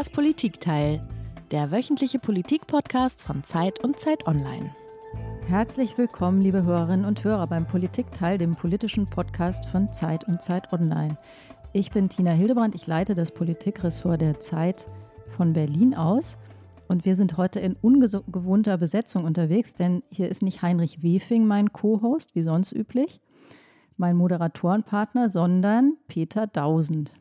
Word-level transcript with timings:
Das 0.00 0.08
Politikteil, 0.08 1.06
der 1.50 1.70
wöchentliche 1.70 2.18
Politikpodcast 2.18 3.20
von 3.20 3.44
Zeit 3.44 3.84
und 3.84 3.98
Zeit 3.98 4.26
Online. 4.26 4.74
Herzlich 5.46 5.98
willkommen, 5.98 6.40
liebe 6.40 6.62
Hörerinnen 6.62 7.04
und 7.04 7.22
Hörer, 7.22 7.46
beim 7.46 7.68
Politikteil, 7.68 8.38
dem 8.38 8.56
politischen 8.56 9.10
Podcast 9.10 9.66
von 9.66 9.92
Zeit 9.92 10.26
und 10.26 10.40
Zeit 10.40 10.72
Online. 10.72 11.18
Ich 11.74 11.90
bin 11.90 12.08
Tina 12.08 12.30
Hildebrand, 12.30 12.74
ich 12.74 12.86
leite 12.86 13.14
das 13.14 13.30
Politikressort 13.32 14.22
der 14.22 14.40
Zeit 14.40 14.88
von 15.28 15.52
Berlin 15.52 15.94
aus. 15.94 16.38
Und 16.88 17.04
wir 17.04 17.14
sind 17.14 17.36
heute 17.36 17.60
in 17.60 17.74
ungewohnter 17.74 18.78
Besetzung 18.78 19.24
unterwegs, 19.24 19.74
denn 19.74 20.02
hier 20.08 20.30
ist 20.30 20.40
nicht 20.40 20.62
Heinrich 20.62 21.02
Wefing 21.02 21.46
mein 21.46 21.74
Co-Host, 21.74 22.34
wie 22.34 22.42
sonst 22.42 22.72
üblich, 22.72 23.20
mein 23.98 24.16
Moderatorenpartner, 24.16 25.28
sondern 25.28 25.98
Peter 26.08 26.46
Dausend. 26.46 27.12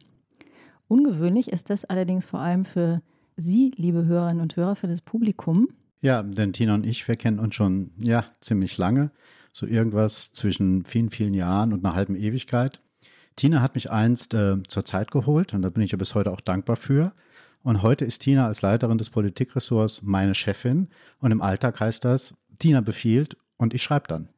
Ungewöhnlich 0.89 1.51
ist 1.51 1.69
das 1.69 1.85
allerdings 1.85 2.25
vor 2.25 2.39
allem 2.39 2.65
für 2.65 3.01
Sie, 3.37 3.71
liebe 3.77 4.05
Hörerinnen 4.05 4.41
und 4.41 4.55
Hörer, 4.55 4.75
für 4.75 4.87
das 4.87 5.01
Publikum. 5.01 5.69
Ja, 6.01 6.23
denn 6.23 6.51
Tina 6.51 6.73
und 6.73 6.85
ich, 6.85 7.07
wir 7.07 7.15
kennen 7.15 7.39
uns 7.39 7.55
schon, 7.55 7.91
ja, 7.99 8.25
ziemlich 8.41 8.77
lange. 8.77 9.11
So 9.53 9.67
irgendwas 9.67 10.33
zwischen 10.33 10.83
vielen, 10.83 11.11
vielen 11.11 11.35
Jahren 11.35 11.73
und 11.73 11.85
einer 11.85 11.93
halben 11.93 12.15
Ewigkeit. 12.15 12.81
Tina 13.35 13.61
hat 13.61 13.75
mich 13.75 13.91
einst 13.91 14.33
äh, 14.33 14.61
zur 14.63 14.83
Zeit 14.83 15.11
geholt 15.11 15.53
und 15.53 15.61
da 15.61 15.69
bin 15.69 15.83
ich 15.83 15.91
ja 15.91 15.97
bis 15.97 16.15
heute 16.15 16.31
auch 16.31 16.41
dankbar 16.41 16.75
für. 16.75 17.13
Und 17.61 17.83
heute 17.83 18.03
ist 18.03 18.19
Tina 18.19 18.47
als 18.47 18.63
Leiterin 18.63 18.97
des 18.97 19.11
Politikressorts 19.11 20.01
meine 20.01 20.33
Chefin. 20.33 20.87
Und 21.19 21.31
im 21.31 21.41
Alltag 21.41 21.79
heißt 21.79 22.03
das, 22.03 22.35
Tina 22.57 22.81
befiehlt 22.81 23.37
und 23.57 23.75
ich 23.75 23.83
schreibe 23.83 24.07
dann. 24.07 24.29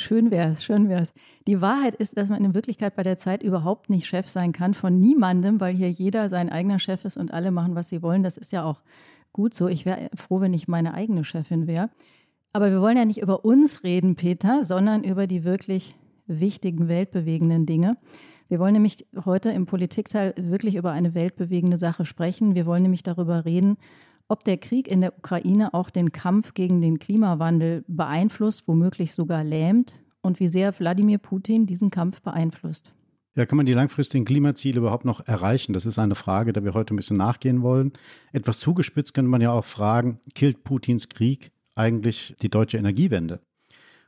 Schön 0.00 0.30
wär's, 0.30 0.62
schön 0.62 0.88
wär's. 0.88 1.12
Die 1.48 1.60
Wahrheit 1.60 1.96
ist, 1.96 2.16
dass 2.16 2.28
man 2.28 2.44
in 2.44 2.54
Wirklichkeit 2.54 2.94
bei 2.94 3.02
der 3.02 3.16
Zeit 3.16 3.42
überhaupt 3.42 3.90
nicht 3.90 4.06
Chef 4.06 4.28
sein 4.28 4.52
kann 4.52 4.72
von 4.72 5.00
niemandem, 5.00 5.60
weil 5.60 5.74
hier 5.74 5.90
jeder 5.90 6.28
sein 6.28 6.50
eigener 6.50 6.78
Chef 6.78 7.04
ist 7.04 7.16
und 7.16 7.32
alle 7.32 7.50
machen, 7.50 7.74
was 7.74 7.88
sie 7.88 8.00
wollen. 8.00 8.22
Das 8.22 8.36
ist 8.36 8.52
ja 8.52 8.62
auch 8.62 8.80
gut 9.32 9.54
so. 9.54 9.66
Ich 9.66 9.86
wäre 9.86 10.08
froh, 10.14 10.40
wenn 10.40 10.54
ich 10.54 10.68
meine 10.68 10.94
eigene 10.94 11.24
Chefin 11.24 11.66
wäre. 11.66 11.90
Aber 12.52 12.70
wir 12.70 12.80
wollen 12.80 12.96
ja 12.96 13.04
nicht 13.04 13.20
über 13.20 13.44
uns 13.44 13.82
reden, 13.82 14.14
Peter, 14.14 14.62
sondern 14.62 15.02
über 15.02 15.26
die 15.26 15.42
wirklich 15.42 15.96
wichtigen, 16.28 16.86
weltbewegenden 16.86 17.66
Dinge. 17.66 17.96
Wir 18.46 18.60
wollen 18.60 18.74
nämlich 18.74 19.04
heute 19.24 19.50
im 19.50 19.66
Politikteil 19.66 20.32
wirklich 20.36 20.76
über 20.76 20.92
eine 20.92 21.14
weltbewegende 21.14 21.76
Sache 21.76 22.04
sprechen. 22.04 22.54
Wir 22.54 22.66
wollen 22.66 22.82
nämlich 22.82 23.02
darüber 23.02 23.44
reden, 23.44 23.76
ob 24.28 24.44
der 24.44 24.58
Krieg 24.58 24.88
in 24.88 25.00
der 25.00 25.16
Ukraine 25.16 25.74
auch 25.74 25.90
den 25.90 26.12
Kampf 26.12 26.54
gegen 26.54 26.80
den 26.80 26.98
Klimawandel 26.98 27.84
beeinflusst, 27.88 28.68
womöglich 28.68 29.14
sogar 29.14 29.42
lähmt 29.42 29.94
und 30.20 30.40
wie 30.40 30.48
sehr 30.48 30.78
Wladimir 30.78 31.18
Putin 31.18 31.66
diesen 31.66 31.90
Kampf 31.90 32.22
beeinflusst. 32.22 32.92
Ja, 33.34 33.46
kann 33.46 33.56
man 33.56 33.66
die 33.66 33.72
langfristigen 33.72 34.24
Klimaziele 34.24 34.78
überhaupt 34.78 35.04
noch 35.04 35.26
erreichen? 35.26 35.72
Das 35.72 35.86
ist 35.86 35.98
eine 35.98 36.16
Frage, 36.16 36.52
der 36.52 36.64
wir 36.64 36.74
heute 36.74 36.92
ein 36.92 36.96
bisschen 36.96 37.16
nachgehen 37.16 37.62
wollen. 37.62 37.92
Etwas 38.32 38.58
zugespitzt 38.58 39.14
könnte 39.14 39.30
man 39.30 39.40
ja 39.40 39.52
auch 39.52 39.64
fragen, 39.64 40.18
killt 40.34 40.64
Putins 40.64 41.08
Krieg 41.08 41.52
eigentlich 41.76 42.34
die 42.42 42.50
deutsche 42.50 42.78
Energiewende? 42.78 43.40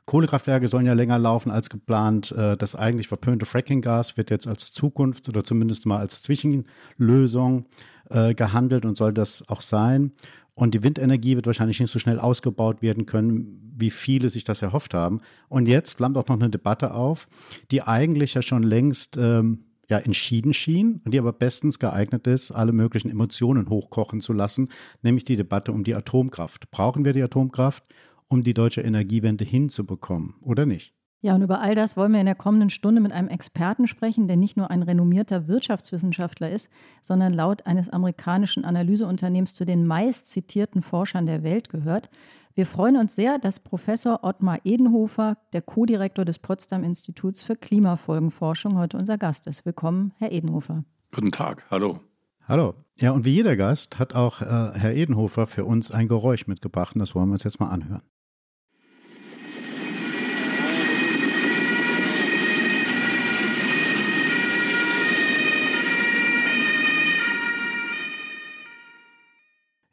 Kohlekraftwerke 0.05 0.67
sollen 0.67 0.85
ja 0.85 0.93
länger 0.93 1.17
laufen 1.17 1.51
als 1.51 1.69
geplant. 1.69 2.33
Äh, 2.33 2.57
das 2.57 2.75
eigentlich 2.75 3.07
verpönte 3.07 3.45
Frackinggas 3.45 4.17
wird 4.17 4.29
jetzt 4.29 4.47
als 4.47 4.73
Zukunft 4.73 5.29
oder 5.29 5.43
zumindest 5.45 5.85
mal 5.85 5.99
als 5.99 6.21
Zwischenlösung 6.21 7.67
äh, 8.11 8.33
gehandelt 8.33 8.85
und 8.85 8.95
soll 8.95 9.13
das 9.13 9.47
auch 9.47 9.61
sein. 9.61 10.11
Und 10.53 10.73
die 10.73 10.83
Windenergie 10.83 11.35
wird 11.35 11.47
wahrscheinlich 11.47 11.79
nicht 11.79 11.91
so 11.91 11.99
schnell 11.99 12.19
ausgebaut 12.19 12.81
werden 12.81 13.05
können, 13.05 13.73
wie 13.75 13.89
viele 13.89 14.29
sich 14.29 14.43
das 14.43 14.61
erhofft 14.61 14.93
haben. 14.93 15.21
Und 15.49 15.67
jetzt 15.67 15.93
flammt 15.93 16.17
auch 16.17 16.27
noch 16.27 16.39
eine 16.39 16.49
Debatte 16.49 16.93
auf, 16.93 17.27
die 17.71 17.81
eigentlich 17.81 18.33
ja 18.33 18.41
schon 18.41 18.63
längst 18.63 19.17
ähm, 19.17 19.65
ja, 19.89 19.97
entschieden 19.97 20.53
schien 20.53 21.01
und 21.03 21.13
die 21.13 21.19
aber 21.19 21.33
bestens 21.33 21.79
geeignet 21.79 22.25
ist, 22.27 22.51
alle 22.51 22.71
möglichen 22.71 23.09
Emotionen 23.09 23.69
hochkochen 23.69 24.21
zu 24.21 24.33
lassen, 24.33 24.69
nämlich 25.01 25.25
die 25.25 25.35
Debatte 25.35 25.71
um 25.71 25.83
die 25.83 25.95
Atomkraft. 25.95 26.71
Brauchen 26.71 27.05
wir 27.05 27.13
die 27.13 27.23
Atomkraft 27.23 27.83
um 28.27 28.43
die 28.43 28.53
deutsche 28.53 28.81
Energiewende 28.81 29.43
hinzubekommen, 29.43 30.35
oder 30.41 30.65
nicht? 30.65 30.93
Ja, 31.23 31.35
und 31.35 31.43
über 31.43 31.61
all 31.61 31.75
das 31.75 31.97
wollen 31.97 32.13
wir 32.13 32.19
in 32.19 32.25
der 32.25 32.33
kommenden 32.33 32.71
Stunde 32.71 32.99
mit 32.99 33.11
einem 33.11 33.27
Experten 33.27 33.87
sprechen, 33.87 34.27
der 34.27 34.37
nicht 34.37 34.57
nur 34.57 34.71
ein 34.71 34.81
renommierter 34.81 35.47
Wirtschaftswissenschaftler 35.47 36.49
ist, 36.49 36.67
sondern 37.03 37.31
laut 37.31 37.67
eines 37.67 37.89
amerikanischen 37.89 38.65
Analyseunternehmens 38.65 39.53
zu 39.53 39.63
den 39.63 39.85
meist 39.85 40.31
zitierten 40.31 40.81
Forschern 40.81 41.27
der 41.27 41.43
Welt 41.43 41.69
gehört. 41.69 42.09
Wir 42.55 42.65
freuen 42.65 42.97
uns 42.97 43.15
sehr, 43.15 43.37
dass 43.37 43.59
Professor 43.59 44.23
Ottmar 44.23 44.61
Edenhofer, 44.63 45.37
der 45.53 45.61
Co-Direktor 45.61 46.25
des 46.25 46.39
Potsdam 46.39 46.83
Instituts 46.83 47.43
für 47.43 47.55
Klimafolgenforschung, 47.55 48.77
heute 48.79 48.97
unser 48.97 49.19
Gast 49.19 49.45
ist. 49.45 49.63
Willkommen, 49.63 50.13
Herr 50.17 50.31
Edenhofer. 50.31 50.83
Guten 51.13 51.31
Tag, 51.31 51.67
hallo. 51.69 51.99
Hallo. 52.47 52.73
Ja, 52.97 53.11
und 53.11 53.25
wie 53.25 53.35
jeder 53.35 53.55
Gast 53.55 53.99
hat 53.99 54.15
auch 54.15 54.41
äh, 54.41 54.45
Herr 54.45 54.95
Edenhofer 54.95 55.45
für 55.45 55.65
uns 55.65 55.91
ein 55.91 56.07
Geräusch 56.07 56.47
mitgebracht 56.47 56.95
und 56.95 56.99
das 56.99 57.13
wollen 57.13 57.29
wir 57.29 57.33
uns 57.33 57.43
jetzt 57.43 57.59
mal 57.59 57.69
anhören. 57.69 58.01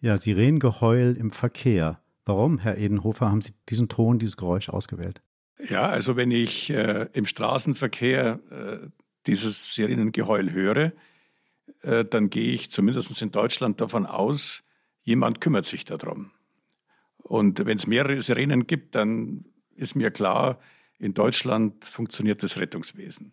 Ja, 0.00 0.16
Sirenengeheul 0.16 1.16
im 1.19 1.31
Verkehr. 1.31 2.00
Warum, 2.25 2.59
Herr 2.59 2.78
Edenhofer, 2.78 3.31
haben 3.31 3.41
Sie 3.41 3.54
diesen 3.69 3.88
Ton, 3.88 4.19
dieses 4.19 4.36
Geräusch 4.36 4.69
ausgewählt? 4.69 5.22
Ja, 5.69 5.88
also 5.88 6.16
wenn 6.16 6.31
ich 6.31 6.70
äh, 6.70 7.09
im 7.14 7.26
Straßenverkehr 7.26 8.38
äh, 8.50 8.88
dieses 9.26 9.75
Sirenengeheul 9.75 10.53
höre, 10.53 10.92
äh, 11.82 12.04
dann 12.04 12.31
gehe 12.31 12.53
ich 12.53 12.70
zumindest 12.70 13.20
in 13.20 13.32
Deutschland 13.32 13.81
davon 13.81 14.06
aus, 14.06 14.62
jemand 15.03 15.41
kümmert 15.41 15.64
sich 15.64 15.84
darum. 15.84 16.31
Und 17.16 17.66
wenn 17.66 17.76
es 17.76 17.87
mehrere 17.87 18.20
Sirenen 18.20 18.66
gibt, 18.66 18.94
dann 18.94 19.44
ist 19.75 19.97
mir 19.97 20.10
klar, 20.10 20.60
in 20.98 21.14
Deutschland 21.14 21.84
funktioniert 21.84 22.42
das 22.42 22.56
Rettungswesen. 22.56 23.32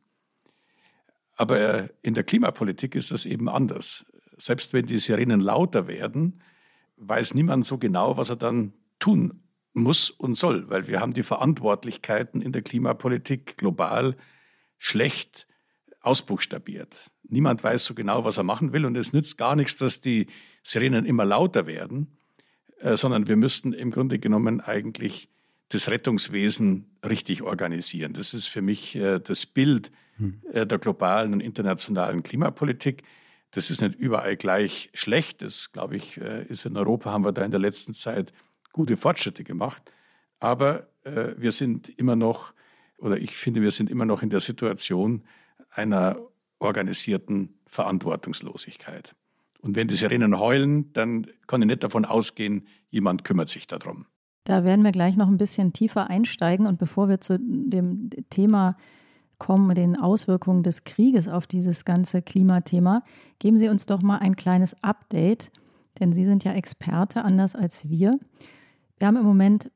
Aber 1.36 1.90
in 2.02 2.14
der 2.14 2.24
Klimapolitik 2.24 2.96
ist 2.96 3.12
das 3.12 3.25
eben 3.25 3.50
anders. 3.50 4.06
Selbst 4.38 4.74
wenn 4.74 4.86
die 4.86 5.00
Sirenen 5.00 5.40
lauter 5.40 5.88
werden, 5.88 6.42
weiß 6.97 7.33
niemand 7.33 7.66
so 7.66 7.78
genau, 7.78 8.17
was 8.17 8.29
er 8.29 8.35
dann 8.35 8.73
tun 9.00 9.41
muss 9.73 10.09
und 10.09 10.35
soll, 10.35 10.69
weil 10.69 10.88
wir 10.88 11.01
haben 11.01 11.13
die 11.13 11.23
Verantwortlichkeiten 11.23 12.41
in 12.41 12.51
der 12.51 12.61
Klimapolitik 12.61 13.57
global 13.57 14.16
schlecht 14.78 15.47
ausbuchstabiert. 16.01 17.11
Niemand 17.23 17.63
weiß 17.63 17.85
so 17.85 17.94
genau, 17.94 18.23
was 18.23 18.38
er 18.38 18.44
machen 18.44 18.72
will 18.72 18.85
und 18.85 18.95
es 18.95 19.11
nützt 19.11 19.38
gar 19.38 19.56
nichts, 19.56 19.78
dass 19.78 20.00
die 20.00 20.28
Sirenen 20.63 21.06
immer 21.06 21.25
lauter 21.25 21.67
werden, 21.67 22.17
äh, 22.79 22.95
sondern 22.95 23.27
wir 23.27 23.35
müssten 23.35 23.73
im 23.73 23.91
Grunde 23.91 24.19
genommen 24.19 24.62
eigentlich 24.62 25.29
das 25.69 25.89
Rettungswesen 25.89 26.97
richtig 27.07 27.41
organisieren. 27.41 28.13
Das 28.13 28.33
ist 28.33 28.47
für 28.47 28.62
mich 28.62 28.95
äh, 28.95 29.19
das 29.19 29.45
Bild 29.45 29.91
hm. 30.17 30.41
äh, 30.51 30.66
der 30.66 30.77
globalen 30.77 31.33
und 31.33 31.41
internationalen 31.41 32.23
Klimapolitik. 32.23 33.01
Das 33.51 33.69
ist 33.69 33.81
nicht 33.81 33.95
überall 33.95 34.35
gleich 34.35 34.89
schlecht. 34.94 35.41
Das, 35.41 35.72
glaube 35.72 35.95
ich, 35.95 36.19
äh, 36.19 36.45
ist 36.45 36.66
in 36.66 36.78
Europa, 36.78 37.11
haben 37.11 37.23
wir 37.23 37.31
da 37.31 37.44
in 37.44 37.51
der 37.51 37.59
letzten 37.59 37.94
Zeit 37.94 38.33
gute 38.73 38.97
Fortschritte 38.97 39.44
gemacht. 39.44 39.81
Aber 40.39 40.88
äh, 41.03 41.33
wir 41.38 41.51
sind 41.51 41.89
immer 41.89 42.16
noch, 42.16 42.53
oder 42.97 43.17
ich 43.17 43.38
finde, 43.38 43.61
wir 43.61 43.72
sind 43.72 43.89
immer 43.89 44.06
noch 44.06 44.22
in 44.22 44.29
der 44.29 44.41
Situation 44.41 45.23
einer 45.69 46.17
organisierten 46.59 47.59
Verantwortungslosigkeit. 47.67 49.16
Und 49.62 49.75
wenn 49.75 49.88
die 49.88 49.95
Sirenen 49.95 50.39
heulen, 50.39 50.94
dann 50.94 51.27
kann 51.47 51.62
ich 51.62 51.67
nicht 51.67 51.83
davon 51.83 52.06
ausgehen, 52.06 52.67
jemand 52.89 53.23
kümmert 53.23 53.50
sich 53.50 53.67
darum. 53.67 54.06
Da 54.44 54.63
werden 54.63 54.83
wir 54.83 54.91
gleich 54.91 55.17
noch 55.17 55.27
ein 55.27 55.38
bisschen 55.38 55.73
tiefer 55.73 56.09
einsteigen. 56.09 56.68
Und 56.68 56.77
bevor 56.77 57.09
wir 57.09 57.19
zu 57.19 57.39
dem 57.39 58.12
Thema 58.30 58.77
kommen, 59.40 59.76
den 59.76 60.00
Auswirkungen 60.00 60.64
des 60.64 60.84
Krieges 60.84 61.28
auf 61.28 61.48
dieses 61.48 61.86
ganze 61.86 62.22
Klimathema, 62.22 63.04
geben 63.40 63.58
Sie 63.58 63.70
uns 63.70 63.86
doch 63.86 64.02
mal 64.02 64.18
ein 64.18 64.36
kleines 64.36 64.76
Update, 64.84 65.52
denn 66.00 66.14
Sie 66.14 66.26
sind 66.26 66.44
ja 66.44 66.54
Experte, 66.54 67.24
anders 67.24 67.56
als 67.56 67.90
wir. 67.90 68.20
Wir 68.98 69.08
haben 69.08 69.18
im 69.18 69.26
Moment 69.26 69.72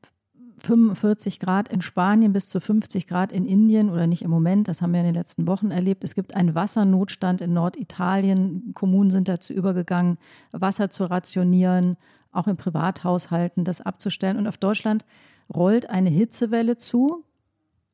45 0.62 1.40
Grad 1.40 1.68
in 1.68 1.80
Spanien 1.80 2.32
bis 2.32 2.48
zu 2.48 2.60
50 2.60 3.06
Grad 3.06 3.32
in 3.32 3.44
Indien 3.44 3.90
oder 3.90 4.06
nicht 4.06 4.22
im 4.22 4.30
Moment, 4.30 4.68
das 4.68 4.82
haben 4.82 4.92
wir 4.92 5.00
in 5.00 5.06
den 5.06 5.14
letzten 5.14 5.46
Wochen 5.46 5.70
erlebt. 5.70 6.04
Es 6.04 6.14
gibt 6.14 6.34
einen 6.34 6.54
Wassernotstand 6.54 7.40
in 7.40 7.52
Norditalien. 7.52 8.72
Kommunen 8.74 9.10
sind 9.10 9.28
dazu 9.28 9.52
übergegangen, 9.52 10.18
Wasser 10.52 10.90
zu 10.90 11.04
rationieren, 11.04 11.96
auch 12.32 12.46
in 12.46 12.56
Privathaushalten 12.56 13.64
das 13.64 13.80
abzustellen. 13.80 14.36
Und 14.36 14.46
auf 14.46 14.58
Deutschland 14.58 15.04
rollt 15.52 15.88
eine 15.88 16.10
Hitzewelle 16.10 16.76
zu 16.76 17.24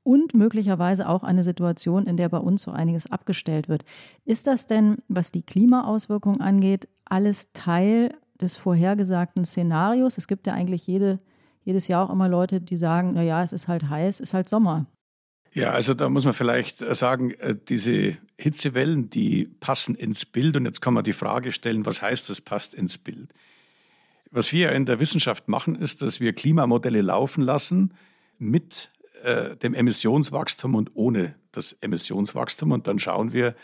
und 0.07 0.35
möglicherweise 0.35 1.09
auch 1.09 1.25
eine 1.25 1.43
Situation, 1.43 2.07
in 2.07 2.17
der 2.17 2.29
bei 2.29 2.39
uns 2.39 2.63
so 2.63 2.71
einiges 2.71 3.11
abgestellt 3.11 3.69
wird. 3.69 3.85
Ist 4.25 4.47
das 4.47 4.69
denn, 4.69 4.99
was 5.09 5.33
die 5.33 5.43
Klimaauswirkungen 5.43 6.41
angeht, 6.41 6.87
alles 7.05 7.53
Teil 7.53 8.15
des 8.41 8.57
vorhergesagten 8.57 9.45
Szenarios? 9.45 10.17
Es 10.17 10.29
gibt 10.29 10.47
ja 10.47 10.53
eigentlich 10.53 10.87
jede, 10.87 11.19
jedes 11.65 11.89
Jahr 11.89 12.07
auch 12.07 12.13
immer 12.13 12.29
Leute, 12.29 12.61
die 12.61 12.77
sagen, 12.77 13.15
naja, 13.15 13.43
es 13.43 13.53
ist 13.53 13.67
halt 13.67 13.91
heiß, 13.91 14.21
es 14.21 14.31
ist 14.31 14.35
halt 14.35 14.49
Sommer. 14.49 14.87
Ja, 15.53 15.73
also 15.73 15.93
da 15.93 16.09
muss 16.09 16.25
man 16.25 16.35
vielleicht 16.35 16.79
sagen, 16.95 17.33
äh, 17.41 17.57
diese 17.69 18.17
Hitzewellen, 18.39 19.11
die 19.11 19.47
passen 19.59 19.97
ins 19.97 20.25
Bild. 20.25 20.57
Und 20.57 20.67
jetzt 20.67 20.83
kann 20.83 20.95
man 20.95 21.03
die 21.03 21.15
Frage 21.15 21.51
stellen, 21.51 21.85
was 21.85 22.01
heißt 22.01 22.31
das, 22.31 22.41
passt 22.41 22.75
ins 22.75 22.97
Bild? 22.97 23.31
Was 24.31 24.53
wir 24.53 24.71
in 24.71 24.87
der 24.87 25.01
Wissenschaft 25.01 25.49
machen, 25.49 25.75
ist, 25.75 26.01
dass 26.03 26.21
wir 26.21 26.33
Klimamodelle 26.33 27.01
laufen 27.01 27.43
lassen 27.43 27.93
mit 28.39 28.91
äh, 29.23 29.57
dem 29.57 29.75
Emissionswachstum 29.75 30.75
und 30.75 30.91
ohne 30.95 31.35
das 31.53 31.73
Emissionswachstum. 31.73 32.73
Und 32.73 32.87
dann 32.87 32.99
schauen 32.99 33.33
wir, 33.33 33.55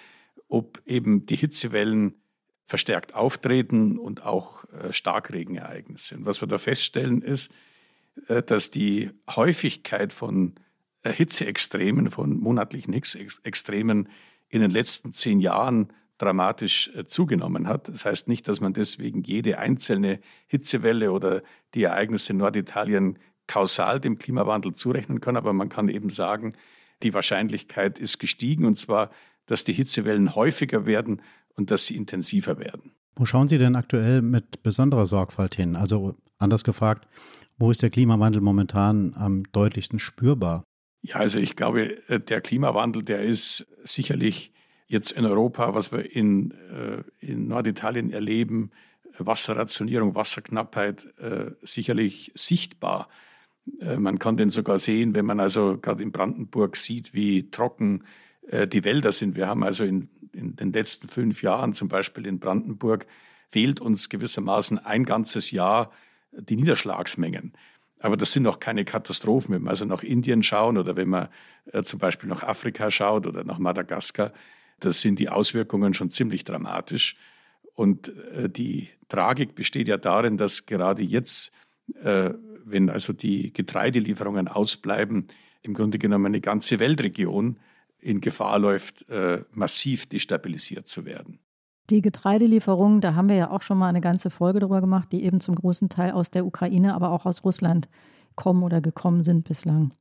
ob 0.48 0.80
eben 0.86 1.26
die 1.26 1.36
Hitzewellen 1.36 2.14
verstärkt 2.64 3.14
auftreten 3.14 3.98
und 3.98 4.24
auch 4.24 4.64
äh, 4.72 4.92
Starkregenereignisse. 4.92 6.16
Und 6.16 6.26
was 6.26 6.40
wir 6.40 6.48
da 6.48 6.58
feststellen, 6.58 7.22
ist, 7.22 7.52
äh, 8.28 8.42
dass 8.42 8.70
die 8.70 9.10
Häufigkeit 9.28 10.12
von 10.12 10.54
Hitzeextremen, 11.04 12.10
von 12.10 12.38
monatlichen 12.38 12.92
Hitzeextremen 12.92 14.08
in 14.48 14.60
den 14.60 14.70
letzten 14.70 15.12
zehn 15.12 15.40
Jahren 15.40 15.92
dramatisch 16.16 16.92
zugenommen 17.08 17.66
hat. 17.66 17.88
Das 17.88 18.04
heißt 18.04 18.28
nicht, 18.28 18.46
dass 18.46 18.60
man 18.60 18.72
deswegen 18.72 19.24
jede 19.24 19.58
einzelne 19.58 20.20
Hitzewelle 20.46 21.10
oder 21.10 21.42
die 21.74 21.82
Ereignisse 21.82 22.34
in 22.34 22.38
Norditalien 22.38 23.18
kausal 23.46 24.00
dem 24.00 24.18
Klimawandel 24.18 24.74
zurechnen 24.74 25.20
kann, 25.20 25.36
aber 25.36 25.52
man 25.52 25.68
kann 25.68 25.88
eben 25.88 26.10
sagen, 26.10 26.54
die 27.02 27.14
Wahrscheinlichkeit 27.14 27.98
ist 27.98 28.18
gestiegen 28.18 28.64
und 28.64 28.76
zwar, 28.76 29.10
dass 29.46 29.64
die 29.64 29.72
Hitzewellen 29.72 30.34
häufiger 30.34 30.86
werden 30.86 31.22
und 31.56 31.70
dass 31.70 31.86
sie 31.86 31.96
intensiver 31.96 32.58
werden. 32.58 32.92
Wo 33.16 33.24
schauen 33.26 33.48
Sie 33.48 33.58
denn 33.58 33.76
aktuell 33.76 34.22
mit 34.22 34.62
besonderer 34.62 35.06
Sorgfalt 35.06 35.54
hin? 35.54 35.76
Also 35.76 36.14
anders 36.38 36.64
gefragt, 36.64 37.06
wo 37.58 37.70
ist 37.70 37.82
der 37.82 37.90
Klimawandel 37.90 38.40
momentan 38.40 39.14
am 39.14 39.44
deutlichsten 39.52 39.98
spürbar? 39.98 40.64
Ja, 41.02 41.16
also 41.16 41.38
ich 41.38 41.56
glaube, 41.56 41.98
äh, 42.08 42.20
der 42.20 42.40
Klimawandel, 42.40 43.02
der 43.02 43.22
ist 43.22 43.66
sicherlich 43.84 44.52
jetzt 44.86 45.12
in 45.12 45.24
Europa, 45.24 45.74
was 45.74 45.92
wir 45.92 46.14
in, 46.14 46.52
äh, 46.52 47.02
in 47.18 47.48
Norditalien 47.48 48.12
erleben, 48.12 48.70
Wasserrationierung, 49.18 50.14
Wasserknappheit, 50.14 51.06
äh, 51.18 51.50
sicherlich 51.62 52.32
sichtbar. 52.34 53.08
Man 53.96 54.18
kann 54.18 54.36
den 54.36 54.50
sogar 54.50 54.78
sehen, 54.78 55.14
wenn 55.14 55.24
man 55.24 55.38
also 55.38 55.78
gerade 55.78 56.02
in 56.02 56.10
Brandenburg 56.12 56.76
sieht, 56.76 57.14
wie 57.14 57.50
trocken 57.50 58.04
die 58.50 58.84
Wälder 58.84 59.12
sind. 59.12 59.36
Wir 59.36 59.46
haben 59.46 59.62
also 59.62 59.84
in, 59.84 60.08
in 60.32 60.56
den 60.56 60.72
letzten 60.72 61.08
fünf 61.08 61.42
Jahren 61.42 61.72
zum 61.72 61.88
Beispiel 61.88 62.26
in 62.26 62.40
Brandenburg 62.40 63.06
fehlt 63.48 63.80
uns 63.80 64.08
gewissermaßen 64.08 64.78
ein 64.78 65.04
ganzes 65.04 65.52
Jahr 65.52 65.92
die 66.32 66.56
Niederschlagsmengen. 66.56 67.52
Aber 68.02 68.16
das 68.16 68.32
sind 68.32 68.42
noch 68.42 68.58
keine 68.58 68.84
Katastrophen. 68.84 69.54
Wenn 69.54 69.62
wir 69.62 69.70
also 69.70 69.84
nach 69.84 70.02
Indien 70.02 70.42
schauen 70.42 70.76
oder 70.76 70.96
wenn 70.96 71.08
man 71.08 71.28
äh, 71.72 71.82
zum 71.82 72.00
Beispiel 72.00 72.28
nach 72.28 72.42
Afrika 72.42 72.90
schaut 72.90 73.26
oder 73.26 73.44
nach 73.44 73.58
Madagaskar, 73.58 74.32
das 74.80 75.00
sind 75.00 75.20
die 75.20 75.28
Auswirkungen 75.28 75.94
schon 75.94 76.10
ziemlich 76.10 76.42
dramatisch. 76.44 77.16
Und 77.74 78.08
äh, 78.08 78.50
die 78.50 78.88
Tragik 79.08 79.54
besteht 79.54 79.86
ja 79.86 79.98
darin, 79.98 80.36
dass 80.36 80.66
gerade 80.66 81.02
jetzt, 81.02 81.52
äh, 82.02 82.30
wenn 82.64 82.90
also 82.90 83.12
die 83.12 83.52
Getreidelieferungen 83.52 84.48
ausbleiben, 84.48 85.28
im 85.62 85.74
Grunde 85.74 85.98
genommen 85.98 86.26
eine 86.26 86.40
ganze 86.40 86.78
Weltregion 86.78 87.58
in 87.98 88.20
Gefahr 88.20 88.58
läuft, 88.58 89.08
äh, 89.08 89.44
massiv 89.52 90.06
destabilisiert 90.06 90.88
zu 90.88 91.04
werden. 91.04 91.38
Die 91.90 92.02
Getreidelieferungen, 92.02 93.00
da 93.00 93.14
haben 93.14 93.28
wir 93.28 93.36
ja 93.36 93.50
auch 93.50 93.62
schon 93.62 93.78
mal 93.78 93.88
eine 93.88 94.00
ganze 94.00 94.30
Folge 94.30 94.60
darüber 94.60 94.80
gemacht, 94.80 95.10
die 95.12 95.24
eben 95.24 95.40
zum 95.40 95.54
großen 95.54 95.88
Teil 95.88 96.12
aus 96.12 96.30
der 96.30 96.46
Ukraine, 96.46 96.94
aber 96.94 97.10
auch 97.10 97.26
aus 97.26 97.44
Russland 97.44 97.88
kommen 98.34 98.62
oder 98.62 98.80
gekommen 98.80 99.22
sind 99.22 99.44
bislang. 99.44 99.92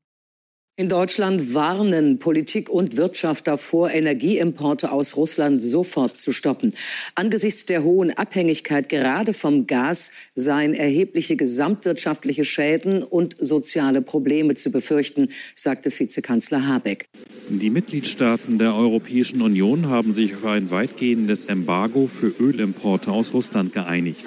In 0.81 0.89
Deutschland 0.89 1.53
warnen 1.53 2.17
Politik 2.17 2.67
und 2.67 2.97
Wirtschaft 2.97 3.45
davor, 3.45 3.91
Energieimporte 3.91 4.91
aus 4.91 5.15
Russland 5.15 5.63
sofort 5.63 6.17
zu 6.17 6.31
stoppen. 6.31 6.73
Angesichts 7.13 7.67
der 7.67 7.83
hohen 7.83 8.09
Abhängigkeit 8.09 8.89
gerade 8.89 9.33
vom 9.33 9.67
Gas 9.67 10.11
seien 10.33 10.73
erhebliche 10.73 11.35
gesamtwirtschaftliche 11.35 12.45
Schäden 12.45 13.03
und 13.03 13.35
soziale 13.39 14.01
Probleme 14.01 14.55
zu 14.55 14.71
befürchten, 14.71 15.29
sagte 15.53 15.91
Vizekanzler 15.91 16.67
Habeck. 16.67 17.05
Die 17.47 17.69
Mitgliedstaaten 17.69 18.57
der 18.57 18.73
Europäischen 18.73 19.43
Union 19.43 19.87
haben 19.87 20.13
sich 20.15 20.33
auf 20.33 20.45
ein 20.45 20.71
weitgehendes 20.71 21.45
Embargo 21.45 22.07
für 22.07 22.33
Ölimporte 22.39 23.11
aus 23.11 23.35
Russland 23.35 23.71
geeinigt. 23.71 24.25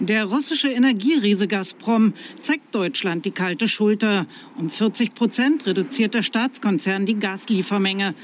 Der 0.00 0.26
russische 0.26 0.68
Energieriese 0.68 1.48
Gazprom 1.48 2.14
zeigt 2.40 2.72
Deutschland 2.72 3.24
die 3.24 3.32
kalte 3.32 3.66
Schulter. 3.66 4.26
Um 4.56 4.70
40 4.70 5.12
Prozent 5.12 5.66
reduziert 5.66 6.14
der 6.14 6.22
Staatskonzern 6.22 7.04
die 7.04 7.18
Gasliefermenge. 7.18 8.14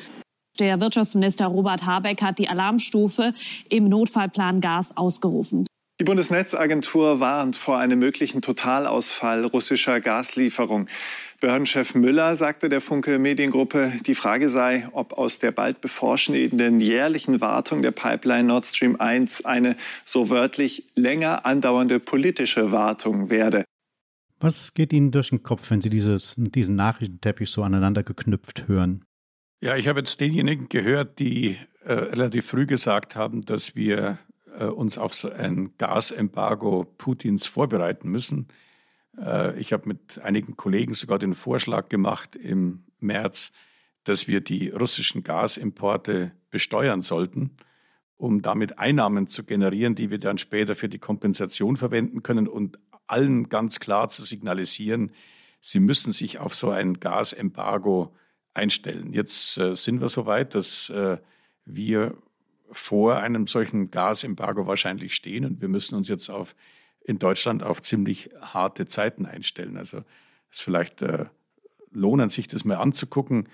Der 0.61 0.79
Wirtschaftsminister 0.79 1.47
Robert 1.47 1.85
Habeck 1.85 2.23
hat 2.23 2.38
die 2.38 2.49
Alarmstufe 2.49 3.35
im 3.69 3.88
Notfallplan 3.88 4.61
Gas 4.61 4.97
ausgerufen. 4.97 5.67
Die 6.00 6.05
Bundesnetzagentur 6.05 7.19
warnt 7.19 7.56
vor 7.56 7.79
einem 7.79 7.99
möglichen 7.99 8.41
Totalausfall 8.41 9.44
russischer 9.44 10.00
Gaslieferung. 10.00 10.87
Behördenchef 11.44 11.94
Müller 11.94 12.37
sagte 12.37 12.70
der 12.70 12.81
Funke 12.81 13.19
Mediengruppe, 13.19 13.93
die 14.06 14.14
Frage 14.14 14.49
sei, 14.49 14.88
ob 14.93 15.12
aus 15.12 15.41
der 15.41 15.52
bald 15.52 15.82
bevorstehenden 15.82 16.81
jährlichen 16.81 17.43
Wartung 17.43 17.82
der 17.82 17.91
Pipeline 17.91 18.44
Nord 18.44 18.64
Stream 18.64 18.96
1 18.99 19.44
eine 19.44 19.76
so 20.06 20.31
wörtlich 20.31 20.85
länger 20.94 21.44
andauernde 21.44 22.00
politische 22.00 22.73
Wartung 22.73 23.29
werde. 23.29 23.67
Was 24.41 24.73
geht 24.73 24.94
Ihnen 24.94 25.11
durch 25.11 25.29
den 25.29 25.43
Kopf, 25.43 25.70
wenn 25.70 25.82
Sie 25.82 25.91
dieses, 25.91 26.35
diesen 26.38 26.76
Nachrichtenteppich 26.76 27.50
so 27.50 27.62
aneinander 27.62 28.02
geknüpft 28.02 28.67
hören? 28.67 29.05
Ja, 29.61 29.76
ich 29.76 29.87
habe 29.87 30.00
jetzt 30.00 30.19
denjenigen 30.23 30.70
gehört, 30.70 31.19
die 31.19 31.58
äh, 31.85 31.93
relativ 31.93 32.47
früh 32.47 32.64
gesagt 32.64 33.17
haben, 33.17 33.44
dass 33.44 33.76
wir 33.76 34.17
äh, 34.58 34.64
uns 34.64 34.97
auf 34.97 35.12
so 35.12 35.31
ein 35.31 35.75
Gasembargo 35.76 36.87
Putins 36.97 37.47
vorbereiten 37.47 38.08
müssen. 38.08 38.49
Äh, 39.19 39.58
ich 39.58 39.72
habe 39.72 39.88
mit 39.88 40.19
einigen 40.20 40.56
Kollegen 40.56 40.94
sogar 40.94 41.19
den 41.19 41.34
Vorschlag 41.34 41.88
gemacht 41.88 42.37
im 42.37 42.84
März, 43.00 43.52
dass 44.05 44.28
wir 44.28 44.40
die 44.40 44.69
russischen 44.69 45.22
Gasimporte 45.22 46.32
besteuern 46.50 47.02
sollten, 47.02 47.50
um 48.16 48.43
damit 48.43 48.78
Einnahmen 48.78 49.28
zu 49.28 49.44
generieren, 49.44 49.94
die 49.94 50.11
wir 50.11 50.19
dann 50.19 50.38
später 50.38 50.76
für 50.76 50.88
die 50.88 50.99
Kompensation 50.99 51.76
verwenden 51.76 52.22
können 52.22 52.49
und 52.49 52.78
allen 53.06 53.49
ganz 53.49 53.81
klar 53.81 54.08
zu 54.08 54.22
signalisieren, 54.22 55.12
sie 55.61 55.81
müssen 55.81 56.12
sich 56.12 56.38
auf 56.38 56.55
so 56.55 56.70
ein 56.70 57.00
Gasembargo 57.00 58.14
einstellen. 58.54 59.12
Jetzt 59.12 59.59
äh, 59.59 59.75
sind 59.75 60.00
wir 60.00 60.09
so 60.09 60.26
weit, 60.26 60.54
dass 60.54 60.90
äh, 60.90 61.18
wir 61.64 62.16
vor 62.71 63.18
einem 63.18 63.47
solchen 63.47 63.90
Gasembargo 63.90 64.66
wahrscheinlich 64.66 65.14
stehen 65.14 65.44
und 65.44 65.61
wir 65.61 65.68
müssen 65.68 65.94
uns 65.97 66.09
jetzt 66.09 66.28
auf 66.30 66.54
in 67.04 67.18
Deutschland 67.18 67.62
auf 67.62 67.82
ziemlich 67.82 68.30
harte 68.40 68.87
Zeiten 68.87 69.26
einstellen. 69.26 69.76
Also 69.76 69.99
es 70.50 70.58
ist 70.58 70.62
vielleicht 70.62 71.02
äh, 71.02 71.26
lohnend, 71.92 72.32
sich 72.32 72.49
das 72.49 72.64
mal 72.64 72.76
anzugucken, 72.76 73.49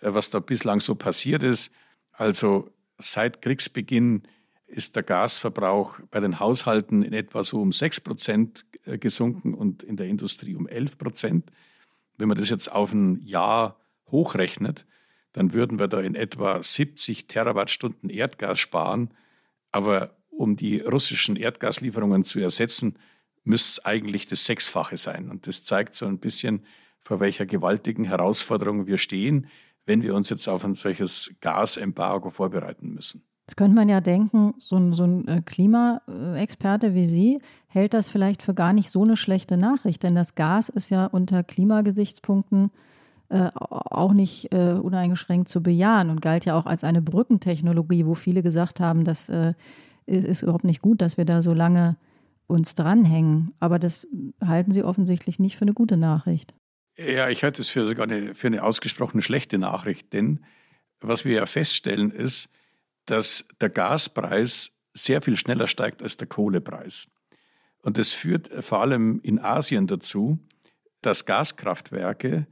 äh, 0.00 0.12
was 0.14 0.30
da 0.30 0.38
bislang 0.38 0.80
so 0.80 0.94
passiert 0.94 1.42
ist. 1.42 1.72
Also 2.12 2.70
seit 2.98 3.42
Kriegsbeginn 3.42 4.22
ist 4.66 4.94
der 4.94 5.02
Gasverbrauch 5.02 5.98
bei 6.10 6.20
den 6.20 6.38
Haushalten 6.38 7.02
in 7.02 7.12
etwa 7.12 7.42
so 7.42 7.60
um 7.60 7.72
6 7.72 8.00
Prozent 8.00 8.66
äh, 8.84 8.98
gesunken 8.98 9.54
und 9.54 9.82
in 9.82 9.96
der 9.96 10.06
Industrie 10.06 10.54
um 10.54 10.68
11 10.68 10.98
Prozent. 10.98 11.50
Wenn 12.18 12.28
man 12.28 12.38
das 12.38 12.50
jetzt 12.50 12.70
auf 12.70 12.92
ein 12.92 13.20
Jahr 13.22 13.80
hochrechnet, 14.10 14.86
dann 15.32 15.52
würden 15.54 15.78
wir 15.78 15.88
da 15.88 16.00
in 16.00 16.14
etwa 16.14 16.62
70 16.62 17.28
Terawattstunden 17.28 18.10
Erdgas 18.10 18.58
sparen. 18.58 19.14
Aber 19.72 20.16
um 20.40 20.56
die 20.56 20.80
russischen 20.80 21.36
Erdgaslieferungen 21.36 22.24
zu 22.24 22.40
ersetzen, 22.40 22.94
müsste 23.44 23.68
es 23.68 23.84
eigentlich 23.84 24.26
das 24.26 24.46
Sechsfache 24.46 24.96
sein. 24.96 25.28
Und 25.28 25.46
das 25.46 25.64
zeigt 25.64 25.92
so 25.92 26.06
ein 26.06 26.18
bisschen, 26.18 26.64
vor 26.98 27.20
welcher 27.20 27.44
gewaltigen 27.44 28.04
Herausforderung 28.04 28.86
wir 28.86 28.96
stehen, 28.96 29.48
wenn 29.84 30.02
wir 30.02 30.14
uns 30.14 30.30
jetzt 30.30 30.48
auf 30.48 30.64
ein 30.64 30.72
solches 30.72 31.36
Gasembargo 31.42 32.30
vorbereiten 32.30 32.94
müssen. 32.94 33.22
Jetzt 33.46 33.56
könnte 33.56 33.74
man 33.74 33.90
ja 33.90 34.00
denken, 34.00 34.54
so 34.56 34.76
ein, 34.76 34.94
so 34.94 35.04
ein 35.04 35.28
äh, 35.28 35.42
Klimaexperte 35.44 36.94
wie 36.94 37.04
Sie 37.04 37.40
hält 37.66 37.92
das 37.92 38.08
vielleicht 38.08 38.42
für 38.42 38.54
gar 38.54 38.72
nicht 38.72 38.90
so 38.90 39.02
eine 39.04 39.16
schlechte 39.16 39.58
Nachricht, 39.58 40.02
denn 40.02 40.14
das 40.14 40.36
Gas 40.36 40.70
ist 40.70 40.90
ja 40.90 41.06
unter 41.06 41.42
Klimagesichtspunkten 41.42 42.70
äh, 43.28 43.50
auch 43.54 44.12
nicht 44.12 44.52
äh, 44.54 44.72
uneingeschränkt 44.72 45.48
zu 45.48 45.62
bejahen 45.62 46.10
und 46.10 46.22
galt 46.22 46.44
ja 46.46 46.58
auch 46.58 46.66
als 46.66 46.84
eine 46.84 47.02
Brückentechnologie, 47.02 48.06
wo 48.06 48.14
viele 48.14 48.42
gesagt 48.42 48.80
haben, 48.80 49.04
dass 49.04 49.28
äh, 49.28 49.54
ist, 50.10 50.24
ist 50.24 50.42
überhaupt 50.42 50.64
nicht 50.64 50.82
gut, 50.82 51.00
dass 51.00 51.16
wir 51.16 51.24
da 51.24 51.42
so 51.42 51.54
lange 51.54 51.96
uns 52.46 52.74
dranhängen. 52.74 53.54
Aber 53.60 53.78
das 53.78 54.06
halten 54.44 54.72
Sie 54.72 54.82
offensichtlich 54.82 55.38
nicht 55.38 55.56
für 55.56 55.62
eine 55.62 55.74
gute 55.74 55.96
Nachricht. 55.96 56.54
Ja, 56.98 57.28
ich 57.28 57.44
halte 57.44 57.62
es 57.62 57.68
für 57.68 57.86
sogar 57.88 58.06
eine, 58.06 58.34
für 58.34 58.48
eine 58.48 58.62
ausgesprochen 58.62 59.22
schlechte 59.22 59.58
Nachricht, 59.58 60.12
denn 60.12 60.44
was 61.00 61.24
wir 61.24 61.34
ja 61.34 61.46
feststellen 61.46 62.10
ist, 62.10 62.50
dass 63.06 63.48
der 63.60 63.70
Gaspreis 63.70 64.76
sehr 64.92 65.22
viel 65.22 65.36
schneller 65.36 65.66
steigt 65.66 66.02
als 66.02 66.16
der 66.16 66.28
Kohlepreis. 66.28 67.08
Und 67.82 67.96
das 67.96 68.12
führt 68.12 68.48
vor 68.62 68.80
allem 68.80 69.20
in 69.22 69.38
Asien 69.38 69.86
dazu, 69.86 70.38
dass 71.00 71.24
Gaskraftwerke 71.24 72.46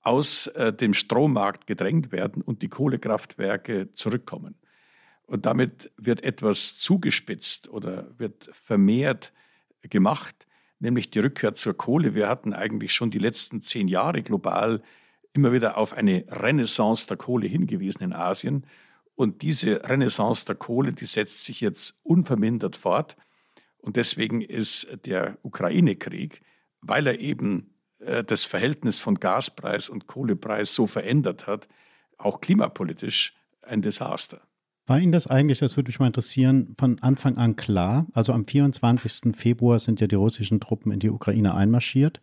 aus 0.00 0.48
äh, 0.48 0.72
dem 0.72 0.92
Strommarkt 0.92 1.66
gedrängt 1.66 2.12
werden 2.12 2.42
und 2.42 2.62
die 2.62 2.68
Kohlekraftwerke 2.68 3.92
zurückkommen. 3.94 4.56
Und 5.28 5.44
damit 5.44 5.92
wird 5.98 6.24
etwas 6.24 6.78
zugespitzt 6.78 7.68
oder 7.68 8.18
wird 8.18 8.48
vermehrt 8.50 9.34
gemacht, 9.82 10.46
nämlich 10.78 11.10
die 11.10 11.18
Rückkehr 11.18 11.52
zur 11.52 11.76
Kohle. 11.76 12.14
Wir 12.14 12.30
hatten 12.30 12.54
eigentlich 12.54 12.94
schon 12.94 13.10
die 13.10 13.18
letzten 13.18 13.60
zehn 13.60 13.88
Jahre 13.88 14.22
global 14.22 14.82
immer 15.34 15.52
wieder 15.52 15.76
auf 15.76 15.92
eine 15.92 16.24
Renaissance 16.30 17.06
der 17.06 17.18
Kohle 17.18 17.46
hingewiesen 17.46 18.04
in 18.04 18.14
Asien. 18.14 18.64
Und 19.16 19.42
diese 19.42 19.86
Renaissance 19.86 20.46
der 20.46 20.54
Kohle, 20.54 20.94
die 20.94 21.04
setzt 21.04 21.44
sich 21.44 21.60
jetzt 21.60 22.00
unvermindert 22.04 22.76
fort. 22.76 23.18
Und 23.76 23.96
deswegen 23.96 24.40
ist 24.40 24.88
der 25.04 25.36
Ukraine-Krieg, 25.42 26.40
weil 26.80 27.06
er 27.06 27.20
eben 27.20 27.74
äh, 27.98 28.24
das 28.24 28.46
Verhältnis 28.46 28.98
von 28.98 29.16
Gaspreis 29.16 29.90
und 29.90 30.06
Kohlepreis 30.06 30.74
so 30.74 30.86
verändert 30.86 31.46
hat, 31.46 31.68
auch 32.16 32.40
klimapolitisch 32.40 33.34
ein 33.60 33.82
Desaster. 33.82 34.47
War 34.88 34.98
Ihnen 34.98 35.12
das 35.12 35.26
eigentlich, 35.26 35.58
das 35.58 35.76
würde 35.76 35.90
mich 35.90 36.00
mal 36.00 36.06
interessieren, 36.06 36.74
von 36.78 36.98
Anfang 37.00 37.36
an 37.36 37.56
klar? 37.56 38.06
Also 38.14 38.32
am 38.32 38.46
24. 38.46 39.36
Februar 39.36 39.78
sind 39.78 40.00
ja 40.00 40.06
die 40.06 40.14
russischen 40.14 40.60
Truppen 40.60 40.92
in 40.92 40.98
die 40.98 41.10
Ukraine 41.10 41.54
einmarschiert. 41.54 42.22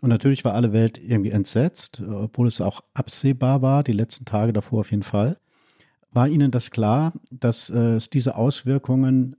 Und 0.00 0.10
natürlich 0.10 0.44
war 0.44 0.54
alle 0.54 0.72
Welt 0.72 1.00
irgendwie 1.04 1.32
entsetzt, 1.32 2.00
obwohl 2.08 2.46
es 2.46 2.60
auch 2.60 2.82
absehbar 2.94 3.60
war, 3.60 3.82
die 3.82 3.92
letzten 3.92 4.24
Tage 4.24 4.52
davor 4.52 4.80
auf 4.80 4.92
jeden 4.92 5.02
Fall. 5.02 5.36
War 6.12 6.28
Ihnen 6.28 6.52
das 6.52 6.70
klar, 6.70 7.12
dass 7.32 7.70
äh, 7.70 7.96
es 7.96 8.08
diese 8.08 8.36
Auswirkungen 8.36 9.34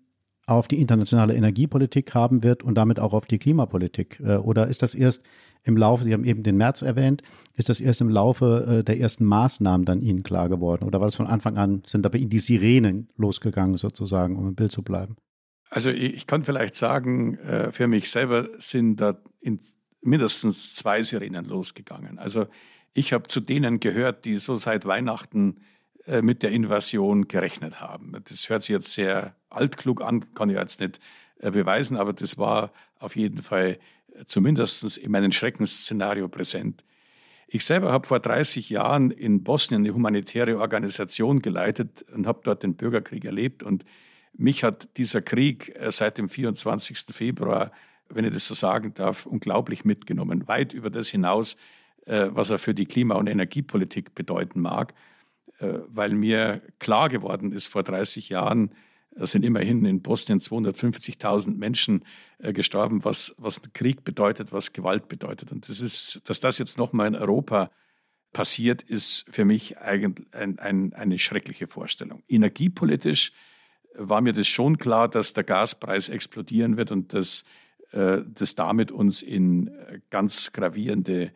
auf 0.48 0.68
die 0.68 0.80
internationale 0.80 1.36
Energiepolitik 1.36 2.13
haben 2.16 2.42
wird 2.42 2.63
und 2.63 2.75
damit 2.75 3.00
auch 3.00 3.13
auf 3.13 3.25
die 3.25 3.38
Klimapolitik? 3.38 4.20
Äh, 4.22 4.38
oder 4.38 4.68
ist 4.68 4.82
das 4.82 4.96
erst 4.96 5.24
im 5.63 5.75
Laufe, 5.75 6.06
Sie 6.06 6.13
haben 6.13 6.24
eben 6.24 6.44
den 6.44 6.56
März 6.56 6.82
erwähnt, 6.82 7.22
ist 7.56 7.70
das 7.70 7.82
erst 7.82 8.00
im 8.00 8.10
Laufe 8.10 8.80
äh, 8.80 8.84
der 8.84 9.00
ersten 9.00 9.25
Maßnahmen 9.25 9.86
dann 9.86 10.01
Ihnen 10.01 10.24
klar 10.24 10.48
geworden? 10.48 10.86
Oder 10.86 11.00
war 11.00 11.08
das 11.08 11.16
von 11.16 11.27
Anfang 11.27 11.58
an, 11.58 11.82
sind 11.86 12.04
da 12.04 12.10
bei 12.10 12.18
Ihnen 12.18 12.30
die 12.30 12.39
Sirenen 12.39 13.10
losgegangen 13.18 13.77
sozusagen, 13.77 14.38
um 14.38 14.48
im 14.48 14.56
Bild 14.56 14.72
zu 14.72 14.82
bleiben? 14.82 15.18
Also 15.70 15.89
ich, 15.89 16.25
kann 16.27 16.46
vielleicht 16.46 16.75
sagen, 16.75 17.36
äh, 17.39 17.74
für 17.74 17.88
mich 17.88 18.10
selber 18.10 18.48
sind 18.58 19.01
da 19.01 19.22
mindestens 20.01 20.75
zwei 20.75 21.04
Sirenen 21.04 21.44
losgegangen. 21.44 22.18
Also 22.18 22.48
ich 22.94 23.12
habe 23.12 23.27
zu 23.27 23.42
denen 23.42 23.82
gehört, 23.82 24.24
die 24.24 24.38
so 24.38 24.56
seit 24.56 24.86
Weihnachten 24.86 25.58
mit 26.21 26.41
der 26.41 26.51
Invasion 26.51 27.27
gerechnet 27.27 27.81
haben. 27.81 28.13
Das 28.29 28.49
hört 28.49 28.63
sich 28.63 28.69
jetzt 28.69 28.93
sehr 28.93 29.35
altklug 29.49 30.01
an, 30.01 30.33
kann 30.33 30.49
ich 30.49 30.55
jetzt 30.55 30.79
nicht 30.79 30.99
beweisen, 31.41 31.97
aber 31.97 32.13
das 32.13 32.37
war 32.37 32.71
auf 32.99 33.15
jeden 33.15 33.43
Fall 33.43 33.77
zumindest 34.25 34.97
in 34.97 35.11
meinem 35.11 35.31
Schreckensszenario 35.31 36.27
präsent. 36.27 36.83
Ich 37.49 37.63
selber 37.63 37.93
habe 37.93 38.05
vor 38.05 38.19
30 38.19 38.69
Jahren 38.69 39.09
in 39.09 39.43
Bosnien 39.43 39.83
eine 39.83 39.93
humanitäre 39.93 40.59
Organisation 40.59 41.41
geleitet 41.41 42.03
und 42.13 42.27
habe 42.27 42.41
dort 42.43 42.61
den 42.61 42.75
Bürgerkrieg 42.75 43.23
erlebt. 43.23 43.63
Und 43.63 43.85
mich 44.33 44.65
hat 44.65 44.89
dieser 44.97 45.21
Krieg 45.21 45.73
äh, 45.79 45.91
seit 45.91 46.17
dem 46.17 46.27
24. 46.27 47.05
Februar, 47.11 47.71
wenn 48.09 48.25
ich 48.25 48.33
das 48.33 48.47
so 48.47 48.53
sagen 48.53 48.93
darf, 48.93 49.25
unglaublich 49.25 49.85
mitgenommen. 49.85 50.47
Weit 50.49 50.73
über 50.73 50.89
das 50.89 51.07
hinaus, 51.07 51.55
äh, 52.05 52.27
was 52.31 52.49
er 52.49 52.57
für 52.57 52.73
die 52.73 52.85
Klima- 52.85 53.15
und 53.15 53.27
Energiepolitik 53.27 54.13
bedeuten 54.13 54.59
mag. 54.59 54.93
Äh, 55.59 55.79
weil 55.87 56.11
mir 56.11 56.61
klar 56.79 57.09
geworden 57.09 57.51
ist 57.51 57.67
vor 57.67 57.83
30 57.83 58.29
Jahren, 58.29 58.71
es 59.15 59.31
sind 59.31 59.43
immerhin 59.43 59.83
in 59.85 60.01
Bosnien 60.01 60.39
250.000 60.39 61.57
Menschen 61.57 62.05
äh, 62.37 62.53
gestorben, 62.53 63.03
was, 63.03 63.33
was 63.39 63.61
Krieg 63.73 64.03
bedeutet, 64.03 64.51
was 64.51 64.73
Gewalt 64.73 65.07
bedeutet. 65.07 65.51
Und 65.51 65.67
das 65.67 65.81
ist, 65.81 66.21
dass 66.25 66.39
das 66.39 66.59
jetzt 66.59 66.77
nochmal 66.77 67.07
in 67.07 67.15
Europa 67.15 67.71
passiert, 68.33 68.83
ist 68.83 69.25
für 69.31 69.45
mich 69.45 69.79
eigentlich 69.79 70.27
ein, 70.33 70.59
ein, 70.59 70.93
eine 70.93 71.17
schreckliche 71.17 71.67
Vorstellung. 71.67 72.21
Energiepolitisch 72.27 73.31
war 73.95 74.21
mir 74.21 74.33
das 74.33 74.47
schon 74.47 74.77
klar, 74.77 75.07
dass 75.07 75.33
der 75.33 75.43
Gaspreis 75.43 76.09
explodieren 76.09 76.77
wird 76.77 76.91
und 76.91 77.13
dass 77.13 77.45
äh, 77.93 78.19
das 78.27 78.53
damit 78.53 78.91
uns 78.91 79.23
in 79.23 79.71
ganz 80.11 80.51
gravierende, 80.51 81.31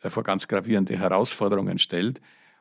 äh, 0.00 0.10
vor 0.10 0.22
ganz 0.22 0.46
gravierende 0.46 0.96
Herausforderungen 0.96 1.78
stellt 1.78 2.20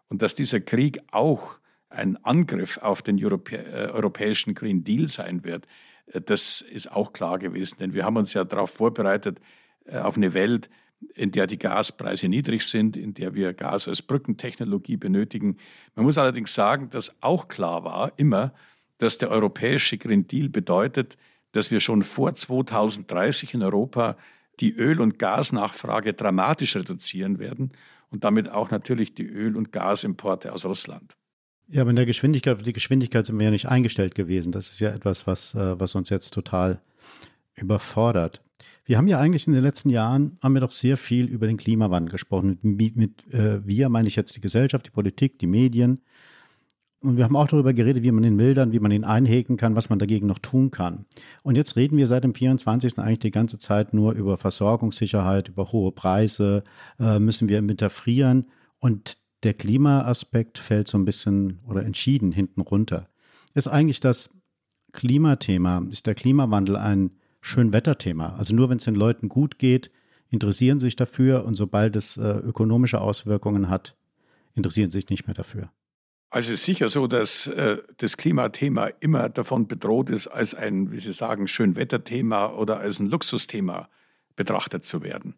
und 0.10 0.22
dass 0.22 0.36
dieser 0.36 0.60
Krieg 0.60 1.00
auch 1.12 1.58
ein 1.90 2.18
Angriff 2.24 2.78
auf 2.80 3.02
den 3.02 3.24
Europä 3.24 3.56
äh, 3.56 3.90
europäischen 3.92 4.56
Green 4.56 4.84
Deal 4.84 5.08
sein 5.08 5.44
wird, 5.44 5.68
äh, 6.08 6.22
das 6.22 6.62
ist 6.62 6.92
auch 6.92 7.14
klar 7.14 7.40
gewesen. 7.40 7.78
Denn 7.80 7.94
wir 7.94 8.06
haben 8.06 8.18
uns 8.18 8.34
ja 8.34 8.44
darauf 8.44 8.72
vorbereitet, 8.72 9.40
äh, 9.86 9.98
auf 10.00 10.18
eine 10.18 10.34
Welt, 10.34 10.70
in 11.16 11.32
der 11.32 11.48
die 11.48 11.60
Gaspreise 11.60 12.30
niedrig 12.30 12.66
sind, 12.66 12.96
in 12.96 13.14
der 13.14 13.34
wir 13.34 13.54
Gas 13.54 13.88
als 13.88 14.02
Brückentechnologie 14.02 14.98
benötigen. 14.98 15.58
Man 15.96 16.06
muss 16.06 16.18
allerdings 16.18 16.54
sagen, 16.54 16.90
dass 16.90 17.22
auch 17.22 17.48
klar 17.48 17.84
war 17.84 18.14
immer, 18.18 18.54
dass 18.98 19.18
der 19.18 19.30
europäische 19.30 19.98
Green 19.98 20.28
Deal 20.28 20.50
bedeutet, 20.50 21.18
dass 21.52 21.72
wir 21.72 21.80
schon 21.80 22.04
vor 22.04 22.34
2030 22.34 23.54
in 23.54 23.64
Europa 23.64 24.18
die 24.60 24.74
Öl- 24.74 25.02
und 25.02 25.20
Gasnachfrage 25.20 26.14
dramatisch 26.14 26.76
reduzieren 26.76 27.40
werden 27.40 27.72
und 28.14 28.24
damit 28.24 28.50
auch 28.50 28.72
natürlich 28.72 29.16
die 29.16 29.26
Öl- 29.26 29.58
und 29.58 29.72
Gasimporte 29.72 30.54
aus 30.54 30.66
Russland. 30.66 31.16
Ja, 31.68 31.82
aber 31.82 31.90
in 31.90 31.96
der 31.96 32.06
Geschwindigkeit, 32.06 32.64
die 32.66 32.74
Geschwindigkeit 32.74 33.26
sind 33.26 33.40
wir 33.40 33.46
ja 33.46 33.52
nicht 33.52 33.68
eingestellt 33.68 34.14
gewesen. 34.14 34.52
Das 34.52 34.70
ist 34.70 34.80
ja 34.80 34.92
etwas, 34.92 35.26
was, 35.26 35.56
äh, 35.56 35.80
was 35.80 35.96
uns 35.96 36.10
jetzt 36.10 36.34
total 36.34 36.80
überfordert. 37.56 38.42
Wir 38.86 38.98
haben 38.98 39.08
ja 39.08 39.20
eigentlich 39.20 39.48
in 39.48 39.54
den 39.54 39.64
letzten 39.64 39.90
Jahren, 39.90 40.38
haben 40.44 40.54
wir 40.54 40.62
doch 40.62 40.72
sehr 40.72 40.98
viel 40.98 41.26
über 41.26 41.48
den 41.48 41.58
Klimawandel 41.58 42.12
gesprochen. 42.12 42.60
Mit, 42.62 42.96
mit 42.96 43.34
äh, 43.34 43.66
wir 43.66 43.90
meine 43.90 44.08
ich 44.08 44.16
jetzt 44.16 44.36
die 44.36 44.42
Gesellschaft, 44.42 44.86
die 44.86 44.92
Politik, 44.92 45.40
die 45.40 45.48
Medien. 45.48 46.02
Und 47.04 47.18
wir 47.18 47.26
haben 47.26 47.36
auch 47.36 47.48
darüber 47.48 47.74
geredet, 47.74 48.02
wie 48.04 48.12
man 48.12 48.24
ihn 48.24 48.38
mildern, 48.38 48.72
wie 48.72 48.80
man 48.80 48.92
ihn 48.92 49.04
einhegen 49.04 49.58
kann, 49.58 49.76
was 49.76 49.90
man 49.90 50.00
dagegen 50.00 50.26
noch 50.26 50.40
tun 50.40 50.72
kann. 50.72 51.06
Und 51.44 51.58
jetzt 51.58 51.76
reden 51.76 51.98
wir 51.98 52.08
seit 52.08 52.24
dem 52.24 52.34
24. 52.34 52.98
eigentlich 52.98 53.20
die 53.20 53.32
ganze 53.32 53.60
Zeit 53.60 53.94
nur 53.94 54.14
über 54.14 54.38
Versorgungssicherheit, 54.38 55.50
über 55.50 55.74
hohe 55.74 55.92
Preise, 55.92 56.64
äh, 57.00 57.20
müssen 57.20 57.50
wir 57.50 57.60
im 57.60 57.68
Winter 57.68 57.90
frieren. 57.90 58.46
Und 58.80 59.18
der 59.44 59.54
Klimaaspekt 59.54 60.60
fällt 60.60 60.88
so 60.88 60.98
ein 60.98 61.04
bisschen 61.04 61.60
oder 61.68 61.84
entschieden 61.84 62.32
hinten 62.32 62.62
runter. 62.62 63.10
Ist 63.54 63.68
eigentlich 63.68 64.00
das 64.00 64.30
Klimathema, 64.94 65.86
ist 65.92 66.08
der 66.08 66.16
Klimawandel 66.16 66.78
ein 66.78 67.12
Schönwetterthema? 67.42 68.38
Also 68.38 68.56
nur 68.56 68.70
wenn 68.70 68.78
es 68.78 68.86
den 68.86 68.96
Leuten 68.96 69.28
gut 69.28 69.60
geht, 69.60 69.92
interessieren 70.30 70.80
sich 70.80 70.96
dafür 70.96 71.44
und 71.44 71.56
sobald 71.56 71.98
es 71.98 72.16
äh, 72.16 72.30
ökonomische 72.30 73.02
Auswirkungen 73.02 73.68
hat, 73.68 73.98
interessieren 74.56 74.90
sich 74.90 75.10
nicht 75.10 75.28
mehr 75.28 75.36
dafür. 75.36 75.70
Also 76.34 76.52
es 76.52 76.62
ist 76.62 76.66
sicher 76.66 76.90
so, 76.90 77.06
dass 77.06 77.46
äh, 77.46 77.78
das 77.98 78.18
Klimathema 78.18 78.88
immer 79.02 79.30
davon 79.30 79.68
bedroht 79.68 80.10
ist, 80.10 80.28
als 80.28 80.56
ein, 80.56 80.92
wie 80.92 81.00
Sie 81.00 81.14
sagen, 81.14 81.48
Schönwetterthema 81.48 82.48
oder 82.54 82.80
als 82.80 83.00
ein 83.00 83.06
Luxusthema 83.06 83.88
betrachtet 84.36 84.84
zu 84.84 85.04
werden. 85.04 85.36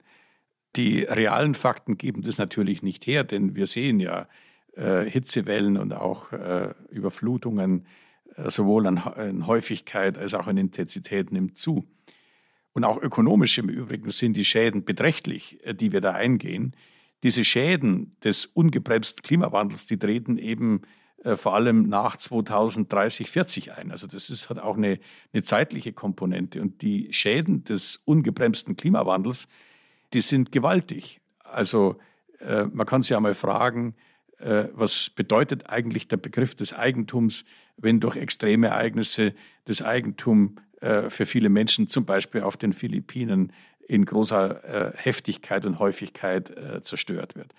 Die 0.78 1.02
realen 1.02 1.54
Fakten 1.54 1.98
geben 1.98 2.22
das 2.22 2.38
natürlich 2.38 2.82
nicht 2.82 3.06
her, 3.08 3.26
denn 3.26 3.58
wir 3.58 3.68
sehen 3.68 4.00
ja 4.00 4.30
äh, 4.78 5.04
Hitzewellen 5.04 5.76
und 5.76 5.92
auch 5.92 6.32
äh, 6.32 6.74
Überflutungen 6.92 7.88
äh, 8.38 8.50
sowohl 8.50 8.88
an, 8.88 8.98
an, 8.98 9.48
Häufigkeit 9.48 10.18
als 10.18 10.34
auch 10.34 10.48
an 10.48 10.56
Intensität 10.56 11.30
nimmt 11.30 11.58
zu. 11.58 11.86
Und 12.72 12.86
auch 12.86 13.02
ökonomisch 13.02 13.58
im 13.58 13.68
Übrigen 13.68 14.12
sind 14.12 14.38
die 14.38 14.46
Schäden 14.46 14.86
beträchtlich, 14.86 15.60
äh, 15.66 15.74
die 15.74 15.92
wir 15.92 16.00
da 16.00 16.12
eingehen. 16.14 16.74
Diese 17.26 17.44
Schäden 17.44 18.16
des 18.24 18.46
ungebremsten 18.46 19.24
Klimawandels, 19.24 19.88
die 19.88 19.98
treten 19.98 20.38
eben 20.38 20.84
äh, 21.24 21.36
vor 21.36 21.56
allem 21.56 21.90
nach 21.90 22.18
2030, 22.18 23.32
40 23.32 23.74
ein. 23.74 23.90
Also 23.90 24.06
das 24.06 24.30
ist, 24.30 24.52
hat 24.52 24.60
auch 24.60 24.78
eine, 24.78 25.00
eine 25.34 25.42
zeitliche 25.42 25.92
Komponente. 25.92 26.62
Und 26.62 26.84
die 26.84 27.12
Schäden 27.12 27.64
des 27.64 27.98
ungebremsten 28.06 28.76
Klimawandels, 28.76 29.48
die 30.14 30.22
sind 30.22 30.52
gewaltig. 30.52 31.20
Also 31.40 31.96
äh, 32.42 32.66
man 32.66 32.86
kann 32.86 33.02
sich 33.02 33.10
ja 33.10 33.20
mal 33.20 33.34
fragen, 33.34 33.96
äh, 34.38 34.66
was 34.74 35.10
bedeutet 35.10 35.68
eigentlich 35.68 36.08
der 36.08 36.18
Begriff 36.18 36.54
des 36.54 36.76
Eigentums, 36.76 37.46
wenn 37.76 38.00
durch 38.00 38.18
extreme 38.18 38.68
Ereignisse 38.68 39.34
das 39.64 39.82
Eigentum 39.82 40.58
äh, 40.80 41.10
für 41.10 41.26
viele 41.26 41.50
Menschen, 41.50 41.88
zum 41.88 42.06
Beispiel 42.06 42.42
auf 42.42 42.56
den 42.56 42.72
Philippinen, 42.72 43.52
in 43.88 44.06
großer 44.06 44.64
äh, 44.64 44.98
Heftigkeit 44.98 45.66
und 45.66 45.80
Häufigkeit 45.80 46.50
äh, 46.50 46.82
zerstört 46.82 47.36
wird. 47.36 47.54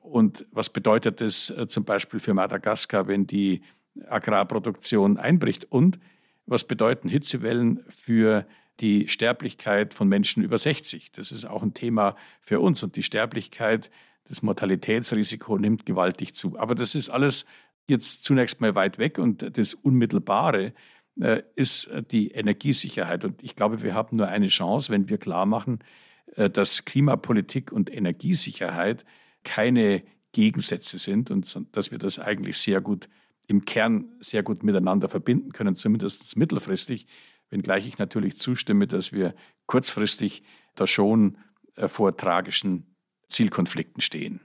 Und 0.00 0.46
was 0.52 0.70
bedeutet 0.70 1.20
das 1.20 1.50
äh, 1.50 1.66
zum 1.66 1.84
Beispiel 1.84 2.20
für 2.20 2.34
Madagaskar, 2.34 3.08
wenn 3.08 3.26
die 3.26 3.62
Agrarproduktion 4.08 5.16
einbricht? 5.16 5.66
Und 5.70 5.98
was 6.46 6.64
bedeuten 6.64 7.08
Hitzewellen 7.08 7.84
für 7.88 8.46
die 8.80 9.08
Sterblichkeit 9.08 9.94
von 9.94 10.08
Menschen 10.08 10.42
über 10.42 10.58
60. 10.58 11.12
Das 11.12 11.32
ist 11.32 11.44
auch 11.44 11.62
ein 11.62 11.74
Thema 11.74 12.16
für 12.40 12.60
uns. 12.60 12.82
Und 12.82 12.96
die 12.96 13.02
Sterblichkeit, 13.02 13.90
das 14.24 14.42
Mortalitätsrisiko 14.42 15.58
nimmt 15.58 15.86
gewaltig 15.86 16.34
zu. 16.34 16.58
Aber 16.58 16.74
das 16.74 16.94
ist 16.94 17.10
alles 17.10 17.46
jetzt 17.88 18.24
zunächst 18.24 18.60
mal 18.60 18.74
weit 18.74 18.98
weg. 18.98 19.18
Und 19.18 19.56
das 19.56 19.74
Unmittelbare 19.74 20.72
ist 21.54 21.90
die 22.10 22.30
Energiesicherheit. 22.32 23.24
Und 23.24 23.42
ich 23.42 23.56
glaube, 23.56 23.82
wir 23.82 23.94
haben 23.94 24.16
nur 24.16 24.28
eine 24.28 24.48
Chance, 24.48 24.92
wenn 24.92 25.08
wir 25.08 25.16
klar 25.16 25.46
machen, 25.46 25.78
äh, 26.34 26.50
dass 26.50 26.84
Klimapolitik 26.84 27.72
und 27.72 27.92
Energiesicherheit 27.92 29.04
keine 29.44 30.02
Gegensätze 30.32 30.98
sind 30.98 31.30
und 31.30 31.58
dass 31.72 31.90
wir 31.90 31.98
das 31.98 32.18
eigentlich 32.18 32.58
sehr 32.58 32.80
gut 32.80 33.08
im 33.46 33.64
Kern 33.64 34.12
sehr 34.20 34.42
gut 34.42 34.64
miteinander 34.64 35.08
verbinden 35.08 35.52
können, 35.52 35.76
zumindest 35.76 36.36
mittelfristig, 36.36 37.06
wenngleich 37.48 37.86
ich 37.86 37.98
natürlich 37.98 38.36
zustimme, 38.36 38.86
dass 38.86 39.12
wir 39.12 39.34
kurzfristig 39.66 40.42
da 40.74 40.86
schon 40.86 41.38
äh, 41.76 41.88
vor 41.88 42.16
tragischen 42.16 42.96
Zielkonflikten 43.28 44.00
stehen. 44.00 44.40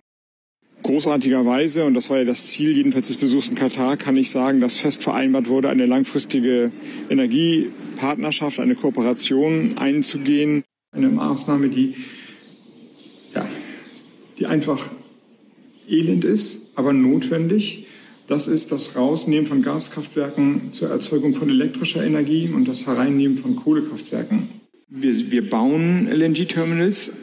Großartigerweise, 0.83 1.85
und 1.85 1.93
das 1.93 2.09
war 2.09 2.17
ja 2.17 2.25
das 2.25 2.47
Ziel 2.47 2.71
jedenfalls 2.71 3.07
des 3.07 3.17
Besuchs 3.17 3.49
in 3.49 3.55
Katar, 3.55 3.97
kann 3.97 4.17
ich 4.17 4.31
sagen, 4.31 4.59
dass 4.59 4.77
fest 4.77 5.03
vereinbart 5.03 5.47
wurde, 5.47 5.69
eine 5.69 5.85
langfristige 5.85 6.71
Energiepartnerschaft, 7.09 8.59
eine 8.59 8.75
Kooperation 8.75 9.77
einzugehen. 9.77 10.63
Eine 10.91 11.09
Maßnahme, 11.09 11.69
die, 11.69 11.95
ja, 13.33 13.47
die 14.39 14.47
einfach 14.47 14.89
elend 15.87 16.25
ist, 16.25 16.71
aber 16.75 16.93
notwendig. 16.93 17.87
Das 18.27 18.47
ist 18.47 18.71
das 18.71 18.95
Rausnehmen 18.95 19.45
von 19.45 19.61
Gaskraftwerken 19.61 20.71
zur 20.71 20.89
Erzeugung 20.89 21.35
von 21.35 21.49
elektrischer 21.49 22.03
Energie 22.03 22.49
und 22.49 22.67
das 22.67 22.87
Hereinnehmen 22.87 23.37
von 23.37 23.55
Kohlekraftwerken. 23.55 24.49
Wir, 24.87 25.31
wir 25.31 25.49
bauen 25.49 26.07
LNG-Terminals 26.09 27.13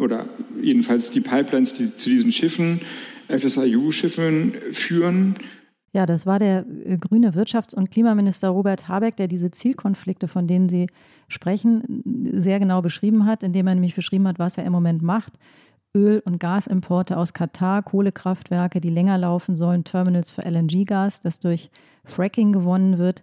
oder 0.00 0.28
jedenfalls 0.64 1.10
die 1.10 1.20
Pipelines, 1.20 1.74
die 1.74 1.94
zu 1.94 2.10
diesen 2.10 2.32
Schiffen, 2.32 2.80
FSIU-Schiffen 3.28 4.52
führen. 4.72 5.36
Ja, 5.92 6.06
das 6.06 6.26
war 6.26 6.40
der 6.40 6.66
äh, 6.84 6.96
grüne 6.98 7.30
Wirtschafts- 7.34 7.74
und 7.74 7.90
Klimaminister 7.90 8.48
Robert 8.48 8.88
Habeck, 8.88 9.16
der 9.16 9.28
diese 9.28 9.52
Zielkonflikte, 9.52 10.26
von 10.26 10.48
denen 10.48 10.68
Sie 10.68 10.88
sprechen, 11.28 12.02
sehr 12.32 12.58
genau 12.58 12.82
beschrieben 12.82 13.26
hat, 13.26 13.44
indem 13.44 13.68
er 13.68 13.74
nämlich 13.74 13.94
beschrieben 13.94 14.26
hat, 14.26 14.40
was 14.40 14.58
er 14.58 14.64
im 14.64 14.72
Moment 14.72 15.02
macht. 15.02 15.34
Öl- 15.96 16.22
und 16.24 16.40
Gasimporte 16.40 17.16
aus 17.16 17.32
Katar, 17.32 17.84
Kohlekraftwerke, 17.84 18.80
die 18.80 18.90
länger 18.90 19.16
laufen 19.16 19.54
sollen, 19.54 19.84
Terminals 19.84 20.32
für 20.32 20.42
LNG-Gas, 20.42 21.20
das 21.20 21.38
durch 21.38 21.70
Fracking 22.04 22.52
gewonnen 22.52 22.98
wird. 22.98 23.22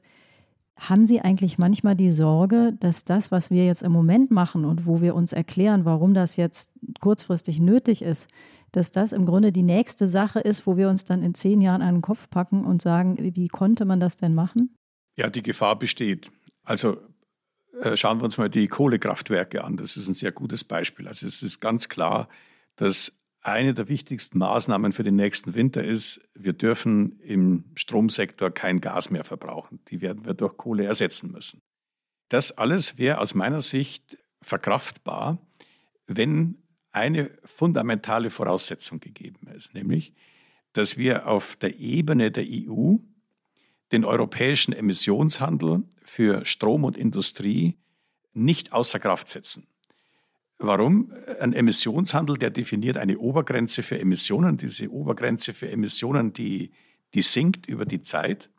Haben 0.81 1.05
Sie 1.05 1.21
eigentlich 1.21 1.59
manchmal 1.59 1.95
die 1.95 2.09
Sorge, 2.09 2.73
dass 2.79 3.05
das, 3.05 3.31
was 3.31 3.51
wir 3.51 3.67
jetzt 3.67 3.83
im 3.83 3.91
Moment 3.91 4.31
machen 4.31 4.65
und 4.65 4.87
wo 4.87 4.99
wir 4.99 5.13
uns 5.13 5.31
erklären, 5.31 5.85
warum 5.85 6.15
das 6.15 6.37
jetzt 6.37 6.71
kurzfristig 6.99 7.59
nötig 7.59 8.01
ist, 8.01 8.27
dass 8.71 8.89
das 8.89 9.11
im 9.11 9.27
Grunde 9.27 9.51
die 9.51 9.61
nächste 9.61 10.07
Sache 10.07 10.39
ist, 10.39 10.65
wo 10.65 10.77
wir 10.77 10.89
uns 10.89 11.05
dann 11.05 11.21
in 11.21 11.35
zehn 11.35 11.61
Jahren 11.61 11.83
einen 11.83 12.01
Kopf 12.01 12.31
packen 12.31 12.65
und 12.65 12.81
sagen, 12.81 13.15
wie 13.19 13.47
konnte 13.47 13.85
man 13.85 13.99
das 13.99 14.17
denn 14.17 14.33
machen? 14.33 14.75
Ja, 15.17 15.29
die 15.29 15.43
Gefahr 15.43 15.77
besteht. 15.77 16.31
Also 16.63 16.97
äh, 17.81 17.95
schauen 17.95 18.19
wir 18.19 18.25
uns 18.25 18.39
mal 18.39 18.49
die 18.49 18.67
Kohlekraftwerke 18.67 19.63
an. 19.63 19.77
Das 19.77 19.97
ist 19.97 20.07
ein 20.07 20.15
sehr 20.15 20.31
gutes 20.31 20.63
Beispiel. 20.63 21.07
Also 21.07 21.27
es 21.27 21.43
ist 21.43 21.59
ganz 21.59 21.89
klar, 21.89 22.27
dass 22.75 23.20
eine 23.41 23.73
der 23.73 23.87
wichtigsten 23.87 24.37
Maßnahmen 24.37 24.93
für 24.93 25.03
den 25.03 25.15
nächsten 25.15 25.55
Winter 25.55 25.83
ist, 25.83 26.21
wir 26.35 26.53
dürfen 26.53 27.19
im 27.19 27.65
Stromsektor 27.75 28.51
kein 28.51 28.81
Gas 28.81 29.09
mehr 29.09 29.23
verbrauchen. 29.23 29.79
Die 29.89 30.01
werden 30.01 30.25
wir 30.25 30.35
durch 30.35 30.57
Kohle 30.57 30.85
ersetzen 30.85 31.31
müssen. 31.31 31.61
Das 32.29 32.57
alles 32.57 32.97
wäre 32.97 33.19
aus 33.19 33.33
meiner 33.33 33.61
Sicht 33.61 34.17
verkraftbar, 34.41 35.39
wenn 36.07 36.57
eine 36.91 37.31
fundamentale 37.45 38.29
Voraussetzung 38.29 38.99
gegeben 38.99 39.47
ist, 39.47 39.73
nämlich, 39.73 40.13
dass 40.73 40.97
wir 40.97 41.27
auf 41.27 41.55
der 41.55 41.79
Ebene 41.79 42.31
der 42.31 42.45
EU 42.47 42.97
den 43.91 44.05
europäischen 44.05 44.73
Emissionshandel 44.73 45.83
für 46.03 46.45
Strom 46.45 46.83
und 46.83 46.95
Industrie 46.95 47.77
nicht 48.33 48.71
außer 48.71 48.99
Kraft 48.99 49.27
setzen. 49.27 49.67
Warum? 50.63 51.11
Ein 51.39 51.53
Emissionshandel, 51.53 52.37
der 52.37 52.51
definiert 52.51 52.97
eine 52.97 53.17
Obergrenze 53.17 53.81
für 53.81 53.99
Emissionen. 53.99 54.57
Diese 54.57 54.91
Obergrenze 54.91 55.53
für 55.53 55.69
Emissionen, 55.71 56.33
die, 56.33 56.71
die 57.15 57.23
sinkt 57.23 57.65
über 57.65 57.83
die 57.85 58.01
Zeit. 58.01 58.51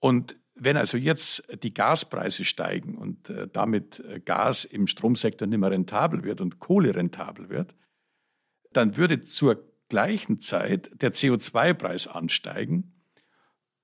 Und 0.00 0.36
wenn 0.56 0.76
also 0.76 0.96
jetzt 0.96 1.46
die 1.62 1.72
Gaspreise 1.72 2.44
steigen 2.44 2.96
und 2.96 3.30
äh, 3.30 3.46
damit 3.46 4.00
äh, 4.00 4.18
Gas 4.18 4.64
im 4.64 4.88
Stromsektor 4.88 5.46
nicht 5.46 5.58
mehr 5.58 5.70
rentabel 5.70 6.24
wird 6.24 6.40
und 6.40 6.58
Kohle 6.58 6.96
rentabel 6.96 7.50
wird, 7.50 7.74
dann 8.72 8.96
würde 8.96 9.20
zur 9.20 9.62
gleichen 9.88 10.40
Zeit 10.40 10.90
der 11.00 11.12
CO2-Preis 11.12 12.08
ansteigen. 12.08 12.94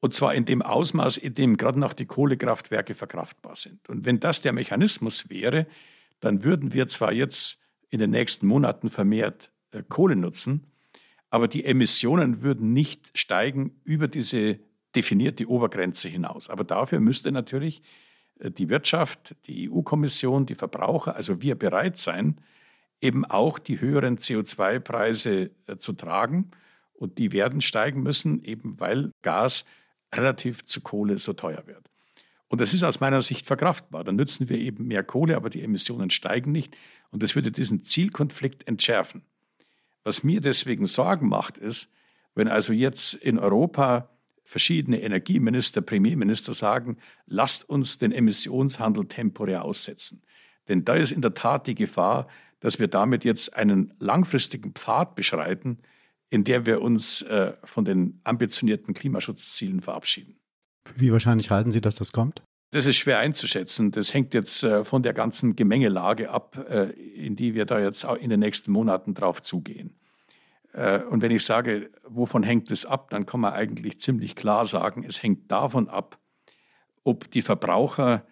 Und 0.00 0.12
zwar 0.14 0.34
in 0.34 0.44
dem 0.44 0.60
Ausmaß, 0.60 1.18
in 1.18 1.36
dem 1.36 1.56
gerade 1.56 1.78
noch 1.78 1.92
die 1.92 2.06
Kohlekraftwerke 2.06 2.94
verkraftbar 2.94 3.54
sind. 3.54 3.88
Und 3.88 4.04
wenn 4.04 4.18
das 4.18 4.40
der 4.40 4.52
Mechanismus 4.52 5.30
wäre, 5.30 5.68
dann 6.22 6.44
würden 6.44 6.72
wir 6.72 6.88
zwar 6.88 7.12
jetzt 7.12 7.58
in 7.90 7.98
den 7.98 8.10
nächsten 8.10 8.46
Monaten 8.46 8.88
vermehrt 8.88 9.52
äh, 9.72 9.82
Kohle 9.86 10.16
nutzen, 10.16 10.72
aber 11.28 11.48
die 11.48 11.64
Emissionen 11.64 12.42
würden 12.42 12.72
nicht 12.72 13.10
steigen 13.18 13.80
über 13.84 14.08
diese 14.08 14.60
definierte 14.94 15.48
Obergrenze 15.48 16.08
hinaus. 16.08 16.48
Aber 16.48 16.64
dafür 16.64 17.00
müsste 17.00 17.32
natürlich 17.32 17.82
äh, 18.38 18.50
die 18.50 18.68
Wirtschaft, 18.68 19.34
die 19.46 19.68
EU-Kommission, 19.70 20.46
die 20.46 20.54
Verbraucher, 20.54 21.16
also 21.16 21.42
wir 21.42 21.56
bereit 21.56 21.98
sein, 21.98 22.40
eben 23.00 23.24
auch 23.24 23.58
die 23.58 23.80
höheren 23.80 24.18
CO2-Preise 24.18 25.50
äh, 25.66 25.76
zu 25.76 25.92
tragen. 25.92 26.52
Und 26.94 27.18
die 27.18 27.32
werden 27.32 27.60
steigen 27.60 28.04
müssen, 28.04 28.44
eben 28.44 28.78
weil 28.78 29.10
Gas 29.22 29.64
relativ 30.14 30.64
zu 30.64 30.82
Kohle 30.82 31.18
so 31.18 31.32
teuer 31.32 31.66
wird. 31.66 31.91
Und 32.52 32.60
das 32.60 32.74
ist 32.74 32.82
aus 32.82 33.00
meiner 33.00 33.22
Sicht 33.22 33.46
verkraftbar. 33.46 34.04
Dann 34.04 34.16
nützen 34.16 34.50
wir 34.50 34.58
eben 34.58 34.86
mehr 34.86 35.02
Kohle, 35.02 35.36
aber 35.36 35.48
die 35.48 35.62
Emissionen 35.62 36.10
steigen 36.10 36.52
nicht. 36.52 36.76
Und 37.10 37.22
das 37.22 37.34
würde 37.34 37.50
diesen 37.50 37.82
Zielkonflikt 37.82 38.68
entschärfen. 38.68 39.22
Was 40.04 40.22
mir 40.22 40.42
deswegen 40.42 40.84
Sorgen 40.84 41.30
macht, 41.30 41.56
ist, 41.56 41.94
wenn 42.34 42.48
also 42.48 42.74
jetzt 42.74 43.14
in 43.14 43.38
Europa 43.38 44.10
verschiedene 44.44 45.00
Energieminister, 45.00 45.80
Premierminister 45.80 46.52
sagen, 46.52 46.98
lasst 47.24 47.66
uns 47.70 47.96
den 47.96 48.12
Emissionshandel 48.12 49.06
temporär 49.06 49.64
aussetzen. 49.64 50.22
Denn 50.68 50.84
da 50.84 50.96
ist 50.96 51.10
in 51.10 51.22
der 51.22 51.32
Tat 51.32 51.66
die 51.66 51.74
Gefahr, 51.74 52.28
dass 52.60 52.78
wir 52.78 52.88
damit 52.88 53.24
jetzt 53.24 53.56
einen 53.56 53.94
langfristigen 53.98 54.72
Pfad 54.72 55.14
beschreiten, 55.14 55.78
in 56.28 56.44
der 56.44 56.66
wir 56.66 56.82
uns 56.82 57.22
äh, 57.22 57.54
von 57.64 57.86
den 57.86 58.20
ambitionierten 58.24 58.92
Klimaschutzzielen 58.92 59.80
verabschieden. 59.80 60.36
Wie 60.96 61.12
wahrscheinlich 61.12 61.50
halten 61.50 61.72
Sie, 61.72 61.80
dass 61.80 61.94
das 61.94 62.12
kommt? 62.12 62.42
Das 62.72 62.86
ist 62.86 62.96
schwer 62.96 63.18
einzuschätzen. 63.18 63.90
Das 63.90 64.14
hängt 64.14 64.32
jetzt 64.32 64.62
äh, 64.64 64.82
von 64.82 65.02
der 65.02 65.12
ganzen 65.12 65.54
Gemengelage 65.56 66.30
ab, 66.30 66.56
äh, 66.70 66.90
in 66.90 67.36
die 67.36 67.54
wir 67.54 67.66
da 67.66 67.78
jetzt 67.78 68.04
in 68.04 68.30
den 68.30 68.40
nächsten 68.40 68.72
Monaten 68.72 69.12
drauf 69.12 69.42
zugehen. 69.42 70.00
Äh, 70.72 71.00
und 71.02 71.20
wenn 71.20 71.30
ich 71.30 71.44
sage, 71.44 71.90
wovon 72.08 72.42
hängt 72.42 72.70
es 72.70 72.86
ab, 72.86 73.10
dann 73.10 73.26
kann 73.26 73.40
man 73.40 73.52
eigentlich 73.52 74.00
ziemlich 74.00 74.36
klar 74.36 74.64
sagen, 74.64 75.04
es 75.06 75.22
hängt 75.22 75.50
davon 75.52 75.90
ab, 75.90 76.18
ob 77.04 77.30
die 77.30 77.42
Verbraucher 77.42 78.26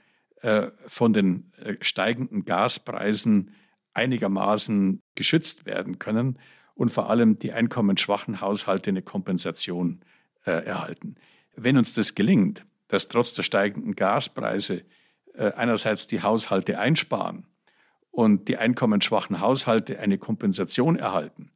von 0.86 1.12
den 1.12 1.52
steigenden 1.82 2.46
Gaspreisen 2.46 3.50
einigermaßen 3.92 5.02
geschützt 5.14 5.66
werden 5.66 5.98
können 5.98 6.38
und 6.74 6.90
vor 6.90 7.10
allem 7.10 7.38
die 7.38 7.52
einkommensschwachen 7.52 8.40
Haushalte 8.40 8.88
eine 8.88 9.02
Kompensation 9.02 10.00
erhalten. 10.44 11.16
Wenn 11.62 11.76
uns 11.76 11.92
das 11.92 12.14
gelingt, 12.14 12.64
dass 12.88 13.08
trotz 13.08 13.34
der 13.34 13.42
steigenden 13.42 13.94
Gaspreise 13.94 14.82
äh, 15.34 15.52
einerseits 15.52 16.06
die 16.06 16.22
Haushalte 16.22 16.78
einsparen 16.78 17.44
und 18.10 18.48
die 18.48 18.56
einkommensschwachen 18.56 19.40
Haushalte 19.40 20.00
eine 20.00 20.16
Kompensation 20.16 20.96
erhalten 20.96 21.50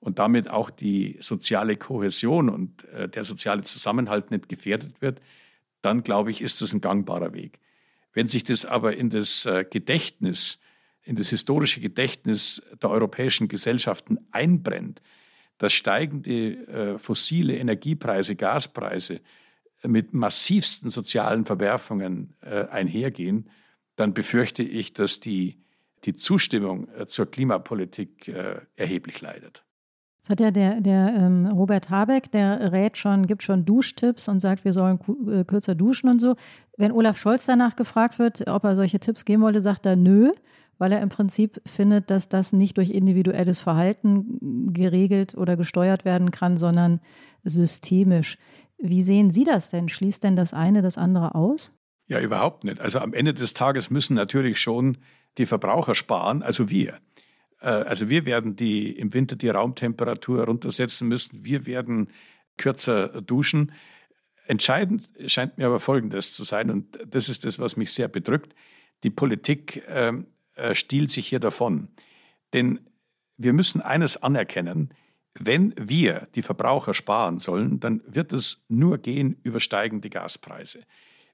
und 0.00 0.18
damit 0.18 0.48
auch 0.48 0.70
die 0.70 1.18
soziale 1.20 1.76
Kohäsion 1.76 2.48
und 2.48 2.88
äh, 2.88 3.06
der 3.06 3.24
soziale 3.24 3.60
Zusammenhalt 3.60 4.30
nicht 4.30 4.48
gefährdet 4.48 5.02
wird, 5.02 5.20
dann 5.82 6.02
glaube 6.02 6.30
ich, 6.30 6.40
ist 6.40 6.62
das 6.62 6.72
ein 6.72 6.80
gangbarer 6.80 7.34
Weg. 7.34 7.60
Wenn 8.14 8.28
sich 8.28 8.44
das 8.44 8.64
aber 8.64 8.96
in 8.96 9.10
das 9.10 9.44
äh, 9.44 9.66
Gedächtnis, 9.68 10.58
in 11.02 11.16
das 11.16 11.28
historische 11.28 11.82
Gedächtnis 11.82 12.62
der 12.82 12.88
europäischen 12.88 13.48
Gesellschaften 13.48 14.18
einbrennt, 14.30 15.02
dass 15.58 15.74
steigende 15.74 16.98
fossile 16.98 17.54
Energiepreise, 17.58 18.34
Gaspreise 18.34 19.20
mit 19.86 20.12
massivsten 20.14 20.90
sozialen 20.90 21.44
Verwerfungen 21.44 22.34
äh, 22.40 22.66
einhergehen, 22.68 23.50
dann 23.96 24.14
befürchte 24.14 24.62
ich, 24.62 24.92
dass 24.92 25.20
die, 25.20 25.62
die 26.04 26.14
Zustimmung 26.14 26.88
äh, 26.96 27.06
zur 27.06 27.30
Klimapolitik 27.30 28.28
äh, 28.28 28.60
erheblich 28.76 29.20
leidet. 29.20 29.64
Das 30.20 30.28
hat 30.28 30.40
ja 30.40 30.50
der, 30.50 30.82
der 30.82 31.14
ähm, 31.16 31.46
Robert 31.46 31.88
Habeck, 31.88 32.30
der 32.30 32.72
rät 32.72 32.98
schon, 32.98 33.26
gibt 33.26 33.42
schon 33.42 33.64
Duschtipps 33.64 34.28
und 34.28 34.40
sagt, 34.40 34.66
wir 34.66 34.74
sollen 34.74 34.98
äh, 35.26 35.44
kürzer 35.44 35.74
duschen 35.74 36.10
und 36.10 36.18
so. 36.20 36.36
Wenn 36.76 36.92
Olaf 36.92 37.16
Scholz 37.16 37.46
danach 37.46 37.74
gefragt 37.74 38.18
wird, 38.18 38.46
ob 38.46 38.64
er 38.64 38.76
solche 38.76 39.00
Tipps 39.00 39.24
geben 39.24 39.42
wollte, 39.42 39.62
sagt 39.62 39.86
er 39.86 39.96
nö, 39.96 40.30
weil 40.76 40.92
er 40.92 41.00
im 41.00 41.08
Prinzip 41.08 41.60
findet, 41.66 42.10
dass 42.10 42.28
das 42.28 42.52
nicht 42.52 42.76
durch 42.76 42.90
individuelles 42.90 43.60
Verhalten 43.60 44.72
geregelt 44.72 45.34
oder 45.36 45.56
gesteuert 45.56 46.04
werden 46.04 46.30
kann, 46.30 46.58
sondern 46.58 47.00
systemisch. 47.44 48.36
Wie 48.82 49.02
sehen 49.02 49.30
Sie 49.30 49.44
das 49.44 49.70
denn? 49.70 49.88
Schließt 49.88 50.24
denn 50.24 50.36
das 50.36 50.54
eine 50.54 50.82
das 50.82 50.98
andere 50.98 51.34
aus? 51.34 51.72
Ja, 52.06 52.20
überhaupt 52.20 52.64
nicht. 52.64 52.80
Also 52.80 52.98
am 52.98 53.14
Ende 53.14 53.34
des 53.34 53.54
Tages 53.54 53.90
müssen 53.90 54.14
natürlich 54.14 54.60
schon 54.60 54.98
die 55.38 55.46
Verbraucher 55.46 55.94
sparen, 55.94 56.42
also 56.42 56.70
wir. 56.70 56.98
also 57.60 58.08
wir 58.08 58.26
werden 58.26 58.56
die, 58.56 58.90
im 58.90 59.14
Winter 59.14 59.36
die 59.36 59.48
Raumtemperatur 59.48 60.44
runtersetzen 60.44 61.06
müssen. 61.06 61.44
Wir 61.44 61.66
werden 61.66 62.08
kürzer 62.56 63.22
duschen. 63.22 63.72
Entscheidend 64.46 65.08
scheint 65.26 65.58
mir 65.58 65.66
aber 65.66 65.78
Folgendes 65.78 66.32
zu 66.32 66.42
sein, 66.42 66.70
und 66.70 66.98
das 67.06 67.28
ist 67.28 67.44
das, 67.44 67.58
was 67.60 67.76
mich 67.76 67.92
sehr 67.92 68.08
bedrückt. 68.08 68.54
Die 69.04 69.10
Politik 69.10 69.84
ähm, 69.88 70.26
äh, 70.54 70.74
stiehlt 70.74 71.10
sich 71.10 71.28
hier 71.28 71.40
davon. 71.40 71.88
Denn 72.52 72.80
wir 73.36 73.52
müssen 73.52 73.80
eines 73.80 74.22
anerkennen, 74.22 74.92
wenn 75.42 75.74
wir 75.76 76.28
die 76.34 76.42
Verbraucher 76.42 76.92
sparen 76.92 77.38
sollen, 77.38 77.80
dann 77.80 78.02
wird 78.06 78.32
es 78.32 78.62
nur 78.68 78.98
gehen 78.98 79.38
über 79.42 79.58
steigende 79.58 80.10
Gaspreise. 80.10 80.80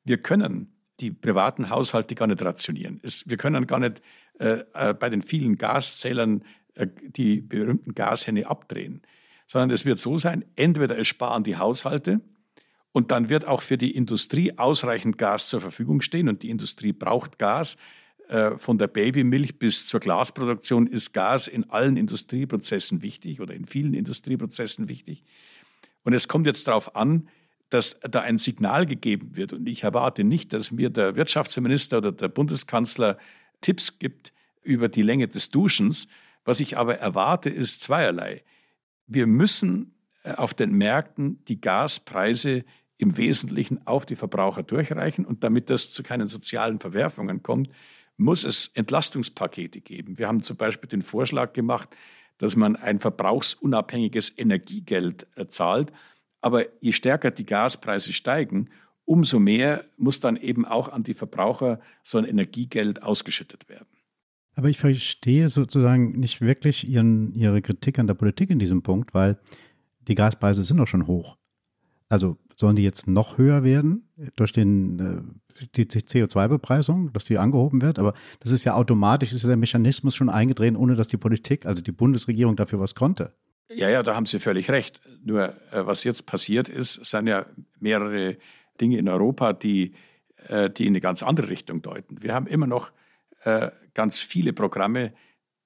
Wir 0.05 0.19
können 0.19 0.73
die 1.01 1.11
privaten 1.11 1.71
Haushalte 1.71 2.15
gar 2.15 2.29
nicht 2.29 2.41
rationieren. 2.41 3.01
Es, 3.03 3.29
wir 3.29 3.37
können 3.37 3.67
gar 3.67 3.81
nicht 3.81 4.01
äh, 4.39 4.65
äh, 4.75 4.95
bei 4.95 5.11
den 5.11 5.23
vielen 5.23 5.59
Gaszählern 5.59 6.45
äh, 6.75 6.87
die 7.03 7.41
berühmten 7.41 7.95
Gashände 7.95 8.47
abdrehen, 8.47 9.03
sondern 9.47 9.71
es 9.71 9.85
wird 9.85 9.99
so 9.99 10.19
sein, 10.19 10.45
entweder 10.55 10.97
es 10.99 11.09
sparen 11.09 11.43
die 11.43 11.57
Haushalte 11.57 12.21
und 12.93 13.11
dann 13.11 13.29
wird 13.29 13.47
auch 13.47 13.63
für 13.63 13.77
die 13.77 13.95
Industrie 13.95 14.57
ausreichend 14.57 15.19
Gas 15.19 15.49
zur 15.49 15.61
Verfügung 15.61 16.01
stehen 16.01 16.29
und 16.29 16.43
die 16.43 16.51
Industrie 16.51 16.93
braucht 16.93 17.39
Gas. 17.39 17.77
Äh, 18.29 18.59
von 18.59 18.77
der 18.77 18.89
Babymilch 18.89 19.59
bis 19.59 19.87
zur 19.87 20.01
Glasproduktion 20.01 20.89
ist 20.89 21.13
Gas 21.13 21.47
in 21.47 21.71
allen 21.71 21.97
Industrieprozessen 21.97 23.03
wichtig 23.03 23.41
oder 23.41 23.55
in 23.55 23.67
vielen 23.67 23.95
Industrieprozessen 23.95 24.89
wichtig. 24.89 25.25
Und 26.03 26.13
es 26.13 26.27
kommt 26.27 26.47
jetzt 26.47 26.67
darauf 26.67 26.97
an, 26.97 27.29
dass 27.71 28.01
da 28.01 28.21
ein 28.21 28.39
Signal 28.39 28.87
gegeben 28.87 29.37
wird. 29.37 29.53
Und 29.53 29.69
ich 29.69 29.85
erwarte 29.85 30.25
nicht, 30.25 30.53
dass 30.53 30.71
mir 30.71 30.91
der 30.91 31.15
Wirtschaftsminister 31.15 31.99
oder 31.99 32.13
der 32.13 32.29
Bundeskanzler 32.29 33.19
Tipps 33.61 33.99
gibt 33.99 34.33
über 34.63 34.89
die 34.89 35.03
Länge 35.03 35.29
des 35.29 35.51
Duschens. 35.51 36.09
Was 36.45 36.61
ich 36.61 36.77
aber 36.77 36.99
erwarte, 36.99 37.49
ist 37.49 37.81
zweierlei. 37.81 38.43
Wir 39.07 39.27
müssen 39.27 39.95
äh, 40.25 40.33
auf 40.33 40.53
den 40.53 40.73
Märkten 40.73 41.45
die 41.47 41.61
Gaspreise 41.61 42.65
im 42.99 43.17
Wesentlichen 43.17 43.87
auf 43.87 44.05
die 44.05 44.17
Verbraucher 44.17 44.65
durchreichen. 44.65 45.25
Und 45.25 45.45
damit 45.45 45.71
das 45.71 45.93
zu 45.93 46.03
keinen 46.03 46.27
sozialen 46.27 46.81
Verwerfungen 46.81 47.43
kommt, 47.43 47.69
muss 48.17 48.45
es 48.45 48.69
Entlastungspakete 48.75 49.81
geben. 49.81 50.19
Wir 50.19 50.29
haben 50.29 50.43
zum 50.43 50.57
Beispiel 50.57 50.89
den 50.89 51.03
Vorschlag 51.03 51.53
gemacht, 51.53 51.89
dass 52.39 52.57
man 52.57 52.77
ein 52.77 52.99
verbrauchsunabhängiges 52.99 54.39
Energiegeld 54.39 55.27
äh, 55.37 55.47
zahlt. 55.47 55.93
Aber 56.41 56.65
je 56.81 56.93
stärker 56.93 57.31
die 57.31 57.47
Gaspreise 57.47 58.13
steigen, 58.13 58.69
umso 59.05 59.39
mehr 59.39 59.85
muss 59.97 60.21
dann 60.21 60.37
eben 60.37 60.65
auch 60.65 60.89
an 60.89 61.03
die 61.03 61.15
Verbraucher 61.15 61.81
so 62.03 62.19
ein 62.19 62.25
Energiegeld 62.25 63.03
ausgeschüttet 63.03 63.69
werden. 63.69 63.87
Aber 64.55 64.69
ich 64.69 64.79
verstehe 64.79 65.49
sozusagen 65.49 66.19
nicht 66.19 66.41
wirklich 66.41 66.89
Ihren, 66.89 67.35
Ihre 67.35 67.61
Kritik 67.61 67.99
an 67.99 68.07
der 68.07 68.15
Politik 68.15 68.51
in 68.51 68.59
diesem 68.59 68.83
Punkt, 68.83 69.13
weil 69.13 69.39
die 70.09 70.15
Gaspreise 70.15 70.65
sind 70.65 70.79
doch 70.79 70.87
schon 70.87 71.07
hoch. 71.07 71.37
Also 72.09 72.39
sollen 72.57 72.75
die 72.75 72.83
jetzt 72.83 73.07
noch 73.07 73.39
höher 73.39 73.63
werden 73.63 74.09
durch 74.35 74.53
den, 74.53 75.39
äh, 75.61 75.67
die 75.77 75.85
CO2-Bepreisung, 75.85 77.13
dass 77.13 77.27
die 77.27 77.39
angehoben 77.39 77.83
wird? 77.83 77.99
Aber 77.99 78.15
das 78.41 78.51
ist 78.51 78.65
ja 78.65 78.75
automatisch, 78.75 79.33
ist 79.33 79.43
ja 79.43 79.49
der 79.49 79.59
Mechanismus 79.59 80.17
schon 80.17 80.31
eingedreht, 80.31 80.75
ohne 80.75 80.97
dass 80.97 81.07
die 81.09 81.19
Politik, 81.19 81.67
also 81.67 81.83
die 81.83 81.93
Bundesregierung 81.93 82.57
dafür 82.57 82.81
was 82.81 82.95
konnte. 82.95 83.35
Ja, 83.71 83.91
ja, 83.91 84.03
da 84.03 84.15
haben 84.17 84.27
Sie 84.27 84.41
völlig 84.41 84.71
recht. 84.71 85.01
Nur 85.23 85.51
äh, 85.71 85.87
was 85.87 86.03
jetzt 86.05 86.27
passiert 86.27 86.69
ist, 86.69 87.05
sind 87.05 87.27
ja 87.27 87.47
mehrere 87.79 88.39
Dinge 88.81 88.97
in 88.97 89.09
Europa, 89.09 89.53
die, 89.53 89.93
äh, 90.49 90.71
die 90.71 90.87
in 90.87 90.93
eine 90.93 91.01
ganz 91.01 91.23
andere 91.23 91.51
Richtung 91.51 91.83
deuten. 91.83 92.23
Wir 92.23 92.35
haben 92.35 92.47
immer 92.47 92.67
noch 92.67 92.91
ganz 93.95 94.19
viele 94.19 94.53
Programme, 94.53 95.13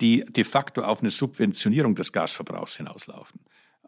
die 0.03 0.25
de 0.25 0.45
facto 0.45 0.83
auf 0.83 1.01
eine 1.01 1.11
Subventionierung 1.11 1.95
des 1.95 2.13
Gasverbrauchs 2.13 2.77
hinauslaufen. 2.77 3.41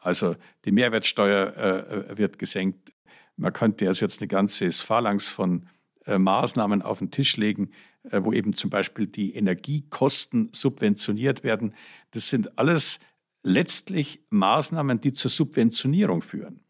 Also 0.03 0.37
die 0.65 0.73
Mehrwertsteuer 0.73 1.57
äh, 1.57 2.19
wird 2.19 2.39
gesenkt. 2.39 2.93
Man 3.37 3.53
könnte 3.53 3.87
also 3.89 4.05
jetzt 4.05 4.21
eine 4.21 4.29
ganze 4.29 4.71
Phalanx 4.73 5.29
von 5.29 5.69
äh, 6.07 6.19
Maßnahmen 6.19 6.83
auf 6.83 6.99
den 6.99 7.11
Tisch 7.11 7.37
legen, 7.37 7.71
äh, 8.11 8.21
wo 8.23 8.33
eben 8.33 8.55
zum 8.55 8.71
Beispiel 8.71 9.07
die 9.07 9.35
Energiekosten 9.35 10.51
subventioniert 10.53 11.45
werden. 11.45 11.75
Das 12.11 12.29
sind 12.29 12.59
alles 12.59 12.99
letztlich 13.45 14.21
Maßnahmen, 14.31 15.01
die 15.01 15.13
zur 15.13 15.31
Subventionierung 15.31 16.23
führen. 16.23 16.61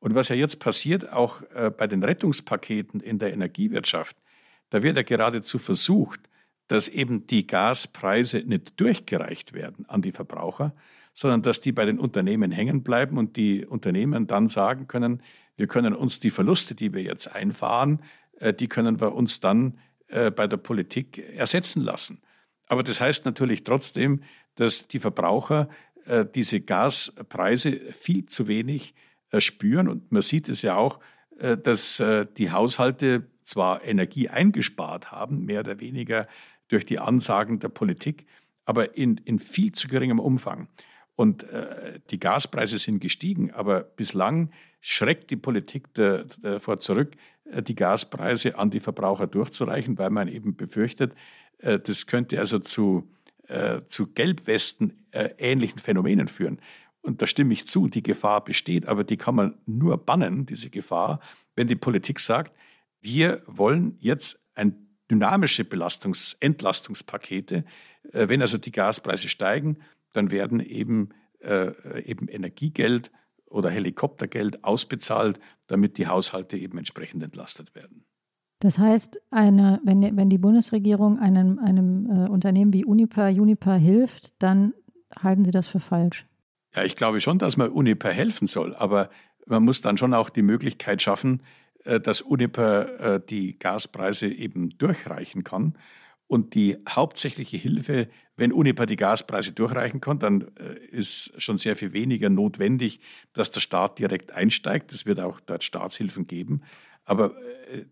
Und 0.00 0.14
was 0.14 0.28
ja 0.28 0.36
jetzt 0.36 0.58
passiert, 0.58 1.12
auch 1.12 1.42
äh, 1.54 1.70
bei 1.70 1.86
den 1.86 2.02
Rettungspaketen 2.02 3.00
in 3.00 3.18
der 3.18 3.32
Energiewirtschaft, 3.32 4.16
da 4.70 4.82
wird 4.82 4.96
ja 4.96 5.02
geradezu 5.02 5.58
versucht, 5.58 6.20
dass 6.66 6.88
eben 6.88 7.26
die 7.26 7.46
Gaspreise 7.46 8.38
nicht 8.38 8.80
durchgereicht 8.80 9.52
werden 9.52 9.88
an 9.88 10.02
die 10.02 10.12
Verbraucher, 10.12 10.74
sondern 11.14 11.42
dass 11.42 11.60
die 11.60 11.72
bei 11.72 11.86
den 11.86 11.98
Unternehmen 11.98 12.50
hängen 12.50 12.82
bleiben 12.82 13.16
und 13.16 13.36
die 13.36 13.64
Unternehmen 13.64 14.26
dann 14.26 14.48
sagen 14.48 14.88
können, 14.88 15.22
wir 15.56 15.68
können 15.68 15.94
uns 15.94 16.20
die 16.20 16.30
Verluste, 16.30 16.74
die 16.74 16.92
wir 16.92 17.02
jetzt 17.02 17.34
einfahren, 17.34 18.02
äh, 18.40 18.52
die 18.52 18.68
können 18.68 19.00
wir 19.00 19.14
uns 19.14 19.40
dann 19.40 19.78
äh, 20.08 20.30
bei 20.30 20.46
der 20.46 20.56
Politik 20.56 21.18
ersetzen 21.36 21.80
lassen. 21.82 22.20
Aber 22.66 22.82
das 22.82 23.00
heißt 23.00 23.24
natürlich 23.24 23.64
trotzdem, 23.64 24.22
dass 24.56 24.88
die 24.88 24.98
Verbraucher 24.98 25.68
äh, 26.06 26.26
diese 26.34 26.60
Gaspreise 26.60 27.72
viel 27.72 28.26
zu 28.26 28.48
wenig 28.48 28.94
spüren. 29.38 29.88
Und 29.88 30.12
man 30.12 30.22
sieht 30.22 30.48
es 30.48 30.62
ja 30.62 30.76
auch, 30.76 31.00
dass 31.36 32.00
die 32.36 32.52
Haushalte 32.52 33.26
zwar 33.42 33.82
Energie 33.82 34.28
eingespart 34.28 35.10
haben, 35.10 35.44
mehr 35.44 35.58
oder 35.60 35.80
weniger 35.80 36.28
durch 36.68 36.86
die 36.86 37.00
Ansagen 37.00 37.58
der 37.58 37.68
Politik, 37.68 38.26
aber 38.64 38.96
in, 38.96 39.16
in 39.24 39.40
viel 39.40 39.72
zu 39.72 39.88
geringem 39.88 40.20
Umfang. 40.20 40.68
Und 41.16 41.44
äh, 41.44 42.00
die 42.10 42.18
Gaspreise 42.18 42.78
sind 42.78 43.00
gestiegen, 43.00 43.52
aber 43.52 43.80
bislang 43.82 44.50
schreckt 44.80 45.30
die 45.30 45.36
Politik 45.36 45.94
davor 45.94 46.78
zurück, 46.80 47.16
äh, 47.44 47.62
die 47.62 47.74
Gaspreise 47.74 48.58
an 48.58 48.70
die 48.70 48.80
Verbraucher 48.80 49.26
durchzureichen, 49.26 49.96
weil 49.98 50.10
man 50.10 50.28
eben 50.28 50.56
befürchtet, 50.56 51.14
äh, 51.58 51.78
das 51.78 52.06
könnte 52.06 52.38
also 52.38 52.58
zu, 52.58 53.08
äh, 53.48 53.82
zu 53.86 54.08
Gelbwesten 54.08 55.04
äh, 55.12 55.30
ähnlichen 55.38 55.78
Phänomenen 55.78 56.28
führen. 56.28 56.60
Und 57.00 57.20
da 57.20 57.26
stimme 57.26 57.52
ich 57.52 57.66
zu, 57.66 57.88
die 57.88 58.02
Gefahr 58.02 58.42
besteht, 58.42 58.88
aber 58.88 59.04
die 59.04 59.18
kann 59.18 59.34
man 59.34 59.58
nur 59.66 59.98
bannen, 59.98 60.46
diese 60.46 60.70
Gefahr, 60.70 61.20
wenn 61.54 61.68
die 61.68 61.76
Politik 61.76 62.18
sagt, 62.18 62.52
wir 63.00 63.42
wollen 63.46 63.98
jetzt 64.00 64.42
ein 64.54 64.84
dynamische 65.10 65.64
Belastungs-, 65.64 66.36
Entlastungspakete. 66.40 67.64
Äh, 68.12 68.28
wenn 68.28 68.42
also 68.42 68.58
die 68.58 68.72
Gaspreise 68.72 69.28
steigen, 69.28 69.78
dann 70.14 70.30
werden 70.30 70.60
eben, 70.60 71.10
äh, 71.40 72.02
eben 72.02 72.28
Energiegeld 72.28 73.12
oder 73.46 73.68
Helikoptergeld 73.68 74.64
ausbezahlt, 74.64 75.38
damit 75.66 75.98
die 75.98 76.06
Haushalte 76.06 76.56
eben 76.56 76.78
entsprechend 76.78 77.22
entlastet 77.22 77.74
werden. 77.74 78.04
Das 78.60 78.78
heißt, 78.78 79.20
eine, 79.30 79.80
wenn, 79.84 80.16
wenn 80.16 80.30
die 80.30 80.38
Bundesregierung 80.38 81.18
einem, 81.18 81.58
einem 81.58 82.06
äh, 82.06 82.28
Unternehmen 82.30 82.72
wie 82.72 82.84
Uniper, 82.84 83.28
Uniper 83.28 83.74
hilft, 83.74 84.42
dann 84.42 84.72
halten 85.14 85.44
Sie 85.44 85.50
das 85.50 85.66
für 85.66 85.80
falsch? 85.80 86.26
Ja, 86.74 86.82
ich 86.82 86.96
glaube 86.96 87.20
schon, 87.20 87.38
dass 87.38 87.56
man 87.56 87.70
Uniper 87.70 88.10
helfen 88.10 88.46
soll, 88.46 88.74
aber 88.74 89.10
man 89.46 89.64
muss 89.64 89.82
dann 89.82 89.98
schon 89.98 90.14
auch 90.14 90.30
die 90.30 90.42
Möglichkeit 90.42 91.02
schaffen, 91.02 91.42
äh, 91.84 92.00
dass 92.00 92.22
Uniper 92.22 93.00
äh, 93.16 93.20
die 93.24 93.58
Gaspreise 93.58 94.28
eben 94.28 94.70
durchreichen 94.78 95.44
kann. 95.44 95.76
Und 96.26 96.54
die 96.54 96.78
hauptsächliche 96.88 97.58
Hilfe, 97.58 98.08
wenn 98.36 98.52
Uniper 98.52 98.86
die 98.86 98.96
Gaspreise 98.96 99.52
durchreichen 99.52 100.00
kann, 100.00 100.18
dann 100.18 100.42
äh, 100.58 100.78
ist 100.90 101.40
schon 101.40 101.58
sehr 101.58 101.76
viel 101.76 101.92
weniger 101.92 102.30
notwendig, 102.30 103.00
dass 103.32 103.50
der 103.50 103.60
Staat 103.60 103.98
direkt 103.98 104.32
einsteigt. 104.32 104.92
Es 104.92 105.06
wird 105.06 105.20
auch 105.20 105.40
dort 105.40 105.64
Staatshilfen 105.64 106.26
geben. 106.26 106.62
Aber 107.04 107.34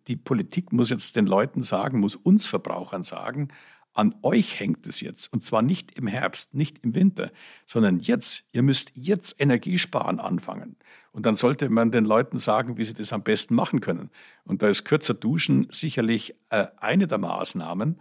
die 0.06 0.16
Politik 0.16 0.72
muss 0.72 0.90
jetzt 0.90 1.16
den 1.16 1.26
Leuten 1.26 1.62
sagen, 1.62 2.00
muss 2.00 2.16
uns 2.16 2.46
Verbrauchern 2.46 3.02
sagen, 3.02 3.48
an 3.94 4.14
euch 4.22 4.58
hängt 4.58 4.86
es 4.86 5.00
jetzt. 5.00 5.32
Und 5.32 5.44
zwar 5.44 5.60
nicht 5.60 5.98
im 5.98 6.06
Herbst, 6.06 6.54
nicht 6.54 6.78
im 6.82 6.94
Winter, 6.94 7.30
sondern 7.66 8.00
jetzt. 8.00 8.44
Ihr 8.52 8.62
müsst 8.62 8.92
jetzt 8.94 9.38
Energiesparen 9.38 10.18
anfangen. 10.18 10.76
Und 11.12 11.26
dann 11.26 11.34
sollte 11.34 11.68
man 11.68 11.92
den 11.92 12.06
Leuten 12.06 12.38
sagen, 12.38 12.78
wie 12.78 12.84
sie 12.84 12.94
das 12.94 13.12
am 13.12 13.22
besten 13.22 13.54
machen 13.54 13.80
können. 13.80 14.10
Und 14.44 14.62
da 14.62 14.68
ist 14.68 14.84
kürzer 14.84 15.12
Duschen 15.12 15.68
sicherlich 15.70 16.34
äh, 16.48 16.68
eine 16.78 17.06
der 17.06 17.18
Maßnahmen. 17.18 18.00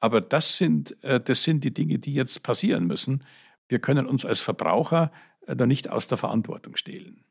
Aber 0.00 0.20
das 0.20 0.56
sind, 0.56 1.02
äh, 1.02 1.20
das 1.20 1.42
sind 1.42 1.64
die 1.64 1.74
Dinge, 1.74 1.98
die 1.98 2.14
jetzt 2.14 2.42
passieren 2.42 2.86
müssen. 2.86 3.24
Wir 3.68 3.78
können 3.78 4.06
uns 4.06 4.24
als 4.24 4.40
Verbraucher 4.40 5.12
äh, 5.46 5.56
da 5.56 5.66
nicht 5.66 5.90
aus 5.90 6.08
der 6.08 6.18
Verantwortung 6.18 6.76
stehlen. 6.76 7.24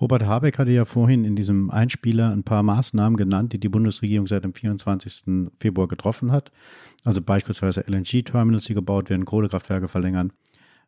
Robert 0.00 0.24
Habeck 0.24 0.58
hatte 0.58 0.70
ja 0.70 0.84
vorhin 0.84 1.24
in 1.24 1.36
diesem 1.36 1.70
Einspieler 1.70 2.30
ein 2.30 2.44
paar 2.44 2.62
Maßnahmen 2.62 3.16
genannt, 3.16 3.52
die 3.52 3.60
die 3.60 3.68
Bundesregierung 3.68 4.26
seit 4.26 4.42
dem 4.42 4.54
24. 4.54 5.50
Februar 5.60 5.86
getroffen 5.86 6.32
hat. 6.32 6.50
Also 7.04 7.20
beispielsweise 7.20 7.84
LNG-Terminals, 7.86 8.64
die 8.64 8.74
gebaut 8.74 9.10
werden, 9.10 9.26
Kohlekraftwerke 9.26 9.88
verlängern 9.88 10.32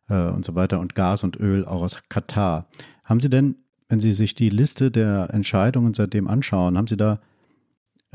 äh, 0.09 0.29
und 0.29 0.43
so 0.43 0.55
weiter 0.55 0.79
und 0.79 0.95
Gas 0.95 1.23
und 1.23 1.39
Öl 1.39 1.65
auch 1.65 1.83
aus 1.83 2.01
Katar. 2.09 2.67
Haben 3.03 3.19
Sie 3.19 3.29
denn 3.29 3.55
wenn 3.87 3.99
Sie 3.99 4.11
sich 4.11 4.35
die 4.35 4.49
Liste 4.49 4.91
der 4.91 5.29
Entscheidungen 5.31 5.93
seitdem 5.93 6.27
anschauen, 6.27 6.77
haben 6.77 6.87
Sie 6.87 6.97
da 6.97 7.19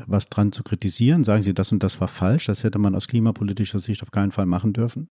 was 0.07 0.27
dran 0.27 0.51
zu 0.51 0.63
kritisieren? 0.63 1.23
Sagen 1.23 1.43
Sie, 1.43 1.53
das 1.53 1.71
und 1.71 1.83
das 1.83 1.99
war 2.01 2.07
falsch, 2.07 2.45
das 2.45 2.63
hätte 2.63 2.79
man 2.79 2.95
aus 2.95 3.07
klimapolitischer 3.07 3.79
Sicht 3.79 4.03
auf 4.03 4.11
keinen 4.11 4.31
Fall 4.31 4.45
machen 4.45 4.73
dürfen? 4.73 5.07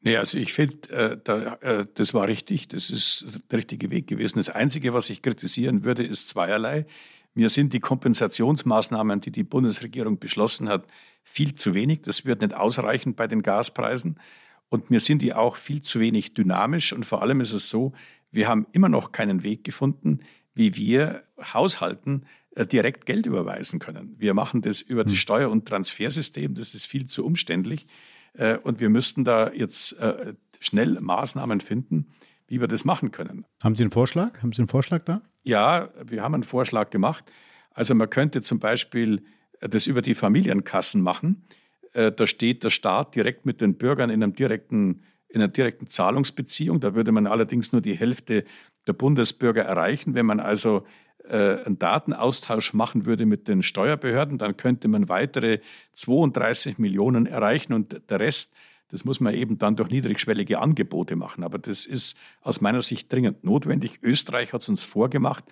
Nee, 0.00 0.18
also 0.18 0.36
ich 0.36 0.52
finde, 0.52 0.90
äh, 0.90 1.18
da, 1.22 1.54
äh, 1.62 1.86
das 1.94 2.12
war 2.12 2.28
richtig, 2.28 2.68
das 2.68 2.90
ist 2.90 3.40
der 3.50 3.58
richtige 3.58 3.90
Weg 3.90 4.06
gewesen. 4.06 4.38
Das 4.38 4.50
Einzige, 4.50 4.92
was 4.92 5.08
ich 5.08 5.22
kritisieren 5.22 5.82
würde, 5.82 6.04
ist 6.04 6.28
zweierlei. 6.28 6.86
Mir 7.32 7.48
sind 7.48 7.72
die 7.72 7.80
Kompensationsmaßnahmen, 7.80 9.20
die 9.20 9.32
die 9.32 9.44
Bundesregierung 9.44 10.18
beschlossen 10.18 10.68
hat, 10.68 10.86
viel 11.22 11.54
zu 11.54 11.72
wenig. 11.74 12.02
Das 12.02 12.26
wird 12.26 12.42
nicht 12.42 12.54
ausreichen 12.54 13.14
bei 13.14 13.26
den 13.26 13.42
Gaspreisen. 13.42 14.20
Und 14.68 14.90
mir 14.90 15.00
sind 15.00 15.22
die 15.22 15.32
auch 15.32 15.56
viel 15.56 15.80
zu 15.80 16.00
wenig 16.00 16.34
dynamisch. 16.34 16.92
Und 16.92 17.06
vor 17.06 17.22
allem 17.22 17.40
ist 17.40 17.52
es 17.52 17.70
so, 17.70 17.92
wir 18.30 18.46
haben 18.46 18.66
immer 18.72 18.90
noch 18.90 19.10
keinen 19.10 19.42
Weg 19.42 19.64
gefunden, 19.64 20.20
wie 20.54 20.76
wir 20.76 21.24
Haushalten 21.40 22.26
direkt 22.56 23.06
Geld 23.06 23.26
überweisen 23.26 23.80
können. 23.80 24.14
Wir 24.18 24.34
machen 24.34 24.62
das 24.62 24.80
über 24.80 25.04
das 25.04 25.14
hm. 25.14 25.18
Steuer- 25.18 25.50
und 25.50 25.66
Transfersystem. 25.66 26.54
Das 26.54 26.74
ist 26.74 26.86
viel 26.86 27.06
zu 27.06 27.24
umständlich. 27.24 27.86
Äh, 28.34 28.58
und 28.58 28.80
wir 28.80 28.90
müssten 28.90 29.24
da 29.24 29.52
jetzt 29.52 29.98
äh, 29.98 30.34
schnell 30.60 31.00
Maßnahmen 31.00 31.60
finden, 31.60 32.08
wie 32.46 32.60
wir 32.60 32.68
das 32.68 32.84
machen 32.84 33.10
können. 33.10 33.44
Haben 33.62 33.74
Sie 33.74 33.82
einen 33.82 33.90
Vorschlag? 33.90 34.42
Haben 34.42 34.52
Sie 34.52 34.60
einen 34.60 34.68
Vorschlag 34.68 35.04
da? 35.04 35.22
Ja, 35.42 35.90
wir 36.04 36.22
haben 36.22 36.34
einen 36.34 36.44
Vorschlag 36.44 36.90
gemacht. 36.90 37.30
Also 37.70 37.94
man 37.94 38.08
könnte 38.10 38.40
zum 38.40 38.60
Beispiel 38.60 39.24
das 39.60 39.86
über 39.86 40.02
die 40.02 40.14
Familienkassen 40.14 41.00
machen. 41.00 41.44
Da 41.92 42.26
steht 42.26 42.64
der 42.64 42.70
Staat 42.70 43.14
direkt 43.14 43.46
mit 43.46 43.60
den 43.60 43.76
Bürgern 43.76 44.10
in, 44.10 44.22
einem 44.22 44.34
direkten, 44.34 45.02
in 45.28 45.40
einer 45.40 45.48
direkten 45.48 45.86
Zahlungsbeziehung. 45.86 46.80
Da 46.80 46.94
würde 46.94 47.12
man 47.12 47.26
allerdings 47.26 47.72
nur 47.72 47.80
die 47.80 47.94
Hälfte 47.94 48.44
der 48.86 48.92
Bundesbürger 48.92 49.62
erreichen. 49.62 50.14
Wenn 50.14 50.26
man 50.26 50.40
also 50.40 50.78
äh, 50.78 50.82
einen 51.26 51.78
Datenaustausch 51.78 52.74
machen 52.74 53.06
würde 53.06 53.24
mit 53.24 53.48
den 53.48 53.62
Steuerbehörden, 53.62 54.36
dann 54.36 54.56
könnte 54.56 54.88
man 54.88 55.08
weitere 55.08 55.60
32 55.92 56.78
Millionen 56.78 57.26
erreichen 57.26 57.72
und 57.72 58.10
der 58.10 58.20
Rest, 58.20 58.54
das 58.88 59.04
muss 59.04 59.20
man 59.20 59.34
eben 59.34 59.58
dann 59.58 59.76
durch 59.76 59.90
niedrigschwellige 59.90 60.58
Angebote 60.58 61.16
machen. 61.16 61.42
Aber 61.42 61.58
das 61.58 61.86
ist 61.86 62.16
aus 62.42 62.60
meiner 62.60 62.82
Sicht 62.82 63.12
dringend 63.12 63.42
notwendig. 63.42 64.00
Österreich 64.02 64.52
hat 64.52 64.62
es 64.62 64.68
uns 64.68 64.84
vorgemacht, 64.84 65.44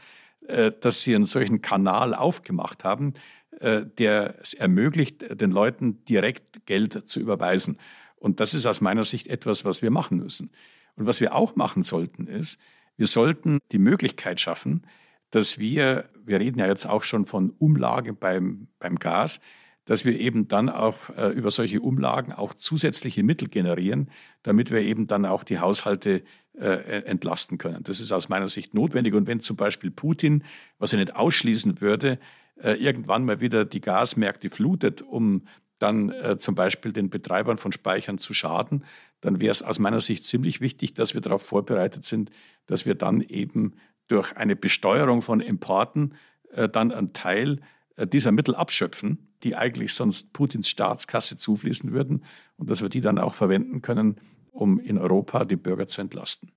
äh, 0.46 0.72
dass 0.78 1.02
sie 1.02 1.14
einen 1.14 1.24
solchen 1.24 1.62
Kanal 1.62 2.14
aufgemacht 2.14 2.84
haben, 2.84 3.14
äh, 3.60 3.86
der 3.98 4.36
es 4.40 4.54
ermöglicht, 4.54 5.40
den 5.40 5.52
Leuten 5.52 6.04
direkt 6.04 6.66
Geld 6.66 7.08
zu 7.08 7.20
überweisen. 7.20 7.78
Und 8.16 8.40
das 8.40 8.54
ist 8.54 8.66
aus 8.66 8.80
meiner 8.80 9.04
Sicht 9.04 9.26
etwas, 9.26 9.64
was 9.64 9.82
wir 9.82 9.90
machen 9.90 10.18
müssen. 10.18 10.50
Und 10.96 11.06
was 11.06 11.20
wir 11.20 11.34
auch 11.34 11.56
machen 11.56 11.82
sollten, 11.82 12.26
ist, 12.26 12.60
wir 12.96 13.06
sollten 13.06 13.58
die 13.72 13.78
Möglichkeit 13.78 14.40
schaffen, 14.40 14.86
dass 15.32 15.58
wir, 15.58 16.08
wir 16.24 16.38
reden 16.38 16.60
ja 16.60 16.66
jetzt 16.66 16.86
auch 16.86 17.02
schon 17.02 17.26
von 17.26 17.50
Umlage 17.58 18.12
beim, 18.12 18.68
beim 18.78 18.98
Gas, 18.98 19.40
dass 19.84 20.04
wir 20.04 20.20
eben 20.20 20.46
dann 20.46 20.68
auch 20.68 20.96
äh, 21.16 21.30
über 21.30 21.50
solche 21.50 21.80
Umlagen 21.80 22.32
auch 22.32 22.54
zusätzliche 22.54 23.24
Mittel 23.24 23.48
generieren, 23.48 24.10
damit 24.44 24.70
wir 24.70 24.80
eben 24.80 25.08
dann 25.08 25.26
auch 25.26 25.42
die 25.42 25.58
Haushalte 25.58 26.22
äh, 26.56 27.02
entlasten 27.04 27.58
können. 27.58 27.82
Das 27.82 27.98
ist 27.98 28.12
aus 28.12 28.28
meiner 28.28 28.48
Sicht 28.48 28.74
notwendig. 28.74 29.14
Und 29.14 29.26
wenn 29.26 29.40
zum 29.40 29.56
Beispiel 29.56 29.90
Putin, 29.90 30.44
was 30.78 30.92
er 30.92 31.00
nicht 31.00 31.16
ausschließen 31.16 31.80
würde, 31.80 32.18
äh, 32.62 32.74
irgendwann 32.74 33.24
mal 33.24 33.40
wieder 33.40 33.64
die 33.64 33.80
Gasmärkte 33.80 34.50
flutet, 34.50 35.02
um 35.02 35.46
dann 35.78 36.10
äh, 36.10 36.36
zum 36.38 36.54
Beispiel 36.54 36.92
den 36.92 37.10
Betreibern 37.10 37.58
von 37.58 37.72
Speichern 37.72 38.18
zu 38.18 38.34
schaden, 38.34 38.84
dann 39.20 39.40
wäre 39.40 39.50
es 39.50 39.62
aus 39.62 39.78
meiner 39.78 40.00
Sicht 40.00 40.24
ziemlich 40.24 40.60
wichtig, 40.60 40.94
dass 40.94 41.14
wir 41.14 41.20
darauf 41.20 41.42
vorbereitet 41.42 42.04
sind, 42.04 42.30
dass 42.66 42.86
wir 42.86 42.94
dann 42.94 43.20
eben 43.20 43.74
durch 44.12 44.36
eine 44.36 44.56
Besteuerung 44.56 45.22
von 45.22 45.40
Importen 45.40 46.14
äh, 46.52 46.68
dann 46.68 46.92
einen 46.92 47.12
Teil 47.12 47.60
äh, 47.96 48.06
dieser 48.06 48.30
Mittel 48.30 48.54
abschöpfen, 48.54 49.28
die 49.42 49.56
eigentlich 49.56 49.94
sonst 49.94 50.32
Putins 50.32 50.68
Staatskasse 50.68 51.36
zufließen 51.36 51.92
würden 51.92 52.24
und 52.56 52.70
dass 52.70 52.82
wir 52.82 52.88
die 52.88 53.00
dann 53.00 53.18
auch 53.18 53.34
verwenden 53.34 53.82
können, 53.82 54.20
um 54.50 54.78
in 54.78 54.98
Europa 54.98 55.44
die 55.44 55.56
Bürger 55.56 55.88
zu 55.88 56.02
entlasten. 56.02 56.52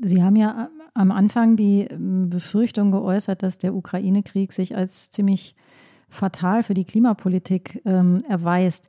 Sie 0.00 0.22
haben 0.22 0.36
ja 0.36 0.70
am 0.94 1.12
Anfang 1.12 1.56
die 1.56 1.82
ähm, 1.82 2.28
Befürchtung 2.28 2.90
geäußert, 2.90 3.42
dass 3.42 3.58
der 3.58 3.74
Ukraine-Krieg 3.74 4.52
sich 4.52 4.76
als 4.76 5.10
ziemlich 5.10 5.54
fatal 6.08 6.64
für 6.64 6.74
die 6.74 6.84
Klimapolitik 6.84 7.80
ähm, 7.84 8.24
erweist. 8.28 8.88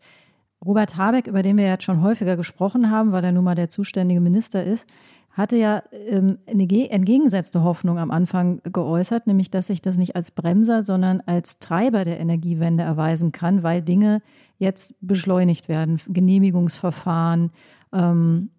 Robert 0.66 0.98
Habeck, 0.98 1.28
über 1.28 1.44
den 1.44 1.58
wir 1.58 1.68
jetzt 1.68 1.84
schon 1.84 2.02
häufiger 2.02 2.36
gesprochen 2.38 2.90
haben, 2.90 3.12
weil 3.12 3.24
er 3.24 3.32
nun 3.32 3.44
mal 3.44 3.56
der 3.56 3.70
zuständige 3.70 4.20
Minister 4.20 4.64
ist, 4.64 4.88
hatte 5.34 5.58
ja 5.58 5.84
ähm, 5.92 6.38
eine 6.46 6.64
entgegengesetzte 6.64 7.64
Hoffnung 7.64 7.98
am 7.98 8.12
Anfang 8.12 8.62
geäußert, 8.64 9.26
nämlich 9.26 9.50
dass 9.50 9.68
sich 9.68 9.82
das 9.82 9.98
nicht 9.98 10.16
als 10.16 10.32
Bremser, 10.32 10.84
sondern 10.84 11.22
als 11.26 11.60
Treiber 11.60 12.06
der 12.06 12.20
Energiewende 12.20 12.84
erweisen 12.84 13.32
kann, 13.32 13.64
weil 13.64 13.82
Dinge 13.82 14.22
jetzt 14.60 14.94
beschleunigt 15.02 15.70
werden, 15.70 16.00
Genehmigungsverfahren, 16.08 17.52
ähm, 17.92 18.52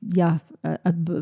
ja, 0.00 0.38
äh, 0.62 0.78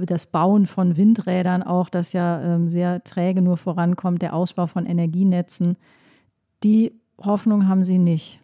das 0.06 0.26
Bauen 0.26 0.66
von 0.66 0.96
Windrädern 0.96 1.64
auch, 1.64 1.88
das 1.88 2.12
ja 2.12 2.40
ähm, 2.42 2.70
sehr 2.70 3.02
träge 3.02 3.42
nur 3.42 3.56
vorankommt, 3.56 4.22
der 4.22 4.34
Ausbau 4.34 4.66
von 4.66 4.86
Energienetzen. 4.86 5.76
Die 6.62 6.92
Hoffnung 7.18 7.68
haben 7.68 7.82
Sie 7.82 7.98
nicht. 7.98 8.40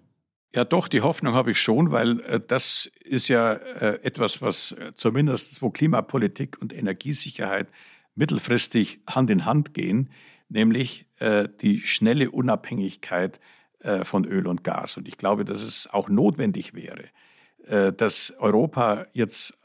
Ja, 0.54 0.64
doch, 0.64 0.88
die 0.88 1.00
Hoffnung 1.00 1.34
habe 1.34 1.52
ich 1.52 1.60
schon, 1.60 1.92
weil 1.92 2.20
äh, 2.20 2.40
das 2.46 2.90
ist 3.04 3.28
ja 3.28 3.54
äh, 3.54 4.00
etwas, 4.02 4.42
was 4.42 4.72
äh, 4.72 4.94
zumindest 4.94 5.62
wo 5.62 5.70
Klimapolitik 5.70 6.60
und 6.60 6.74
Energiesicherheit 6.74 7.68
mittelfristig 8.14 9.00
Hand 9.08 9.30
in 9.30 9.46
Hand 9.46 9.72
gehen, 9.72 10.10
nämlich 10.50 11.06
äh, 11.20 11.48
die 11.62 11.80
schnelle 11.80 12.30
Unabhängigkeit 12.30 13.40
äh, 13.80 14.04
von 14.04 14.26
Öl 14.26 14.46
und 14.46 14.62
Gas. 14.62 14.98
Und 14.98 15.08
ich 15.08 15.16
glaube, 15.16 15.46
dass 15.46 15.62
es 15.62 15.88
auch 15.90 16.10
notwendig 16.10 16.74
wäre, 16.74 17.04
äh, 17.66 17.92
dass 17.92 18.34
Europa 18.38 19.06
jetzt 19.12 19.58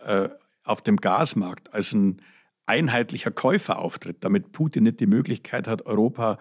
auf 0.63 0.82
dem 0.82 0.97
Gasmarkt 0.97 1.73
als 1.73 1.93
ein 1.93 2.21
einheitlicher 2.65 3.32
Käufer 3.32 3.80
auftritt, 3.80 4.17
damit 4.21 4.52
Putin 4.52 4.84
nicht 4.84 5.00
die 5.00 5.08
Möglichkeit 5.08 5.67
hat, 5.67 5.86
Europa 5.86 6.39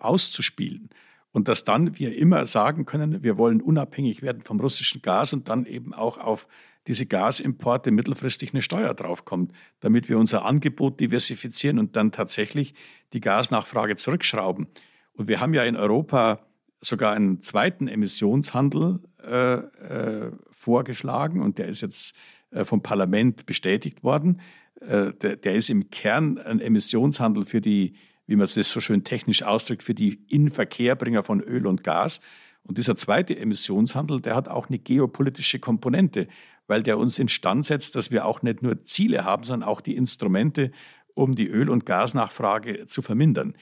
auszuspielen. 0.00 0.88
Und 1.34 1.48
dass 1.48 1.64
dann 1.64 1.98
wir 1.98 2.16
immer 2.16 2.46
sagen 2.46 2.86
können, 2.86 3.24
wir 3.24 3.36
wollen 3.36 3.60
unabhängig 3.60 4.22
werden 4.22 4.42
vom 4.44 4.60
russischen 4.60 5.02
Gas 5.02 5.32
und 5.32 5.48
dann 5.48 5.66
eben 5.66 5.92
auch 5.92 6.18
auf 6.18 6.46
diese 6.86 7.06
Gasimporte 7.06 7.90
mittelfristig 7.90 8.54
eine 8.54 8.62
Steuer 8.62 8.94
draufkommt, 8.94 9.50
damit 9.80 10.08
wir 10.08 10.16
unser 10.16 10.44
Angebot 10.44 11.00
diversifizieren 11.00 11.80
und 11.80 11.96
dann 11.96 12.12
tatsächlich 12.12 12.74
die 13.14 13.20
Gasnachfrage 13.20 13.96
zurückschrauben. 13.96 14.68
Und 15.14 15.26
wir 15.26 15.40
haben 15.40 15.54
ja 15.54 15.64
in 15.64 15.74
Europa 15.74 16.38
sogar 16.80 17.14
einen 17.14 17.42
zweiten 17.42 17.88
Emissionshandel 17.88 19.00
äh, 19.24 19.54
äh, 19.54 20.30
vorgeschlagen 20.52 21.42
und 21.42 21.58
der 21.58 21.66
ist 21.66 21.80
jetzt 21.80 22.16
äh, 22.52 22.64
vom 22.64 22.80
Parlament 22.80 23.44
bestätigt 23.44 24.04
worden. 24.04 24.40
Äh, 24.80 25.12
der, 25.14 25.34
der, 25.34 25.54
ist 25.56 25.68
im 25.68 25.90
Kern 25.90 26.38
ein 26.38 26.60
Emissionshandel 26.60 27.44
für 27.44 27.60
die 27.60 27.94
wie 28.26 28.36
man 28.36 28.48
das 28.52 28.70
so 28.70 28.80
schön 28.80 29.04
technisch 29.04 29.42
ausdrückt, 29.42 29.82
für 29.82 29.94
die 29.94 30.20
Inverkehrbringer 30.28 31.22
von 31.22 31.40
Öl 31.40 31.66
und 31.66 31.84
Gas. 31.84 32.20
Und 32.62 32.78
dieser 32.78 32.96
zweite 32.96 33.38
Emissionshandel, 33.38 34.20
der 34.20 34.34
hat 34.34 34.48
auch 34.48 34.68
eine 34.68 34.78
geopolitische 34.78 35.58
Komponente, 35.58 36.28
weil 36.66 36.82
der 36.82 36.98
uns 36.98 37.18
instand 37.18 37.66
setzt, 37.66 37.94
dass 37.94 38.10
wir 38.10 38.24
auch 38.24 38.42
nicht 38.42 38.62
nur 38.62 38.82
Ziele 38.82 39.24
haben, 39.24 39.44
sondern 39.44 39.68
auch 39.68 39.80
die 39.80 39.96
Instrumente, 39.96 40.70
um 41.14 41.34
die 41.34 41.46
Öl- 41.46 41.70
und 41.70 41.86
Gasnachfrage 41.86 42.86
zu 42.86 43.02
vermindern. 43.02 43.54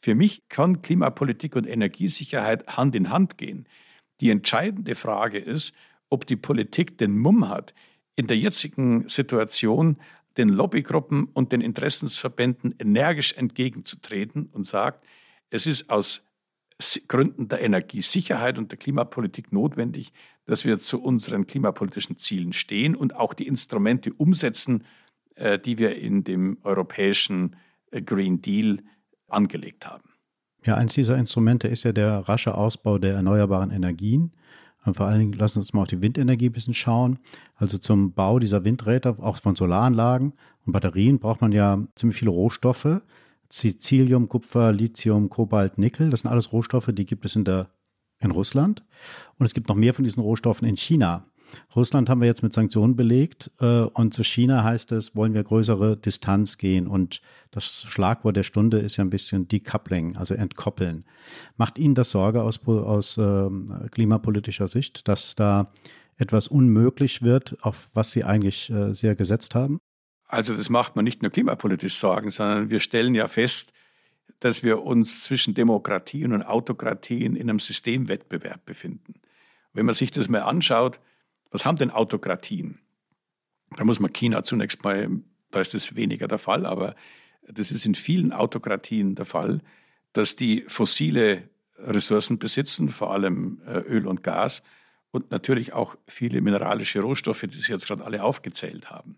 Für 0.00 0.14
mich 0.14 0.48
kann 0.48 0.82
Klimapolitik 0.82 1.56
und 1.56 1.66
Energiesicherheit 1.66 2.66
Hand 2.66 2.94
in 2.94 3.10
Hand 3.10 3.38
gehen. 3.38 3.68
Die 4.20 4.30
entscheidende 4.30 4.94
Frage 4.94 5.38
ist, 5.38 5.74
ob 6.08 6.26
die 6.26 6.36
Politik 6.36 6.98
den 6.98 7.18
Mumm 7.18 7.48
hat, 7.48 7.74
in 8.16 8.26
der 8.26 8.38
jetzigen 8.38 9.08
Situation 9.08 9.98
den 10.36 10.48
Lobbygruppen 10.48 11.24
und 11.24 11.52
den 11.52 11.60
Interessensverbänden 11.60 12.74
energisch 12.78 13.34
entgegenzutreten 13.34 14.46
und 14.46 14.66
sagt, 14.66 15.04
es 15.50 15.66
ist 15.66 15.90
aus 15.90 16.26
Gründen 17.08 17.48
der 17.48 17.62
Energiesicherheit 17.62 18.58
und 18.58 18.70
der 18.70 18.78
Klimapolitik 18.78 19.52
notwendig, 19.52 20.12
dass 20.44 20.64
wir 20.64 20.78
zu 20.78 21.02
unseren 21.02 21.46
klimapolitischen 21.46 22.18
Zielen 22.18 22.52
stehen 22.52 22.94
und 22.94 23.16
auch 23.16 23.34
die 23.34 23.46
Instrumente 23.46 24.12
umsetzen, 24.12 24.84
äh, 25.36 25.58
die 25.58 25.78
wir 25.78 25.96
in 25.96 26.22
dem 26.24 26.58
europäischen 26.62 27.56
äh, 27.90 28.02
Green 28.02 28.42
Deal 28.42 28.78
angelegt 29.28 29.86
haben. 29.86 30.10
Ja, 30.64 30.76
eins 30.76 30.94
dieser 30.94 31.16
Instrumente 31.16 31.68
ist 31.68 31.84
ja 31.84 31.92
der 31.92 32.28
rasche 32.28 32.54
Ausbau 32.54 32.98
der 32.98 33.14
erneuerbaren 33.14 33.70
Energien. 33.70 34.32
Vor 34.94 35.06
allen 35.06 35.18
Dingen 35.18 35.32
lassen 35.32 35.56
wir 35.56 35.60
uns 35.60 35.72
mal 35.72 35.82
auf 35.82 35.88
die 35.88 36.02
Windenergie 36.02 36.48
ein 36.48 36.52
bisschen 36.52 36.74
schauen. 36.74 37.18
Also 37.56 37.78
zum 37.78 38.12
Bau 38.12 38.38
dieser 38.38 38.64
Windräder, 38.64 39.16
auch 39.20 39.36
von 39.38 39.56
Solaranlagen 39.56 40.32
und 40.64 40.72
Batterien 40.72 41.18
braucht 41.18 41.40
man 41.40 41.52
ja 41.52 41.82
ziemlich 41.94 42.18
viele 42.18 42.30
Rohstoffe. 42.30 43.00
Sizilium, 43.50 44.28
Kupfer, 44.28 44.72
Lithium, 44.72 45.28
Kobalt, 45.28 45.78
Nickel, 45.78 46.10
das 46.10 46.20
sind 46.20 46.30
alles 46.30 46.52
Rohstoffe, 46.52 46.90
die 46.92 47.06
gibt 47.06 47.24
es 47.24 47.36
in, 47.36 47.44
der, 47.44 47.68
in 48.18 48.30
Russland. 48.30 48.84
Und 49.38 49.46
es 49.46 49.54
gibt 49.54 49.68
noch 49.68 49.76
mehr 49.76 49.94
von 49.94 50.04
diesen 50.04 50.22
Rohstoffen 50.22 50.66
in 50.66 50.76
China. 50.76 51.26
Russland 51.74 52.08
haben 52.08 52.20
wir 52.20 52.26
jetzt 52.26 52.42
mit 52.42 52.52
Sanktionen 52.52 52.96
belegt 52.96 53.50
äh, 53.60 53.80
und 53.80 54.14
zu 54.14 54.24
China 54.24 54.64
heißt 54.64 54.92
es, 54.92 55.14
wollen 55.14 55.34
wir 55.34 55.44
größere 55.44 55.96
Distanz 55.96 56.58
gehen 56.58 56.86
und 56.86 57.20
das 57.50 57.84
Schlagwort 57.88 58.36
der 58.36 58.42
Stunde 58.42 58.78
ist 58.78 58.96
ja 58.96 59.04
ein 59.04 59.10
bisschen 59.10 59.48
Decoupling, 59.48 60.16
also 60.16 60.34
entkoppeln. 60.34 61.04
Macht 61.56 61.78
Ihnen 61.78 61.94
das 61.94 62.10
Sorge 62.10 62.42
aus, 62.42 62.66
aus 62.66 63.18
äh, 63.18 63.48
klimapolitischer 63.90 64.68
Sicht, 64.68 65.08
dass 65.08 65.34
da 65.34 65.72
etwas 66.18 66.48
unmöglich 66.48 67.22
wird, 67.22 67.56
auf 67.62 67.88
was 67.94 68.12
Sie 68.12 68.24
eigentlich 68.24 68.70
äh, 68.70 68.94
sehr 68.94 69.14
gesetzt 69.14 69.54
haben? 69.54 69.80
Also 70.28 70.56
das 70.56 70.70
macht 70.70 70.96
man 70.96 71.04
nicht 71.04 71.22
nur 71.22 71.30
klimapolitisch 71.30 71.94
Sorgen, 71.94 72.30
sondern 72.30 72.70
wir 72.70 72.80
stellen 72.80 73.14
ja 73.14 73.28
fest, 73.28 73.72
dass 74.40 74.62
wir 74.62 74.82
uns 74.82 75.22
zwischen 75.22 75.54
Demokratien 75.54 76.32
und 76.32 76.42
Autokratien 76.42 77.36
in 77.36 77.48
einem 77.48 77.58
Systemwettbewerb 77.58 78.66
befinden. 78.66 79.14
Wenn 79.72 79.86
man 79.86 79.94
sich 79.94 80.10
das 80.10 80.28
mal 80.28 80.40
anschaut, 80.40 81.00
was 81.56 81.64
haben 81.64 81.78
denn 81.78 81.90
Autokratien? 81.90 82.80
Da 83.78 83.84
muss 83.84 83.98
man 83.98 84.12
China 84.12 84.44
zunächst 84.44 84.84
mal, 84.84 85.08
da 85.50 85.60
ist 85.60 85.72
das 85.72 85.96
weniger 85.96 86.28
der 86.28 86.36
Fall, 86.36 86.66
aber 86.66 86.94
das 87.48 87.70
ist 87.70 87.86
in 87.86 87.94
vielen 87.94 88.34
Autokratien 88.34 89.14
der 89.14 89.24
Fall, 89.24 89.62
dass 90.12 90.36
die 90.36 90.66
fossile 90.68 91.48
Ressourcen 91.78 92.38
besitzen, 92.38 92.90
vor 92.90 93.10
allem 93.10 93.62
äh, 93.66 93.78
Öl 93.78 94.06
und 94.06 94.22
Gas 94.22 94.64
und 95.12 95.30
natürlich 95.30 95.72
auch 95.72 95.96
viele 96.06 96.42
mineralische 96.42 97.00
Rohstoffe, 97.00 97.46
die 97.48 97.56
Sie 97.56 97.72
jetzt 97.72 97.86
gerade 97.86 98.04
alle 98.04 98.22
aufgezählt 98.22 98.90
haben. 98.90 99.16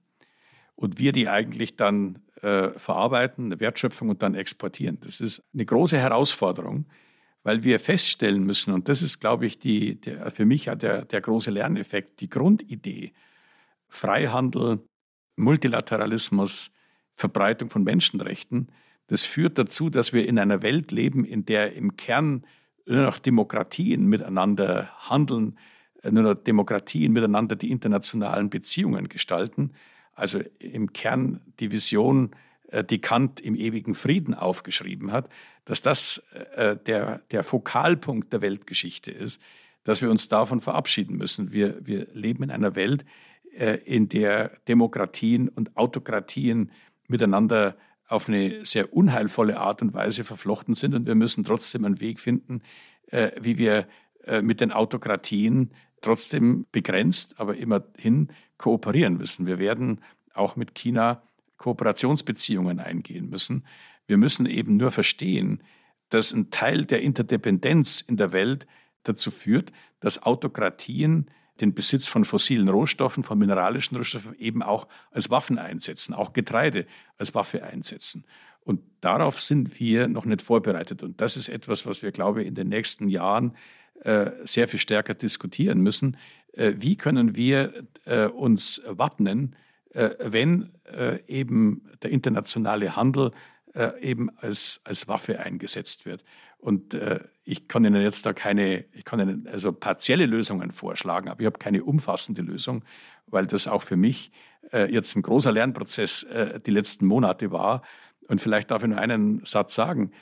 Und 0.77 1.01
wir 1.01 1.11
die 1.11 1.29
eigentlich 1.29 1.75
dann 1.75 2.21
äh, 2.41 2.71
verarbeiten, 2.71 3.47
eine 3.47 3.59
Wertschöpfung 3.59 4.11
und 4.11 4.23
dann 4.23 4.37
exportieren. 4.37 4.99
Das 5.01 5.21
ist 5.21 5.43
eine 5.53 5.67
große 5.67 5.99
Herausforderung, 5.99 6.87
weil 7.49 7.65
wir 7.65 7.81
feststellen 7.81 8.45
müssen, 8.45 8.75
und 8.75 8.91
das 8.91 9.01
ist, 9.01 9.21
glaube 9.21 9.47
ich, 9.47 9.59
die, 9.59 9.99
der, 9.99 10.31
für 10.31 10.45
mich 10.45 10.67
ja 10.67 10.75
der, 10.75 11.07
der 11.07 11.23
große 11.23 11.51
Lerneffekt, 11.51 12.21
die 12.21 12.29
Grundidee, 12.29 13.15
Freihandel, 13.89 14.81
Multilateralismus, 15.37 16.75
Verbreitung 17.15 17.71
von 17.71 17.85
Menschenrechten, 17.85 18.71
das 19.07 19.25
führt 19.25 19.57
dazu, 19.57 19.89
dass 19.89 20.13
wir 20.13 20.29
in 20.29 20.39
einer 20.39 20.61
Welt 20.61 20.93
leben, 20.93 21.25
in 21.25 21.47
der 21.47 21.73
im 21.73 21.97
Kern 21.97 22.45
nur 22.85 23.05
noch 23.05 23.19
Demokratien 23.19 24.05
miteinander 24.05 24.91
handeln, 25.09 25.59
nur 26.05 26.25
noch 26.25 26.35
Demokratien 26.35 27.15
miteinander 27.15 27.57
die 27.57 27.71
internationalen 27.71 28.51
Beziehungen 28.51 29.09
gestalten. 29.09 29.73
Also 30.13 30.41
im 30.59 30.93
Kern 30.93 31.41
die 31.61 31.73
Vision, 31.73 32.33
äh, 32.33 32.48
die 32.91 33.01
Kant 33.01 33.41
im 33.41 33.55
ewigen 33.55 33.95
Frieden 33.95 34.35
aufgeschrieben 34.35 35.13
hat, 35.13 35.29
dass 35.65 35.83
das 35.83 36.25
äh, 36.55 36.77
der, 36.77 37.21
der 37.31 37.45
Fokalpunkt 37.45 38.33
der 38.33 38.43
Weltgeschichte 38.43 39.11
ist, 39.11 39.41
dass 39.85 40.03
wir 40.03 40.11
uns 40.11 40.29
davon 40.29 40.61
verabschieden 40.61 41.17
müssen. 41.17 41.53
Wir, 41.53 41.79
wir 41.87 42.09
leben 42.13 42.43
in 42.43 42.51
einer 42.51 42.75
Welt, 42.75 43.05
äh, 43.57 43.79
in 43.85 44.09
der 44.09 44.51
Demokratien 44.69 45.49
und 45.49 45.77
Autokratien 45.77 46.71
miteinander 47.07 47.77
auf 48.07 48.29
eine 48.29 48.65
sehr 48.65 48.93
unheilvolle 48.93 49.59
Art 49.59 49.83
und 49.83 49.95
Weise 49.95 50.25
verflochten 50.25 50.75
sind. 50.75 50.95
Und 50.95 51.07
wir 51.07 51.15
müssen 51.15 51.45
trotzdem 51.45 51.85
einen 51.85 52.01
Weg 52.01 52.21
finden, 52.21 52.63
äh, 53.09 53.31
wie 53.41 53.59
wir 53.59 53.87
äh, 54.25 54.43
mit 54.43 54.61
den 54.61 54.73
Autokratien 54.73 55.71
trotzdem 56.01 56.67
begrenzt, 56.73 57.39
aber 57.39 57.57
immerhin 57.57 58.29
kooperieren 58.57 59.17
müssen. 59.17 59.47
Wir 59.47 59.59
werden 59.59 60.01
auch 60.33 60.57
mit 60.57 60.75
China 60.75 61.23
Kooperationsbeziehungen 61.59 62.81
eingehen 62.81 63.29
müssen. 63.29 63.67
Wir 64.07 64.17
müssen 64.17 64.47
eben 64.47 64.77
nur 64.77 64.91
verstehen, 64.91 65.63
dass 66.09 66.33
ein 66.33 66.51
Teil 66.51 66.87
der 66.87 67.03
Interdependenz 67.03 68.01
in 68.01 68.17
der 68.17 68.33
Welt 68.33 68.67
dazu 69.03 69.31
führt, 69.31 69.73
dass 70.01 70.23
Autokratien 70.23 71.31
den 71.61 71.75
Besitz 71.75 72.07
von 72.07 72.25
fossilen 72.25 72.69
Rohstoffen, 72.69 73.25
von 73.25 73.39
mineralischen 73.39 73.97
Rohstoffen 73.97 74.35
eben 74.39 74.63
auch 74.63 74.87
als 75.11 75.29
Waffen 75.31 75.59
einsetzen, 75.59 76.15
auch 76.15 76.33
Getreide 76.33 76.87
als 77.17 77.35
Waffe 77.35 77.65
einsetzen. 77.65 78.25
Und 78.61 78.81
darauf 79.01 79.41
sind 79.41 79.81
wir 79.81 80.09
noch 80.09 80.25
nicht 80.25 80.43
vorbereitet. 80.43 81.03
Und 81.03 81.21
das 81.21 81.37
ist 81.37 81.49
etwas, 81.49 81.87
was 81.87 82.03
wir, 82.03 82.13
glaube 82.13 82.43
ich, 82.43 82.49
in 82.49 82.55
den 82.55 82.69
nächsten 82.69 83.09
Jahren 83.09 83.57
äh, 84.03 84.31
sehr 84.45 84.69
viel 84.69 84.79
stärker 84.79 85.15
diskutieren 85.15 85.81
müssen. 85.81 86.17
Äh, 86.53 86.75
wie 86.77 86.97
können 86.97 87.35
wir 87.35 87.73
äh, 88.05 88.27
uns 88.27 88.83
wappnen, 88.87 89.57
wenn 89.95 90.73
äh, 90.85 91.21
eben 91.27 91.89
der 92.03 92.11
internationale 92.11 92.97
Handel 92.97 93.33
äh, 93.75 94.01
eben 94.01 94.31
als, 94.37 94.81
als 94.85 95.09
Waffe 95.09 95.41
eingesetzt 95.41 96.07
wird? 96.07 96.25
Und 96.59 96.95
äh, 96.95 97.21
ich 97.45 97.69
kann 97.69 97.85
Ihnen 97.85 98.03
jetzt 98.03 98.27
da 98.27 98.33
keine, 98.33 98.85
ich 98.93 99.05
kann 99.05 99.21
Ihnen 99.21 99.49
also 99.51 99.73
partielle 99.73 100.27
Lösungen 100.27 100.73
vorschlagen, 100.73 101.29
aber 101.29 101.41
ich 101.41 101.47
habe 101.47 101.59
keine 101.59 101.85
umfassende 101.85 102.43
Lösung, 102.43 102.85
weil 103.27 103.47
das 103.47 103.69
auch 103.69 103.83
für 103.83 103.97
mich 103.97 104.33
äh, 104.73 104.93
jetzt 104.93 105.17
ein 105.17 105.23
großer 105.23 105.53
Lernprozess 105.53 106.25
äh, 106.25 106.61
die 106.61 106.73
letzten 106.73 107.07
Monate 107.07 107.51
war. 107.51 107.83
Und 108.27 108.41
vielleicht 108.41 108.71
darf 108.71 108.83
ich 108.83 108.89
nur 108.89 108.99
einen 108.99 109.45
Satz 109.45 109.75
sagen. 109.75 110.13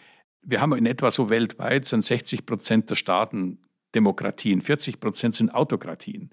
Wir 0.43 0.61
haben 0.61 0.73
in 0.75 0.87
etwa 0.87 1.11
so 1.11 1.31
weltweit 1.31 1.87
sind 1.87 2.05
60 2.05 2.47
Prozent 2.47 2.91
der 2.91 2.95
Staaten 2.95 3.59
Demokratien, 3.95 4.61
40 4.61 5.01
Prozent 5.01 5.35
sind 5.35 5.55
Autokratien. 5.55 6.31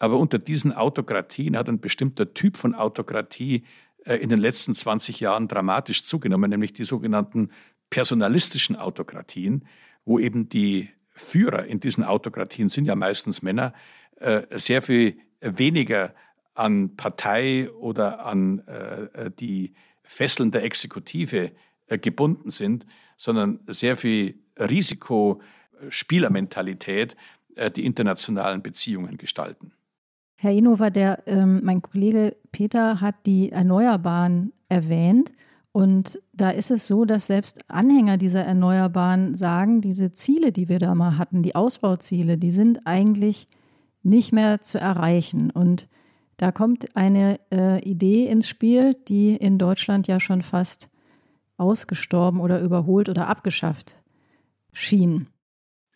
Aber 0.00 0.18
unter 0.18 0.40
diesen 0.40 0.72
Autokratien 0.72 1.56
hat 1.56 1.68
ein 1.68 1.78
bestimmter 1.78 2.34
Typ 2.34 2.56
von 2.56 2.74
Autokratie 2.74 3.62
äh, 4.06 4.16
in 4.16 4.30
den 4.30 4.40
letzten 4.40 4.74
20 4.74 5.20
Jahren 5.20 5.46
dramatisch 5.46 6.02
zugenommen, 6.02 6.50
nämlich 6.50 6.72
die 6.72 6.84
sogenannten 6.84 7.50
personalistischen 7.90 8.74
Autokratien, 8.76 9.66
wo 10.06 10.18
eben 10.18 10.48
die 10.48 10.88
Führer 11.10 11.66
in 11.66 11.80
diesen 11.80 12.02
Autokratien 12.02 12.70
sind 12.70 12.86
ja 12.86 12.94
meistens 12.94 13.42
Männer, 13.42 13.74
äh, 14.16 14.40
sehr 14.58 14.80
viel 14.80 15.18
weniger 15.40 16.14
an 16.54 16.96
Partei 16.96 17.68
oder 17.70 18.24
an 18.24 18.60
äh, 18.60 19.30
die 19.38 19.74
Fesseln 20.02 20.50
der 20.50 20.64
Exekutive 20.64 21.52
gebunden 21.88 22.50
sind, 22.50 22.86
sondern 23.16 23.60
sehr 23.66 23.96
viel 23.96 24.38
Risikospielermentalität 24.56 27.16
die 27.76 27.84
internationalen 27.84 28.62
Beziehungen 28.62 29.18
gestalten. 29.18 29.72
Herr 30.42 30.52
Inhofer, 30.52 30.90
der, 30.90 31.22
ähm, 31.26 31.60
mein 31.64 31.82
Kollege 31.82 32.34
Peter 32.50 33.02
hat 33.02 33.14
die 33.26 33.52
Erneuerbaren 33.52 34.54
erwähnt. 34.70 35.34
Und 35.70 36.18
da 36.32 36.48
ist 36.48 36.70
es 36.70 36.86
so, 36.86 37.04
dass 37.04 37.26
selbst 37.26 37.70
Anhänger 37.70 38.16
dieser 38.16 38.42
Erneuerbaren 38.42 39.34
sagen, 39.34 39.82
diese 39.82 40.14
Ziele, 40.14 40.50
die 40.50 40.70
wir 40.70 40.78
da 40.78 40.94
mal 40.94 41.18
hatten, 41.18 41.42
die 41.42 41.54
Ausbauziele, 41.54 42.38
die 42.38 42.52
sind 42.52 42.86
eigentlich 42.86 43.48
nicht 44.02 44.32
mehr 44.32 44.62
zu 44.62 44.80
erreichen. 44.80 45.50
Und 45.50 45.88
da 46.38 46.52
kommt 46.52 46.96
eine 46.96 47.38
äh, 47.52 47.78
Idee 47.82 48.26
ins 48.26 48.48
Spiel, 48.48 48.94
die 49.08 49.36
in 49.36 49.58
Deutschland 49.58 50.08
ja 50.08 50.20
schon 50.20 50.40
fast 50.40 50.88
ausgestorben 51.58 52.40
oder 52.40 52.62
überholt 52.62 53.10
oder 53.10 53.28
abgeschafft 53.28 53.96
schien. 54.72 55.26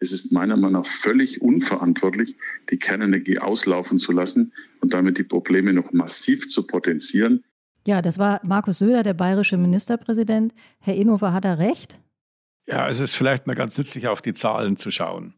Es 0.05 0.13
ist 0.13 0.33
meiner 0.33 0.57
Meinung 0.57 0.83
nach 0.83 0.87
völlig 0.87 1.41
unverantwortlich, 1.41 2.37
die 2.71 2.79
Kernenergie 2.79 3.39
auslaufen 3.39 3.99
zu 3.99 4.13
lassen 4.13 4.53
und 4.81 4.93
damit 4.93 5.17
die 5.17 5.25
Probleme 5.25 5.73
noch 5.73 5.93
massiv 5.93 6.47
zu 6.47 6.67
potenzieren. 6.67 7.43
Ja, 7.87 8.03
das 8.03 8.19
war 8.19 8.41
Markus 8.45 8.79
Söder, 8.79 9.03
der 9.03 9.15
bayerische 9.15 9.57
Ministerpräsident. 9.57 10.55
Herr 10.79 10.95
Inhofer, 10.95 11.33
hat 11.33 11.45
er 11.45 11.59
recht? 11.59 11.99
Ja, 12.67 12.89
es 12.89 13.01
ist 13.01 13.15
vielleicht 13.15 13.47
mal 13.47 13.55
ganz 13.55 13.77
nützlich, 13.79 14.09
auf 14.09 14.21
die 14.21 14.35
Zahlen 14.35 14.77
zu 14.77 14.91
schauen. 14.91 15.35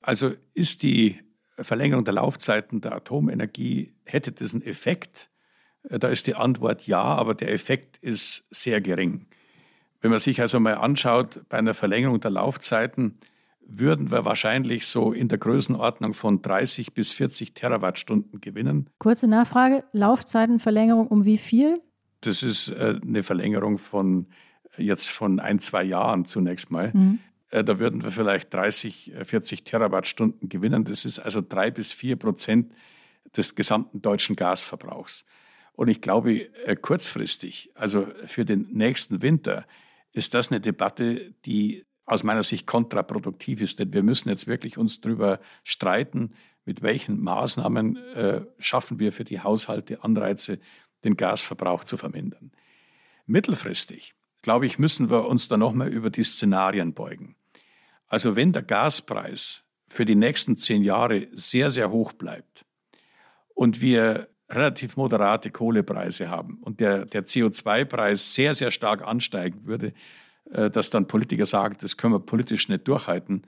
Also 0.00 0.32
ist 0.54 0.82
die 0.82 1.18
Verlängerung 1.56 2.04
der 2.04 2.14
Laufzeiten 2.14 2.80
der 2.80 2.92
Atomenergie, 2.92 3.92
hätte 4.04 4.32
das 4.32 4.54
einen 4.54 4.62
Effekt? 4.62 5.28
Da 5.82 6.08
ist 6.08 6.26
die 6.26 6.34
Antwort 6.34 6.86
ja, 6.86 7.02
aber 7.02 7.34
der 7.34 7.52
Effekt 7.52 7.98
ist 7.98 8.46
sehr 8.54 8.80
gering. 8.80 9.26
Wenn 10.00 10.10
man 10.10 10.20
sich 10.20 10.40
also 10.40 10.60
mal 10.60 10.74
anschaut, 10.74 11.40
bei 11.48 11.58
einer 11.58 11.74
Verlängerung 11.74 12.20
der 12.20 12.32
Laufzeiten 12.32 13.18
würden 13.78 14.10
wir 14.10 14.24
wahrscheinlich 14.24 14.86
so 14.86 15.12
in 15.12 15.28
der 15.28 15.38
Größenordnung 15.38 16.14
von 16.14 16.42
30 16.42 16.94
bis 16.94 17.12
40 17.12 17.54
Terawattstunden 17.54 18.40
gewinnen. 18.40 18.90
Kurze 18.98 19.26
Nachfrage, 19.28 19.84
Laufzeitenverlängerung 19.92 21.06
um 21.08 21.24
wie 21.24 21.38
viel? 21.38 21.80
Das 22.20 22.42
ist 22.42 22.68
äh, 22.68 22.98
eine 23.02 23.22
Verlängerung 23.22 23.78
von 23.78 24.26
jetzt 24.76 25.10
von 25.10 25.40
ein, 25.40 25.58
zwei 25.58 25.82
Jahren 25.82 26.24
zunächst 26.24 26.70
mal. 26.70 26.90
Mhm. 26.94 27.18
Äh, 27.50 27.64
da 27.64 27.78
würden 27.78 28.02
wir 28.02 28.10
vielleicht 28.10 28.52
30, 28.52 29.12
40 29.24 29.60
äh, 29.60 29.64
Terawattstunden 29.64 30.48
gewinnen. 30.48 30.84
Das 30.84 31.04
ist 31.04 31.18
also 31.18 31.40
drei 31.46 31.70
bis 31.70 31.92
vier 31.92 32.16
Prozent 32.16 32.72
des 33.36 33.54
gesamten 33.54 34.02
deutschen 34.02 34.36
Gasverbrauchs. 34.36 35.24
Und 35.74 35.88
ich 35.88 36.02
glaube, 36.02 36.50
kurzfristig, 36.82 37.70
also 37.74 38.06
für 38.26 38.44
den 38.44 38.68
nächsten 38.72 39.22
Winter, 39.22 39.64
ist 40.12 40.34
das 40.34 40.50
eine 40.50 40.60
Debatte, 40.60 41.32
die 41.46 41.86
aus 42.04 42.24
meiner 42.24 42.42
Sicht 42.42 42.66
kontraproduktiv 42.66 43.60
ist, 43.60 43.78
denn 43.78 43.92
wir 43.92 44.02
müssen 44.02 44.28
jetzt 44.28 44.46
wirklich 44.46 44.78
uns 44.78 45.00
darüber 45.00 45.40
streiten, 45.64 46.34
mit 46.64 46.82
welchen 46.82 47.20
Maßnahmen 47.20 47.96
äh, 48.14 48.40
schaffen 48.58 48.98
wir 48.98 49.12
für 49.12 49.24
die 49.24 49.40
Haushalte 49.40 50.02
Anreize, 50.04 50.58
den 51.04 51.16
Gasverbrauch 51.16 51.84
zu 51.84 51.96
vermindern. 51.96 52.52
Mittelfristig, 53.26 54.14
glaube 54.42 54.66
ich, 54.66 54.78
müssen 54.78 55.10
wir 55.10 55.26
uns 55.26 55.48
da 55.48 55.56
nochmal 55.56 55.88
über 55.88 56.10
die 56.10 56.24
Szenarien 56.24 56.94
beugen. 56.94 57.36
Also 58.06 58.36
wenn 58.36 58.52
der 58.52 58.62
Gaspreis 58.62 59.64
für 59.88 60.04
die 60.04 60.14
nächsten 60.14 60.56
zehn 60.56 60.82
Jahre 60.82 61.28
sehr, 61.32 61.70
sehr 61.70 61.90
hoch 61.90 62.12
bleibt 62.12 62.64
und 63.54 63.80
wir 63.80 64.28
relativ 64.48 64.96
moderate 64.96 65.50
Kohlepreise 65.50 66.28
haben 66.28 66.58
und 66.62 66.80
der, 66.80 67.06
der 67.06 67.24
CO2-Preis 67.24 68.34
sehr, 68.34 68.54
sehr 68.54 68.70
stark 68.70 69.02
ansteigen 69.02 69.66
würde, 69.66 69.92
dass 70.44 70.90
dann 70.90 71.06
Politiker 71.06 71.46
sagen, 71.46 71.76
das 71.80 71.96
können 71.96 72.14
wir 72.14 72.20
politisch 72.20 72.68
nicht 72.68 72.86
durchhalten, 72.86 73.42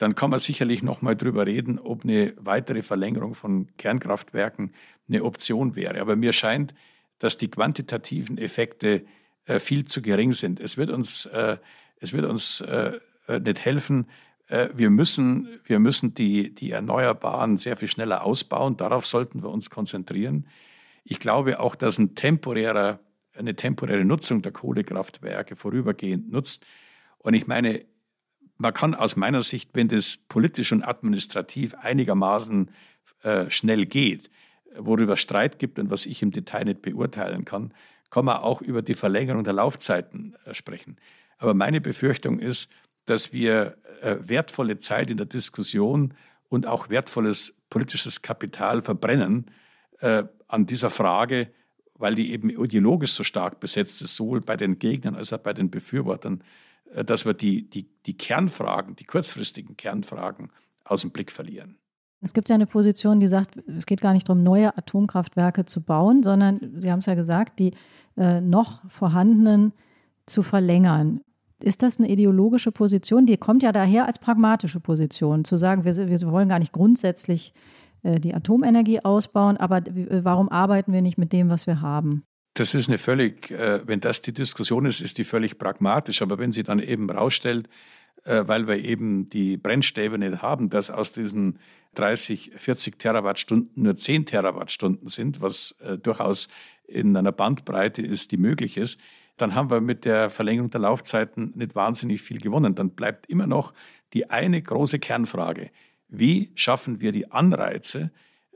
dann 0.00 0.14
kann 0.14 0.30
man 0.30 0.38
sicherlich 0.38 0.82
noch 0.82 1.02
mal 1.02 1.14
drüber 1.14 1.46
reden, 1.46 1.78
ob 1.78 2.04
eine 2.04 2.32
weitere 2.38 2.82
Verlängerung 2.82 3.34
von 3.34 3.68
Kernkraftwerken 3.76 4.72
eine 5.08 5.22
Option 5.24 5.76
wäre. 5.76 6.00
Aber 6.00 6.16
mir 6.16 6.32
scheint, 6.32 6.74
dass 7.18 7.36
die 7.36 7.50
quantitativen 7.50 8.38
Effekte 8.38 9.04
äh, 9.44 9.60
viel 9.60 9.84
zu 9.84 10.00
gering 10.00 10.32
sind. 10.32 10.58
Es 10.58 10.78
wird 10.78 10.90
uns, 10.90 11.26
äh, 11.26 11.58
es 11.96 12.14
wird 12.14 12.24
uns 12.24 12.62
äh, 12.62 12.98
äh 13.28 13.40
nicht 13.40 13.60
helfen. 13.60 14.06
Äh, 14.48 14.70
wir 14.74 14.88
müssen, 14.88 15.60
wir 15.64 15.78
müssen 15.78 16.14
die, 16.14 16.54
die 16.54 16.70
Erneuerbaren 16.70 17.58
sehr 17.58 17.76
viel 17.76 17.88
schneller 17.88 18.24
ausbauen. 18.24 18.78
Darauf 18.78 19.04
sollten 19.04 19.42
wir 19.42 19.50
uns 19.50 19.68
konzentrieren. 19.68 20.46
Ich 21.04 21.20
glaube 21.20 21.60
auch, 21.60 21.74
dass 21.74 21.98
ein 21.98 22.14
temporärer, 22.14 23.00
eine 23.40 23.56
temporäre 23.56 24.04
Nutzung 24.04 24.42
der 24.42 24.52
Kohlekraftwerke 24.52 25.56
vorübergehend 25.56 26.30
nutzt. 26.30 26.64
Und 27.18 27.34
ich 27.34 27.46
meine, 27.46 27.84
man 28.56 28.72
kann 28.72 28.94
aus 28.94 29.16
meiner 29.16 29.42
Sicht, 29.42 29.70
wenn 29.72 29.88
das 29.88 30.18
politisch 30.28 30.70
und 30.72 30.84
administrativ 30.84 31.74
einigermaßen 31.74 32.70
äh, 33.22 33.50
schnell 33.50 33.86
geht, 33.86 34.30
worüber 34.76 35.16
Streit 35.16 35.58
gibt 35.58 35.78
und 35.78 35.90
was 35.90 36.06
ich 36.06 36.22
im 36.22 36.30
Detail 36.30 36.64
nicht 36.64 36.82
beurteilen 36.82 37.44
kann, 37.44 37.74
kann 38.10 38.24
man 38.24 38.36
auch 38.38 38.60
über 38.60 38.82
die 38.82 38.94
Verlängerung 38.94 39.44
der 39.44 39.54
Laufzeiten 39.54 40.36
äh, 40.44 40.54
sprechen. 40.54 40.96
Aber 41.38 41.54
meine 41.54 41.80
Befürchtung 41.80 42.38
ist, 42.38 42.70
dass 43.06 43.32
wir 43.32 43.78
äh, 44.02 44.16
wertvolle 44.20 44.78
Zeit 44.78 45.10
in 45.10 45.16
der 45.16 45.26
Diskussion 45.26 46.14
und 46.48 46.66
auch 46.66 46.90
wertvolles 46.90 47.60
politisches 47.70 48.22
Kapital 48.22 48.82
verbrennen 48.82 49.50
äh, 50.00 50.24
an 50.48 50.66
dieser 50.66 50.90
Frage, 50.90 51.50
weil 52.00 52.14
die 52.14 52.32
eben 52.32 52.50
ideologisch 52.50 53.12
so 53.12 53.22
stark 53.22 53.60
besetzt 53.60 54.02
ist, 54.02 54.16
sowohl 54.16 54.40
bei 54.40 54.56
den 54.56 54.78
Gegnern 54.78 55.14
als 55.14 55.32
auch 55.32 55.38
bei 55.38 55.52
den 55.52 55.70
Befürwortern. 55.70 56.42
Äh, 56.94 57.04
dass 57.04 57.24
wir 57.24 57.34
die, 57.34 57.68
die, 57.68 57.88
die 58.06 58.16
Kernfragen, 58.16 58.96
die 58.96 59.04
kurzfristigen 59.04 59.76
Kernfragen 59.76 60.50
aus 60.84 61.02
dem 61.02 61.10
Blick 61.10 61.32
verlieren. 61.32 61.76
Es 62.22 62.34
gibt 62.34 62.50
ja 62.50 62.54
eine 62.54 62.66
Position, 62.66 63.18
die 63.18 63.26
sagt, 63.26 63.56
es 63.66 63.86
geht 63.86 64.02
gar 64.02 64.12
nicht 64.12 64.28
darum, 64.28 64.42
neue 64.42 64.76
Atomkraftwerke 64.76 65.64
zu 65.64 65.80
bauen, 65.80 66.22
sondern 66.22 66.74
Sie 66.78 66.90
haben 66.90 66.98
es 66.98 67.06
ja 67.06 67.14
gesagt, 67.14 67.58
die 67.58 67.72
äh, 68.16 68.42
noch 68.42 68.82
vorhandenen 68.90 69.72
zu 70.26 70.42
verlängern. 70.42 71.22
Ist 71.62 71.82
das 71.82 71.98
eine 71.98 72.10
ideologische 72.10 72.72
Position? 72.72 73.26
Die 73.26 73.36
kommt 73.36 73.62
ja 73.62 73.72
daher 73.72 74.06
als 74.06 74.18
pragmatische 74.18 74.80
Position, 74.80 75.44
zu 75.44 75.56
sagen, 75.56 75.84
wir, 75.84 75.96
wir 75.96 76.30
wollen 76.30 76.48
gar 76.48 76.58
nicht 76.58 76.72
grundsätzlich 76.72 77.54
die 78.02 78.34
Atomenergie 78.34 79.00
ausbauen, 79.00 79.56
aber 79.56 79.82
warum 79.84 80.48
arbeiten 80.48 80.92
wir 80.92 81.02
nicht 81.02 81.18
mit 81.18 81.32
dem, 81.32 81.50
was 81.50 81.66
wir 81.66 81.80
haben? 81.80 82.24
Das 82.54 82.74
ist 82.74 82.88
eine 82.88 82.98
völlig, 82.98 83.50
äh, 83.52 83.86
wenn 83.86 84.00
das 84.00 84.22
die 84.22 84.32
Diskussion 84.32 84.84
ist, 84.84 85.00
ist 85.00 85.18
die 85.18 85.24
völlig 85.24 85.58
pragmatisch. 85.58 86.20
Aber 86.20 86.38
wenn 86.38 86.52
sie 86.52 86.62
dann 86.62 86.80
eben 86.80 87.08
rausstellt, 87.08 87.68
äh, 88.24 88.42
weil 88.46 88.66
wir 88.66 88.76
eben 88.84 89.30
die 89.30 89.56
Brennstäbe 89.56 90.18
nicht 90.18 90.42
haben, 90.42 90.68
dass 90.68 90.90
aus 90.90 91.12
diesen 91.12 91.58
30, 91.94 92.52
40 92.56 92.98
Terawattstunden 92.98 93.82
nur 93.82 93.96
10 93.96 94.26
Terawattstunden 94.26 95.08
sind, 95.08 95.40
was 95.40 95.76
äh, 95.80 95.96
durchaus 95.96 96.48
in 96.86 97.16
einer 97.16 97.32
Bandbreite 97.32 98.02
ist, 98.02 98.32
die 98.32 98.36
möglich 98.36 98.76
ist, 98.76 99.00
dann 99.36 99.54
haben 99.54 99.70
wir 99.70 99.80
mit 99.80 100.04
der 100.04 100.28
Verlängerung 100.28 100.70
der 100.70 100.80
Laufzeiten 100.80 101.52
nicht 101.54 101.74
wahnsinnig 101.74 102.20
viel 102.20 102.40
gewonnen. 102.40 102.74
Dann 102.74 102.90
bleibt 102.90 103.26
immer 103.26 103.46
noch 103.46 103.72
die 104.12 104.28
eine 104.28 104.60
große 104.60 104.98
Kernfrage. 104.98 105.70
Wie 106.10 106.52
schaffen 106.54 107.00
wir 107.00 107.12
die 107.12 107.30
Anreize, 107.30 108.10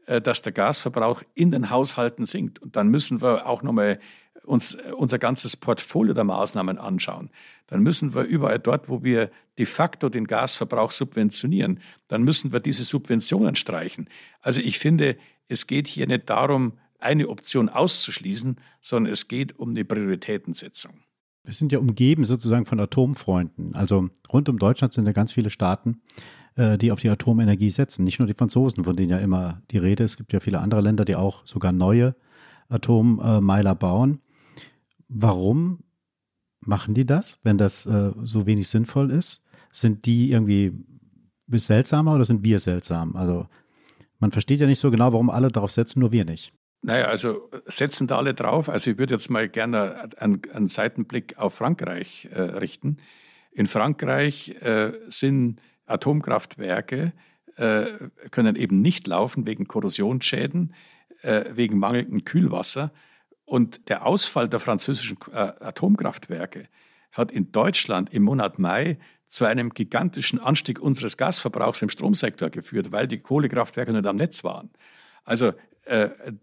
äh, 0.07 0.21
dass 0.21 0.43
der 0.43 0.53
Gasverbrauch 0.53 1.23
in 1.35 1.51
den 1.51 1.71
Haushalten 1.71 2.27
sinkt. 2.27 2.59
Und 2.59 2.77
dann 2.77 2.89
müssen 2.89 3.23
wir 3.23 3.47
auch 3.47 3.63
nochmal 3.63 4.01
uns 4.45 4.75
äh, 4.75 4.93
unser 4.93 5.19
ganzes 5.19 5.57
Portfolio 5.57 6.13
der 6.13 6.25
Maßnahmen 6.25 6.79
anschauen. 6.79 7.31
Dann 7.69 7.83
müssen 7.83 8.15
wir 8.15 8.25
überall 8.25 8.59
dort, 8.59 8.89
wo 8.89 9.03
wir 9.03 9.31
de 9.57 9.65
facto 9.65 10.11
den 10.11 10.27
Gasverbrauch 10.27 10.91
subventionieren, 10.91 11.81
dann 12.09 12.23
müssen 12.23 12.53
wir 12.53 12.61
diese 12.61 12.85
Subventionen 12.85 13.57
streichen. 13.57 14.09
Also 14.41 14.61
ich 14.61 14.79
finde, 14.79 15.17
es 15.49 15.67
geht 15.67 15.89
hier 15.89 16.07
nicht 16.07 16.29
darum, 16.29 16.75
eine 16.99 17.29
Option 17.29 17.69
auszuschließen, 17.69 18.61
sondern 18.81 19.13
es 19.13 19.29
geht 19.29 19.59
um 19.59 19.71
eine 19.71 19.85
Prioritätensetzung. 19.85 21.04
Wir 21.45 21.53
sind 21.53 21.73
ja 21.73 21.79
umgeben 21.79 22.25
sozusagen 22.25 22.65
von 22.65 22.81
Atomfreunden. 22.81 23.75
Also 23.75 24.09
rund 24.33 24.49
um 24.49 24.59
Deutschland 24.59 24.95
sind 24.95 25.07
ja 25.07 25.13
ganz 25.13 25.33
viele 25.33 25.51
Staaten, 25.51 26.01
äh, 26.57 26.79
die 26.79 26.91
auf 26.91 27.01
die 27.01 27.11
Atomenergie 27.11 27.71
setzen. 27.71 28.05
Nicht 28.05 28.19
nur 28.19 28.27
die 28.27 28.35
Franzosen, 28.35 28.85
von 28.85 28.97
denen 28.97 29.11
ja 29.11 29.19
immer 29.19 29.63
die 29.71 29.79
Rede 29.79 30.05
ist. 30.05 30.13
Es 30.13 30.17
gibt 30.17 30.33
ja 30.33 30.41
viele 30.41 30.61
andere 30.61 30.81
Länder, 30.81 31.05
die 31.05 31.17
auch 31.17 31.47
sogar 31.47 31.73
neue 31.73 32.17
Atommeiler 32.69 33.75
bauen. 33.75 34.21
Warum 35.09 35.81
machen 36.61 36.95
die 36.95 37.05
das, 37.05 37.41
wenn 37.43 37.59
das 37.59 37.85
äh, 37.85 38.13
so 38.23 38.47
wenig 38.47 38.69
sinnvoll 38.69 39.11
ist? 39.11 39.43
Sind 39.71 40.07
die 40.07 40.31
irgendwie 40.31 40.73
seltsamer 41.51 42.15
oder 42.15 42.25
sind 42.25 42.43
wir 42.43 42.59
seltsam? 42.59 43.17
Also 43.17 43.49
man 44.19 44.33
versteht 44.33 44.61
ja 44.61 44.67
nicht 44.67 44.79
so 44.79 44.91
genau, 44.91 45.13
warum 45.13 45.29
alle 45.29 45.49
darauf 45.49 45.71
setzen, 45.71 46.01
nur 46.01 46.11
wir 46.11 46.25
nicht. 46.25 46.55
Naja, 46.87 47.07
also 47.07 47.51
setzen 47.65 48.07
da 48.07 48.19
alle 48.19 48.35
drauf. 48.35 48.69
Also 48.69 48.91
ich 48.91 48.99
würde 48.99 49.15
jetzt 49.15 49.31
mal 49.31 49.49
gerne 49.49 50.11
einen, 50.19 50.43
einen 50.53 50.69
Seitenblick 50.69 51.39
auf 51.39 51.55
Frankreich 51.55 52.29
äh, 52.31 52.43
richten. 52.43 52.99
In 53.53 53.67
Frankreich 53.67 54.51
äh, 54.61 54.93
sind 55.09 55.63
Atomkraftwerke 55.87 57.15
äh, 57.57 57.87
können 58.31 58.55
eben 58.57 58.83
nicht 58.83 59.07
laufen 59.07 59.47
wegen 59.47 59.67
Korrosionsschäden, 59.67 60.75
äh, 61.23 61.45
wegen 61.55 61.79
mangelndem 61.79 62.27
Kühlwasser. 62.27 62.93
Und 63.47 63.89
der 63.89 64.05
Ausfall 64.05 64.51
der 64.51 64.61
französischen 64.61 65.17
äh, 65.33 65.39
Atomkraftwerke 65.61 66.69
hat 67.13 67.33
in 67.33 67.51
Deutschland 67.51 68.13
im 68.13 68.25
Monat 68.25 68.59
Mai 68.59 68.99
zu 69.27 69.47
einem 69.47 69.71
gigantischen 69.71 70.39
Anstieg 70.39 70.81
unseres 70.81 71.17
Gasverbrauchs 71.17 71.81
im 71.81 71.89
Stromsektor 71.89 72.51
geführt, 72.51 72.93
weil 72.93 73.09
die 73.09 73.21
Kohlekraftwerke 73.21 73.93
nicht 73.93 74.07
am 74.07 74.17
Netz 74.17 74.45
waren. 74.45 74.69
Also 75.25 75.55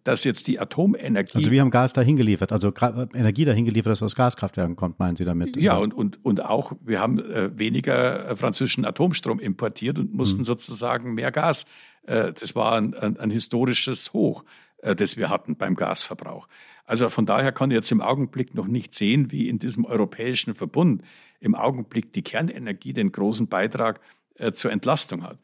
dass 0.03 0.23
jetzt 0.23 0.47
die 0.47 0.59
Atomenergie. 0.59 1.37
Also 1.37 1.49
wir 1.49 1.61
haben 1.61 1.71
Gas 1.71 1.93
dahin 1.93 2.15
geliefert, 2.15 2.51
also 2.51 2.71
Energie 3.13 3.43
dahin 3.43 3.65
geliefert, 3.65 3.91
das 3.91 4.03
aus 4.03 4.15
Gaskraftwerken 4.15 4.75
kommt, 4.75 4.99
meinen 4.99 5.15
Sie 5.15 5.25
damit? 5.25 5.57
Ja, 5.57 5.77
und, 5.77 5.95
und, 5.95 6.23
und 6.23 6.45
auch, 6.45 6.73
wir 6.81 6.99
haben 6.99 7.17
äh, 7.17 7.57
weniger 7.57 8.29
äh, 8.29 8.35
französischen 8.35 8.85
Atomstrom 8.85 9.39
importiert 9.39 9.97
und 9.97 10.13
mussten 10.13 10.39
hm. 10.39 10.45
sozusagen 10.45 11.15
mehr 11.15 11.31
Gas. 11.31 11.65
Äh, 12.03 12.33
das 12.33 12.55
war 12.55 12.73
ein, 12.73 12.93
ein, 12.93 13.17
ein 13.17 13.31
historisches 13.31 14.13
Hoch, 14.13 14.43
äh, 14.83 14.95
das 14.95 15.17
wir 15.17 15.29
hatten 15.29 15.55
beim 15.55 15.75
Gasverbrauch. 15.75 16.47
Also 16.85 17.09
von 17.09 17.25
daher 17.25 17.51
kann 17.51 17.71
ich 17.71 17.75
jetzt 17.75 17.91
im 17.91 18.01
Augenblick 18.01 18.53
noch 18.53 18.67
nicht 18.67 18.93
sehen, 18.93 19.31
wie 19.31 19.49
in 19.49 19.59
diesem 19.59 19.85
europäischen 19.85 20.55
Verbund 20.55 21.03
im 21.39 21.55
Augenblick 21.55 22.13
die 22.13 22.21
Kernenergie 22.21 22.93
den 22.93 23.11
großen 23.11 23.47
Beitrag 23.47 23.99
äh, 24.35 24.51
zur 24.51 24.71
Entlastung 24.71 25.23
hat. 25.23 25.39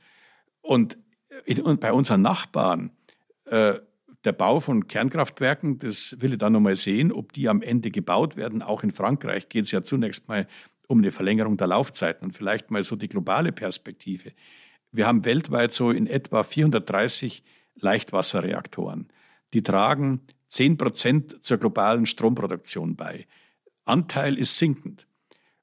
Und, 0.62 0.98
in, 1.45 1.62
und 1.62 1.80
bei 1.80 1.93
unseren 1.93 2.22
Nachbarn, 2.22 2.91
äh, 3.45 3.76
der 4.28 4.34
Bau 4.34 4.60
von 4.60 4.88
Kernkraftwerken, 4.88 5.80
das 5.80 6.18
will 6.20 6.34
ich 6.34 6.38
dann 6.38 6.54
nochmal 6.54 6.76
sehen, 6.76 7.12
ob 7.14 7.32
die 7.32 7.48
am 7.48 7.62
Ende 7.62 7.90
gebaut 7.92 8.36
werden. 8.36 8.62
Auch 8.62 8.84
in 8.84 8.92
Frankreich 8.92 9.48
geht 9.48 9.66
es 9.66 9.72
ja 9.72 9.82
zunächst 9.82 10.28
mal 10.28 10.48
um 10.88 11.00
eine 11.00 11.14
Verlängerung 11.14 11.56
der 11.56 11.68
Laufzeiten 11.68 12.28
und 12.28 12.36
vielleicht 12.36 12.70
mal 12.70 12.84
so 12.84 12.98
die 12.98 13.08
globale 13.08 13.54
Perspektive. 13.54 14.34
Wir 14.92 15.08
haben 15.08 15.24
weltweit 15.24 15.74
so 15.74 15.92
in 15.92 16.08
etwa 16.08 16.44
430 16.44 17.44
Leichtwasserreaktoren. 17.76 19.08
Die 19.54 19.64
tragen 19.64 20.22
10 20.50 20.78
Prozent 20.78 21.44
zur 21.44 21.58
globalen 21.58 22.06
Stromproduktion 22.06 22.98
bei. 22.98 23.28
Anteil 23.86 24.38
ist 24.38 24.58
sinkend. 24.58 25.08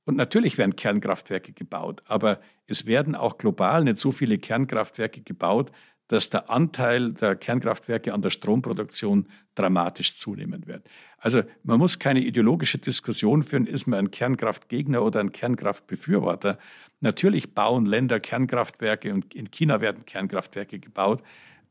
Und 0.07 0.17
natürlich 0.17 0.57
werden 0.57 0.77
Kernkraftwerke 0.77 1.53
gebaut, 1.53 2.03
aber 2.07 2.41
es 2.67 2.87
werden 2.87 3.15
auch 3.15 3.37
global 3.37 3.85
nicht 3.85 3.99
so 3.99 4.11
viele 4.11 4.39
Kernkraftwerke 4.39 5.23
gebaut, 5.23 5.71
dass 6.15 6.31
der 6.31 6.49
Anteil 6.49 7.12
der 7.12 7.35
Kernkraftwerke 7.35 8.15
an 8.15 8.23
der 8.23 8.31
Stromproduktion 8.31 9.27
dramatisch 9.57 10.17
zunehmen 10.17 10.69
wird. 10.69 10.87
Also 11.19 11.43
man 11.65 11.81
muss 11.81 11.99
keine 11.99 12.21
ideologische 12.21 12.79
Diskussion 12.79 13.43
führen, 13.43 13.67
ist 13.67 13.89
man 13.89 13.99
ein 13.99 14.11
Kernkraftgegner 14.12 15.03
oder 15.03 15.19
ein 15.19 15.33
Kernkraftbefürworter. 15.33 16.59
Natürlich 17.01 17.53
bauen 17.53 17.85
Länder 17.85 18.21
Kernkraftwerke 18.21 19.12
und 19.12 19.35
in 19.35 19.51
China 19.51 19.81
werden 19.81 20.07
Kernkraftwerke 20.07 20.79
gebaut, 20.79 21.21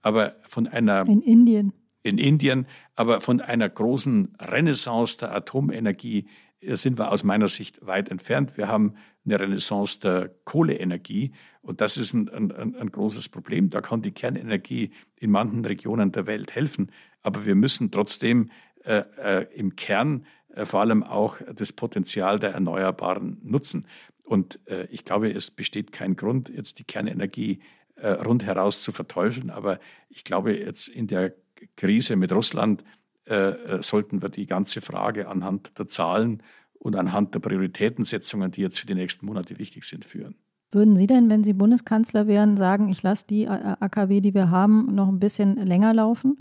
aber 0.01 0.35
von 0.49 0.67
einer... 0.67 1.07
In 1.07 1.21
Indien. 1.21 1.71
In 2.01 2.17
Indien, 2.17 2.67
aber 2.97 3.21
von 3.21 3.39
einer 3.39 3.69
großen 3.69 4.35
Renaissance 4.41 5.19
der 5.19 5.33
Atomenergie 5.33 6.27
sind 6.59 6.99
wir 6.99 7.13
aus 7.13 7.23
meiner 7.23 7.47
Sicht 7.47 7.85
weit 7.87 8.09
entfernt. 8.09 8.57
Wir 8.57 8.67
haben 8.67 8.95
eine 9.25 9.39
Renaissance 9.39 9.99
der 9.99 10.29
Kohleenergie 10.43 11.31
und 11.61 11.79
das 11.79 11.97
ist 11.97 12.13
ein, 12.13 12.29
ein, 12.29 12.75
ein 12.75 12.91
großes 12.91 13.29
Problem. 13.29 13.69
Da 13.69 13.81
kann 13.81 14.01
die 14.01 14.11
Kernenergie 14.11 14.91
in 15.15 15.31
manchen 15.31 15.63
Regionen 15.63 16.11
der 16.11 16.27
Welt 16.27 16.53
helfen, 16.53 16.91
aber 17.21 17.45
wir 17.45 17.55
müssen 17.55 17.89
trotzdem 17.89 18.51
äh, 18.83 19.03
äh, 19.17 19.47
im 19.55 19.75
Kern 19.75 20.25
äh, 20.49 20.65
vor 20.65 20.81
allem 20.81 21.03
auch 21.03 21.37
das 21.55 21.71
Potenzial 21.71 22.37
der 22.37 22.51
Erneuerbaren 22.51 23.39
nutzen. 23.43 23.87
Und 24.23 24.59
äh, 24.67 24.87
ich 24.87 25.05
glaube, 25.05 25.31
es 25.31 25.51
besteht 25.51 25.93
kein 25.93 26.15
Grund, 26.17 26.49
jetzt 26.49 26.79
die 26.79 26.83
Kernenergie 26.83 27.59
äh, 27.95 28.09
rundheraus 28.09 28.83
zu 28.83 28.91
verteufeln, 28.91 29.49
aber 29.49 29.79
ich 30.09 30.23
glaube, 30.23 30.57
jetzt 30.57 30.89
in 30.89 31.07
der 31.07 31.33
Krise 31.77 32.17
mit 32.17 32.33
Russland 32.33 32.83
äh, 33.25 33.81
sollten 33.81 34.21
wir 34.21 34.27
die 34.27 34.47
ganze 34.47 34.81
Frage 34.81 35.29
anhand 35.29 35.77
der 35.79 35.87
Zahlen 35.87 36.43
und 36.83 36.97
anhand 36.97 37.33
der 37.33 37.39
Prioritätensetzungen, 37.39 38.51
die 38.51 38.61
jetzt 38.61 38.79
für 38.79 38.87
die 38.87 38.93
nächsten 38.93 39.25
Monate 39.25 39.57
wichtig 39.57 39.85
sind, 39.85 40.03
führen. 40.03 40.35
Würden 40.71 40.97
Sie 40.97 41.07
denn, 41.07 41.29
wenn 41.29 41.43
Sie 41.43 41.53
Bundeskanzler 41.53 42.27
wären, 42.27 42.57
sagen, 42.57 42.89
ich 42.89 43.01
lasse 43.03 43.27
die 43.27 43.47
AKW, 43.47 44.21
die 44.21 44.33
wir 44.33 44.49
haben, 44.49 44.93
noch 44.93 45.07
ein 45.07 45.19
bisschen 45.19 45.55
länger 45.55 45.93
laufen? 45.93 46.39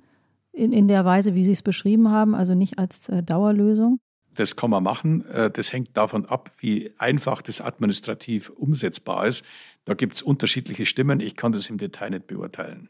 In, 0.53 0.73
in 0.73 0.89
der 0.89 1.05
Weise, 1.05 1.35
wie 1.35 1.45
Sie 1.45 1.53
es 1.53 1.63
beschrieben 1.63 2.11
haben, 2.11 2.35
also 2.35 2.55
nicht 2.55 2.79
als 2.79 3.09
äh, 3.09 3.23
Dauerlösung? 3.23 3.99
Das 4.35 4.57
kann 4.57 4.71
man 4.71 4.83
machen. 4.83 5.25
Äh, 5.27 5.51
das 5.51 5.73
hängt 5.73 5.97
davon 5.97 6.27
ab, 6.27 6.51
wie 6.59 6.93
einfach 6.99 7.41
das 7.41 7.61
administrativ 7.61 8.51
umsetzbar 8.51 9.27
ist. 9.27 9.45
Da 9.85 9.95
gibt 9.95 10.15
es 10.17 10.23
unterschiedliche 10.23 10.87
Stimmen. 10.87 11.21
Ich 11.21 11.37
kann 11.37 11.53
das 11.53 11.71
im 11.71 11.79
Detail 11.79 12.11
nicht 12.11 12.27
beurteilen. 12.27 12.89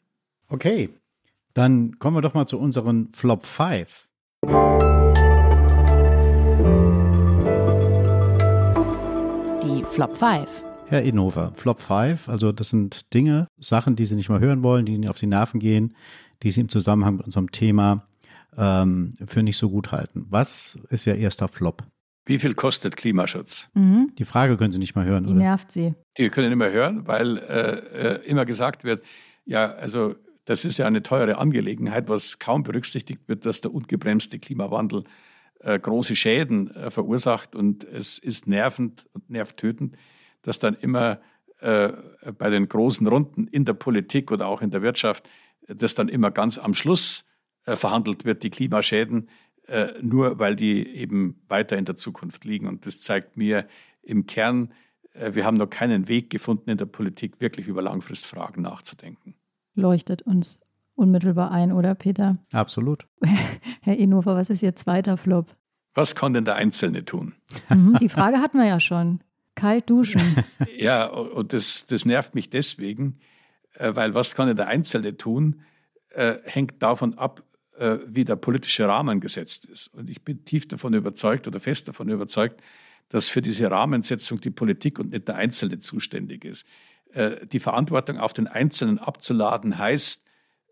Okay, 0.48 0.90
dann 1.55 1.98
kommen 1.98 2.16
wir 2.16 2.22
doch 2.22 2.34
mal 2.34 2.46
zu 2.46 2.59
unseren 2.59 3.12
Flop 3.12 3.44
5. 3.44 4.09
Flop 9.93 10.16
5. 10.16 10.49
Herr 10.86 11.03
Inhofer, 11.03 11.53
Flop 11.55 11.80
5, 11.80 12.28
also 12.28 12.51
das 12.53 12.70
sind 12.70 13.12
Dinge, 13.12 13.47
Sachen, 13.59 13.95
die 13.95 14.07
Sie 14.07 14.16
nicht 14.16 14.28
mal 14.30 14.40
hören 14.40 14.62
wollen, 14.62 14.86
die 14.86 14.95
Ihnen 14.95 15.09
auf 15.09 15.18
die 15.18 15.26
Nerven 15.26 15.61
gehen, 15.61 15.95
die 16.43 16.51
Sie 16.51 16.62
im 16.62 16.68
Zusammenhang 16.68 17.16
mit 17.16 17.26
unserem 17.26 17.51
Thema 17.53 18.07
ähm, 18.57 19.12
für 19.26 19.43
nicht 19.43 19.59
so 19.59 19.68
gut 19.70 19.93
halten. 19.93 20.26
Was 20.30 20.78
ist 20.88 21.07
Ihr 21.07 21.16
erster 21.16 21.49
Flop? 21.49 21.82
Wie 22.24 22.38
viel 22.38 22.55
kostet 22.55 22.97
Klimaschutz? 22.97 23.68
Mhm. 23.74 24.12
Die 24.18 24.24
Frage 24.24 24.57
können 24.57 24.72
Sie 24.72 24.78
nicht 24.78 24.95
mal 24.95 25.05
hören, 25.05 25.24
Die 25.24 25.30
oder? 25.30 25.38
nervt 25.38 25.70
Sie. 25.72 25.95
Die 26.16 26.30
können 26.30 26.49
nicht 26.49 26.59
mehr 26.59 26.72
hören, 26.72 27.07
weil 27.07 27.38
äh, 27.38 28.14
äh, 28.14 28.24
immer 28.26 28.45
gesagt 28.47 28.84
wird, 28.84 29.03
ja, 29.45 29.72
also 29.72 30.14
das 30.47 30.64
ist 30.64 30.78
ja 30.78 30.86
eine 30.86 31.03
teure 31.03 31.36
Angelegenheit, 31.38 32.09
was 32.09 32.38
kaum 32.38 32.62
berücksichtigt 32.62 33.28
wird, 33.28 33.45
dass 33.45 33.61
der 33.61 33.74
ungebremste 33.74 34.38
Klimawandel 34.38 35.05
äh, 35.63 35.79
große 35.79 36.17
Schäden 36.17 36.71
äh, 36.75 36.91
verursacht 36.91 37.55
und 37.55 37.85
es 37.85 38.19
ist 38.19 38.47
nervend 38.47 39.07
und 39.13 39.31
nervtötend, 39.31 39.97
dass 40.43 40.59
dann 40.59 40.75
immer 40.75 41.21
äh, 41.63 41.93
bei 42.37 42.51
den 42.51 42.69
großen 42.69 43.07
Runden 43.07 43.47
in 43.47 43.65
der 43.65 43.75
Politik 43.75 44.33
oder 44.33 44.49
auch 44.49 44.63
in 44.63 44.71
der 44.71 44.83
Wirtschaft, 44.83 45.29
äh, 45.69 45.77
das 45.77 45.95
dann 45.95 46.09
immer 46.09 46.31
ganz 46.31 46.59
am 46.59 46.75
Schluss 46.75 47.29
äh, 47.65 47.77
verhandelt 47.77 48.25
wird, 48.25 48.43
die 48.43 48.51
Klimaschäden, 48.51 49.29
äh, 49.69 49.93
nur 50.03 50.41
weil 50.41 50.57
die 50.57 50.87
eben 50.89 51.41
weiter 51.49 51.79
in 51.79 51.85
der 51.85 51.97
Zukunft 51.97 52.45
liegen. 52.45 52.67
Und 52.67 52.87
das 52.87 53.01
zeigt 53.01 53.37
mir 53.37 53.69
im 54.03 54.27
Kern, 54.27 54.73
wir 55.15 55.45
haben 55.45 55.59
noch 55.59 55.69
keinen 55.69 56.09
Weg 56.09 56.31
gefunden 56.31 56.71
in 56.71 56.79
der 56.79 56.87
Politik, 56.87 57.39
wirklich 57.39 57.69
über 57.69 57.83
Langfristfragen 57.83 58.63
nachzudenken. 58.63 59.35
Leuchtet 59.75 60.23
uns 60.23 60.63
unmittelbar 61.03 61.50
ein, 61.50 61.72
oder 61.72 61.94
Peter? 61.94 62.38
Absolut. 62.53 63.07
Herr 63.82 63.96
Inhofer, 63.96 64.36
was 64.36 64.48
ist 64.48 64.62
Ihr 64.62 64.74
zweiter 64.76 65.16
Flop? 65.16 65.55
Was 65.94 66.14
kann 66.14 66.32
denn 66.32 66.44
der 66.44 66.55
Einzelne 66.55 67.05
tun? 67.05 67.34
Mhm, 67.68 67.98
die 68.00 68.09
Frage 68.09 68.38
hatten 68.38 68.59
wir 68.59 68.66
ja 68.66 68.80
schon. 68.80 69.20
Kalt 69.55 69.90
duschen. 69.90 70.22
Ja, 70.78 71.07
und 71.07 71.53
das, 71.53 71.86
das 71.86 72.05
nervt 72.05 72.34
mich 72.34 72.50
deswegen, 72.50 73.20
äh, 73.74 73.94
weil 73.94 74.14
was 74.14 74.34
kann 74.34 74.48
denn 74.48 74.57
der 74.57 74.66
Einzelne 74.66 75.16
tun, 75.16 75.61
äh, 76.11 76.36
hängt 76.44 76.82
davon 76.82 77.18
ab, 77.18 77.44
äh, 77.78 77.98
wie 78.07 78.24
der 78.24 78.34
politische 78.34 78.88
Rahmen 78.88 79.20
gesetzt 79.20 79.66
ist. 79.66 79.88
Und 79.94 80.11
ich 80.11 80.22
bin 80.22 80.44
tief 80.44 80.66
davon 80.66 80.94
überzeugt 80.94 81.46
oder 81.46 81.61
fest 81.61 81.86
davon 81.86 82.09
überzeugt, 82.09 82.61
dass 83.11 83.28
für 83.28 83.42
diese 83.42 83.70
Rahmensetzung 83.70 84.40
die 84.40 84.50
Politik 84.50 84.98
und 84.98 85.12
nicht 85.12 85.28
der 85.28 85.36
Einzelne 85.36 85.78
zuständig 85.78 86.44
ist. 86.44 86.66
Die 87.53 87.61
Verantwortung 87.61 88.16
auf 88.16 88.32
den 88.32 88.46
Einzelnen 88.46 88.98
abzuladen 88.98 89.76
heißt, 89.76 90.24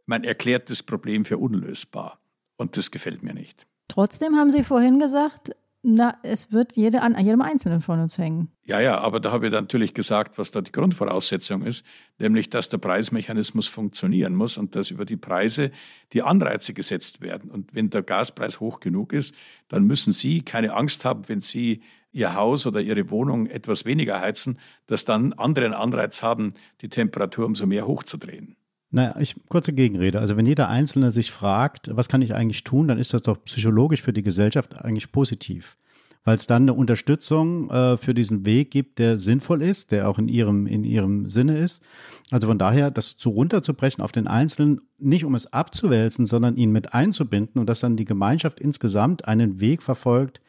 man 0.06 0.24
erklärt 0.24 0.70
das 0.70 0.82
Problem 0.82 1.24
für 1.24 1.38
unlösbar. 1.38 2.20
Und 2.56 2.76
das 2.76 2.90
gefällt 2.90 3.22
mir 3.22 3.34
nicht. 3.34 3.66
Trotzdem 3.88 4.36
haben 4.36 4.50
Sie 4.50 4.62
vorhin 4.62 4.98
gesagt, 4.98 5.52
na, 5.82 6.18
es 6.22 6.52
wird 6.52 6.76
jede, 6.76 7.00
an 7.00 7.16
jedem 7.24 7.40
Einzelnen 7.40 7.80
von 7.80 8.00
uns 8.00 8.18
hängen. 8.18 8.52
Ja, 8.64 8.80
ja, 8.80 8.98
aber 8.98 9.18
da 9.18 9.32
habe 9.32 9.46
ich 9.46 9.52
natürlich 9.52 9.94
gesagt, 9.94 10.36
was 10.36 10.50
da 10.50 10.60
die 10.60 10.72
Grundvoraussetzung 10.72 11.62
ist, 11.62 11.86
nämlich, 12.18 12.50
dass 12.50 12.68
der 12.68 12.76
Preismechanismus 12.76 13.66
funktionieren 13.66 14.34
muss 14.34 14.58
und 14.58 14.76
dass 14.76 14.90
über 14.90 15.06
die 15.06 15.16
Preise 15.16 15.70
die 16.12 16.22
Anreize 16.22 16.74
gesetzt 16.74 17.22
werden. 17.22 17.50
Und 17.50 17.74
wenn 17.74 17.88
der 17.88 18.02
Gaspreis 18.02 18.60
hoch 18.60 18.80
genug 18.80 19.14
ist, 19.14 19.34
dann 19.68 19.84
müssen 19.84 20.12
Sie 20.12 20.42
keine 20.42 20.74
Angst 20.74 21.06
haben, 21.06 21.28
wenn 21.28 21.40
Sie 21.40 21.80
Ihr 22.12 22.34
Haus 22.34 22.66
oder 22.66 22.82
Ihre 22.82 23.10
Wohnung 23.10 23.46
etwas 23.46 23.86
weniger 23.86 24.20
heizen, 24.20 24.58
dass 24.86 25.06
dann 25.06 25.32
andere 25.32 25.64
einen 25.64 25.74
Anreiz 25.74 26.22
haben, 26.22 26.52
die 26.82 26.88
Temperatur 26.90 27.46
umso 27.46 27.66
mehr 27.66 27.86
hochzudrehen. 27.86 28.56
Naja, 28.90 29.14
ich, 29.20 29.36
kurze 29.48 29.72
Gegenrede. 29.72 30.18
Also 30.18 30.36
wenn 30.36 30.46
jeder 30.46 30.68
Einzelne 30.68 31.10
sich 31.10 31.30
fragt, 31.30 31.90
was 31.92 32.08
kann 32.08 32.22
ich 32.22 32.34
eigentlich 32.34 32.64
tun, 32.64 32.88
dann 32.88 32.98
ist 32.98 33.14
das 33.14 33.22
doch 33.22 33.42
psychologisch 33.44 34.02
für 34.02 34.12
die 34.12 34.22
Gesellschaft 34.22 34.76
eigentlich 34.76 35.12
positiv. 35.12 35.76
Weil 36.24 36.36
es 36.36 36.46
dann 36.46 36.64
eine 36.64 36.74
Unterstützung 36.74 37.70
äh, 37.70 37.96
für 37.96 38.14
diesen 38.14 38.44
Weg 38.44 38.70
gibt, 38.70 38.98
der 38.98 39.18
sinnvoll 39.18 39.62
ist, 39.62 39.90
der 39.90 40.08
auch 40.08 40.18
in 40.18 40.28
ihrem, 40.28 40.66
in 40.66 40.84
ihrem 40.84 41.28
Sinne 41.28 41.56
ist. 41.58 41.82
Also 42.30 42.48
von 42.48 42.58
daher, 42.58 42.90
das 42.90 43.16
zu 43.16 43.30
runterzubrechen 43.30 44.02
auf 44.02 44.12
den 44.12 44.26
Einzelnen, 44.26 44.80
nicht 44.98 45.24
um 45.24 45.34
es 45.34 45.52
abzuwälzen, 45.52 46.26
sondern 46.26 46.56
ihn 46.56 46.72
mit 46.72 46.92
einzubinden 46.92 47.60
und 47.60 47.68
dass 47.68 47.80
dann 47.80 47.96
die 47.96 48.04
Gemeinschaft 48.04 48.60
insgesamt 48.60 49.26
einen 49.26 49.60
Weg 49.60 49.82
verfolgt, 49.82 50.42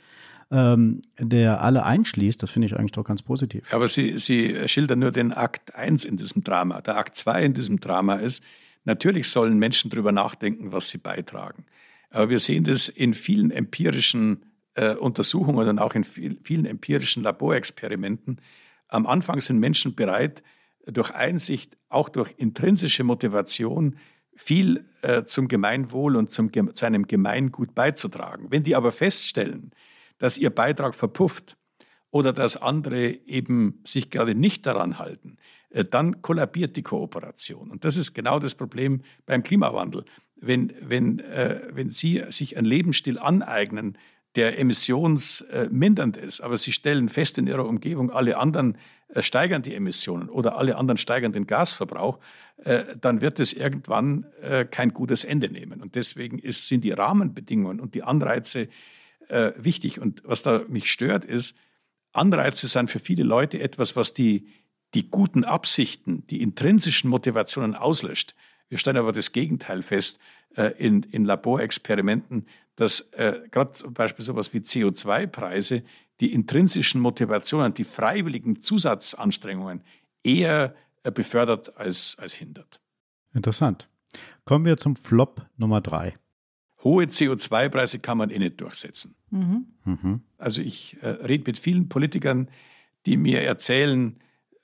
ähm, 0.51 1.01
der 1.17 1.61
alle 1.61 1.85
einschließt, 1.85 2.43
das 2.43 2.51
finde 2.51 2.67
ich 2.67 2.77
eigentlich 2.77 2.91
doch 2.91 3.05
ganz 3.05 3.21
positiv. 3.21 3.73
Aber 3.73 3.87
Sie, 3.87 4.19
Sie 4.19 4.67
schildern 4.67 4.99
nur 4.99 5.11
den 5.11 5.31
Akt 5.31 5.75
1 5.75 6.03
in 6.03 6.17
diesem 6.17 6.43
Drama. 6.43 6.81
Der 6.81 6.97
Akt 6.97 7.15
2 7.15 7.45
in 7.45 7.53
diesem 7.53 7.79
Drama 7.79 8.15
ist, 8.15 8.43
natürlich 8.83 9.29
sollen 9.29 9.57
Menschen 9.57 9.89
darüber 9.89 10.11
nachdenken, 10.11 10.73
was 10.73 10.89
sie 10.89 10.97
beitragen. 10.97 11.65
Aber 12.09 12.29
wir 12.29 12.39
sehen 12.39 12.65
das 12.65 12.89
in 12.89 13.13
vielen 13.13 13.51
empirischen 13.51 14.45
äh, 14.75 14.95
Untersuchungen 14.95 15.69
und 15.69 15.79
auch 15.79 15.95
in 15.95 16.03
viel, 16.03 16.37
vielen 16.43 16.65
empirischen 16.65 17.23
Laborexperimenten. 17.23 18.41
Am 18.89 19.07
Anfang 19.07 19.39
sind 19.39 19.59
Menschen 19.59 19.95
bereit, 19.95 20.43
durch 20.85 21.11
Einsicht, 21.11 21.77
auch 21.87 22.09
durch 22.09 22.33
intrinsische 22.37 23.03
Motivation, 23.03 23.97
viel 24.35 24.85
äh, 25.01 25.23
zum 25.23 25.47
Gemeinwohl 25.47 26.15
und 26.15 26.31
zum, 26.31 26.51
zu 26.73 26.85
einem 26.85 27.07
Gemeingut 27.07 27.75
beizutragen. 27.75 28.47
Wenn 28.49 28.63
die 28.63 28.75
aber 28.75 28.91
feststellen, 28.91 29.71
dass 30.21 30.37
ihr 30.37 30.51
Beitrag 30.51 30.93
verpufft 30.93 31.57
oder 32.11 32.31
dass 32.31 32.55
andere 32.55 33.09
eben 33.25 33.79
sich 33.83 34.11
gerade 34.11 34.35
nicht 34.35 34.67
daran 34.67 34.99
halten, 34.99 35.37
äh, 35.71 35.83
dann 35.83 36.21
kollabiert 36.21 36.77
die 36.77 36.83
Kooperation. 36.83 37.71
Und 37.71 37.85
das 37.85 37.97
ist 37.97 38.13
genau 38.13 38.37
das 38.37 38.53
Problem 38.53 39.01
beim 39.25 39.41
Klimawandel. 39.41 40.05
Wenn, 40.35 40.73
wenn, 40.79 41.19
äh, 41.19 41.61
wenn 41.71 41.89
Sie 41.89 42.21
sich 42.29 42.55
einen 42.55 42.67
Lebensstil 42.67 43.17
aneignen, 43.17 43.97
der 44.35 44.59
emissionsmindernd 44.59 46.17
ist, 46.17 46.41
aber 46.41 46.55
Sie 46.55 46.71
stellen 46.71 47.09
fest 47.09 47.39
in 47.39 47.47
Ihrer 47.47 47.65
Umgebung, 47.65 48.11
alle 48.11 48.37
anderen 48.37 48.77
äh, 49.07 49.23
steigern 49.23 49.63
die 49.63 49.73
Emissionen 49.73 50.29
oder 50.29 50.55
alle 50.55 50.77
anderen 50.77 50.99
steigern 50.99 51.33
den 51.33 51.47
Gasverbrauch, 51.47 52.19
äh, 52.57 52.83
dann 53.01 53.21
wird 53.21 53.39
es 53.39 53.53
irgendwann 53.53 54.27
kein 54.69 54.93
gutes 54.93 55.23
Ende 55.23 55.49
nehmen. 55.49 55.81
Und 55.81 55.95
deswegen 55.95 56.37
ist, 56.37 56.67
sind 56.67 56.83
die 56.83 56.91
Rahmenbedingungen 56.91 57.79
und 57.79 57.95
die 57.95 58.03
Anreize 58.03 58.67
äh, 59.27 59.53
wichtig. 59.57 59.99
Und 59.99 60.23
was 60.25 60.43
da 60.43 60.63
mich 60.67 60.91
stört, 60.91 61.25
ist, 61.25 61.57
Anreize 62.13 62.67
sind 62.67 62.89
für 62.91 62.99
viele 62.99 63.23
Leute 63.23 63.59
etwas, 63.59 63.95
was 63.95 64.13
die, 64.13 64.47
die 64.93 65.09
guten 65.09 65.43
Absichten, 65.43 66.25
die 66.27 66.41
intrinsischen 66.41 67.09
Motivationen 67.09 67.75
auslöscht. 67.75 68.35
Wir 68.69 68.77
stellen 68.77 68.97
aber 68.97 69.11
das 69.11 69.31
Gegenteil 69.31 69.83
fest 69.83 70.19
äh, 70.55 70.73
in, 70.77 71.03
in 71.03 71.25
Laborexperimenten, 71.25 72.47
dass 72.75 73.01
äh, 73.11 73.41
gerade 73.51 73.73
zum 73.73 73.93
Beispiel 73.93 74.25
sowas 74.25 74.53
wie 74.53 74.59
CO2-Preise 74.59 75.83
die 76.19 76.33
intrinsischen 76.33 77.01
Motivationen, 77.01 77.73
die 77.73 77.83
freiwilligen 77.83 78.61
Zusatzanstrengungen 78.61 79.83
eher 80.23 80.75
äh, 81.03 81.11
befördert 81.11 81.77
als, 81.77 82.17
als 82.19 82.33
hindert. 82.35 82.79
Interessant. 83.33 83.87
Kommen 84.45 84.65
wir 84.65 84.77
zum 84.77 84.95
Flop 84.95 85.45
Nummer 85.57 85.81
drei. 85.81 86.17
Hohe 86.83 87.05
CO2-Preise 87.05 87.99
kann 87.99 88.17
man 88.17 88.29
eh 88.29 88.39
nicht 88.39 88.59
durchsetzen. 88.59 89.15
Mhm. 89.29 89.65
Mhm. 89.85 90.21
Also 90.37 90.61
ich 90.61 90.97
äh, 91.01 91.09
rede 91.09 91.43
mit 91.45 91.59
vielen 91.59 91.89
Politikern, 91.89 92.49
die 93.05 93.17
mir 93.17 93.41
erzählen 93.41 94.15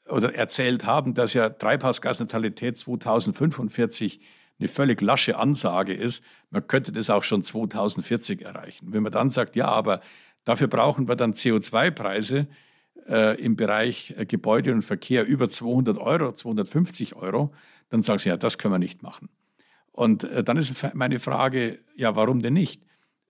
oder 0.09 0.35
erzählt 0.35 0.85
haben, 0.85 1.13
dass 1.13 1.33
ja 1.33 1.49
Treibhausgasneutralität 1.49 2.77
2045 2.77 4.21
eine 4.59 4.67
völlig 4.67 5.01
lasche 5.01 5.37
Ansage 5.37 5.93
ist. 5.93 6.23
Man 6.49 6.65
könnte 6.65 6.91
das 6.91 7.09
auch 7.09 7.23
schon 7.23 7.43
2040 7.43 8.43
erreichen. 8.43 8.87
Wenn 8.91 9.03
man 9.03 9.11
dann 9.11 9.29
sagt, 9.29 9.55
ja, 9.55 9.67
aber 9.67 10.01
dafür 10.45 10.67
brauchen 10.67 11.07
wir 11.07 11.15
dann 11.15 11.33
CO2-Preise 11.33 12.47
äh, 13.07 13.39
im 13.39 13.55
Bereich 13.55 14.15
äh, 14.17 14.25
Gebäude 14.25 14.73
und 14.73 14.81
Verkehr 14.81 15.25
über 15.25 15.49
200 15.49 15.97
Euro, 15.97 16.33
250 16.33 17.15
Euro, 17.15 17.53
dann 17.89 18.01
sagen 18.01 18.19
sie, 18.19 18.29
ja, 18.29 18.37
das 18.37 18.57
können 18.57 18.73
wir 18.73 18.79
nicht 18.79 19.03
machen. 19.03 19.29
Und 19.97 20.25
äh, 20.25 20.43
dann 20.43 20.57
ist 20.57 20.93
meine 20.93 21.19
Frage, 21.19 21.79
ja, 21.95 22.15
warum 22.15 22.43
denn 22.43 22.53
nicht? 22.53 22.83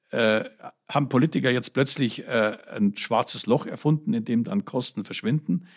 Äh, 0.09 0.43
haben 0.89 1.07
Politiker 1.07 1.49
jetzt 1.49 1.69
plötzlich 1.69 2.27
äh, 2.27 2.57
ein 2.75 2.97
schwarzes 2.97 3.45
Loch 3.45 3.65
erfunden, 3.65 4.13
in 4.13 4.25
dem 4.25 4.43
dann 4.43 4.65
Kosten 4.65 5.05
verschwinden? 5.05 5.67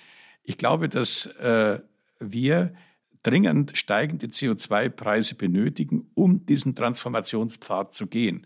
Ich 0.43 0.59
glaube, 0.59 0.89
dass 0.89 1.27
äh, 1.27 1.79
wir 2.19 2.75
dringend 3.23 3.79
steigende 3.79 4.27
CO2-Preise 4.27 5.37
benötigen, 5.37 6.11
um 6.15 6.45
diesen 6.45 6.75
Transformationspfad 6.75 7.95
zu 7.95 8.09
gehen. 8.09 8.45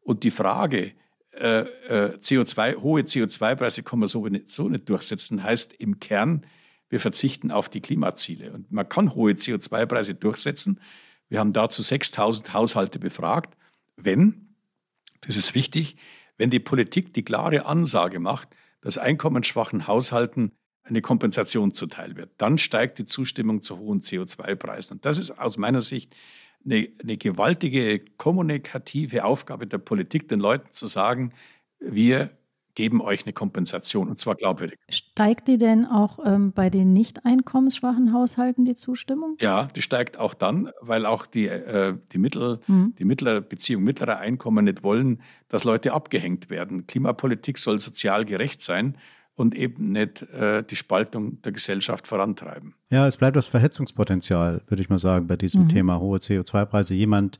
Und 0.00 0.24
die 0.24 0.32
Frage, 0.32 0.94
äh, 1.30 1.60
äh, 1.60 2.18
CO2, 2.18 2.82
hohe 2.82 3.02
CO2-Preise 3.02 3.84
kann 3.84 4.00
man 4.00 4.08
so 4.08 4.26
nicht, 4.26 4.50
so 4.50 4.68
nicht 4.68 4.88
durchsetzen, 4.88 5.44
heißt 5.44 5.74
im 5.74 6.00
Kern, 6.00 6.44
wir 6.88 6.98
verzichten 6.98 7.52
auf 7.52 7.68
die 7.68 7.80
Klimaziele. 7.80 8.50
Und 8.50 8.72
man 8.72 8.88
kann 8.88 9.14
hohe 9.14 9.34
CO2-Preise 9.34 10.16
durchsetzen. 10.16 10.80
Wir 11.28 11.40
haben 11.40 11.52
dazu 11.52 11.82
6000 11.82 12.52
Haushalte 12.52 12.98
befragt. 12.98 13.56
Wenn, 13.96 14.54
das 15.22 15.36
ist 15.36 15.54
wichtig, 15.54 15.96
wenn 16.36 16.50
die 16.50 16.60
Politik 16.60 17.14
die 17.14 17.24
klare 17.24 17.66
Ansage 17.66 18.20
macht, 18.20 18.48
dass 18.80 18.98
einkommensschwachen 18.98 19.86
Haushalten 19.86 20.52
eine 20.82 21.00
Kompensation 21.00 21.72
zuteil 21.72 22.16
wird, 22.16 22.30
dann 22.36 22.58
steigt 22.58 22.98
die 22.98 23.06
Zustimmung 23.06 23.62
zu 23.62 23.78
hohen 23.78 24.00
CO2-Preisen. 24.00 24.94
Und 24.94 25.04
das 25.06 25.18
ist 25.18 25.30
aus 25.30 25.56
meiner 25.56 25.80
Sicht 25.80 26.14
eine, 26.64 26.88
eine 27.02 27.16
gewaltige 27.16 28.00
kommunikative 28.18 29.24
Aufgabe 29.24 29.66
der 29.66 29.78
Politik, 29.78 30.28
den 30.28 30.40
Leuten 30.40 30.72
zu 30.72 30.86
sagen, 30.86 31.32
wir 31.78 32.30
geben 32.74 33.00
euch 33.00 33.24
eine 33.24 33.32
Kompensation 33.32 34.08
und 34.08 34.18
zwar 34.18 34.34
glaubwürdig. 34.34 34.78
Steigt 34.88 35.48
die 35.48 35.58
denn 35.58 35.86
auch 35.86 36.18
ähm, 36.24 36.52
bei 36.52 36.70
den 36.70 36.92
nicht 36.92 37.24
einkommensschwachen 37.24 38.12
Haushalten 38.12 38.64
die 38.64 38.74
Zustimmung? 38.74 39.36
Ja, 39.40 39.68
die 39.74 39.82
steigt 39.82 40.18
auch 40.18 40.34
dann, 40.34 40.70
weil 40.80 41.06
auch 41.06 41.26
die, 41.26 41.46
äh, 41.46 41.96
die, 42.12 42.18
Mittel, 42.18 42.60
mhm. 42.66 42.94
die 42.98 43.04
mittlere 43.04 43.40
Beziehung 43.40 43.84
mittlerer 43.84 44.18
Einkommen 44.18 44.64
nicht 44.64 44.82
wollen, 44.82 45.20
dass 45.48 45.64
Leute 45.64 45.92
abgehängt 45.92 46.50
werden. 46.50 46.86
Klimapolitik 46.86 47.58
soll 47.58 47.78
sozial 47.78 48.24
gerecht 48.24 48.60
sein 48.60 48.96
und 49.36 49.54
eben 49.54 49.92
nicht 49.92 50.22
äh, 50.22 50.62
die 50.62 50.76
Spaltung 50.76 51.42
der 51.42 51.52
Gesellschaft 51.52 52.06
vorantreiben. 52.06 52.74
Ja, 52.90 53.06
es 53.06 53.16
bleibt 53.16 53.36
das 53.36 53.48
Verhetzungspotenzial, 53.48 54.62
würde 54.66 54.82
ich 54.82 54.88
mal 54.88 54.98
sagen, 54.98 55.26
bei 55.26 55.36
diesem 55.36 55.64
mhm. 55.64 55.68
Thema 55.70 56.00
hohe 56.00 56.18
CO2-Preise. 56.18 56.94
Jemand, 56.94 57.38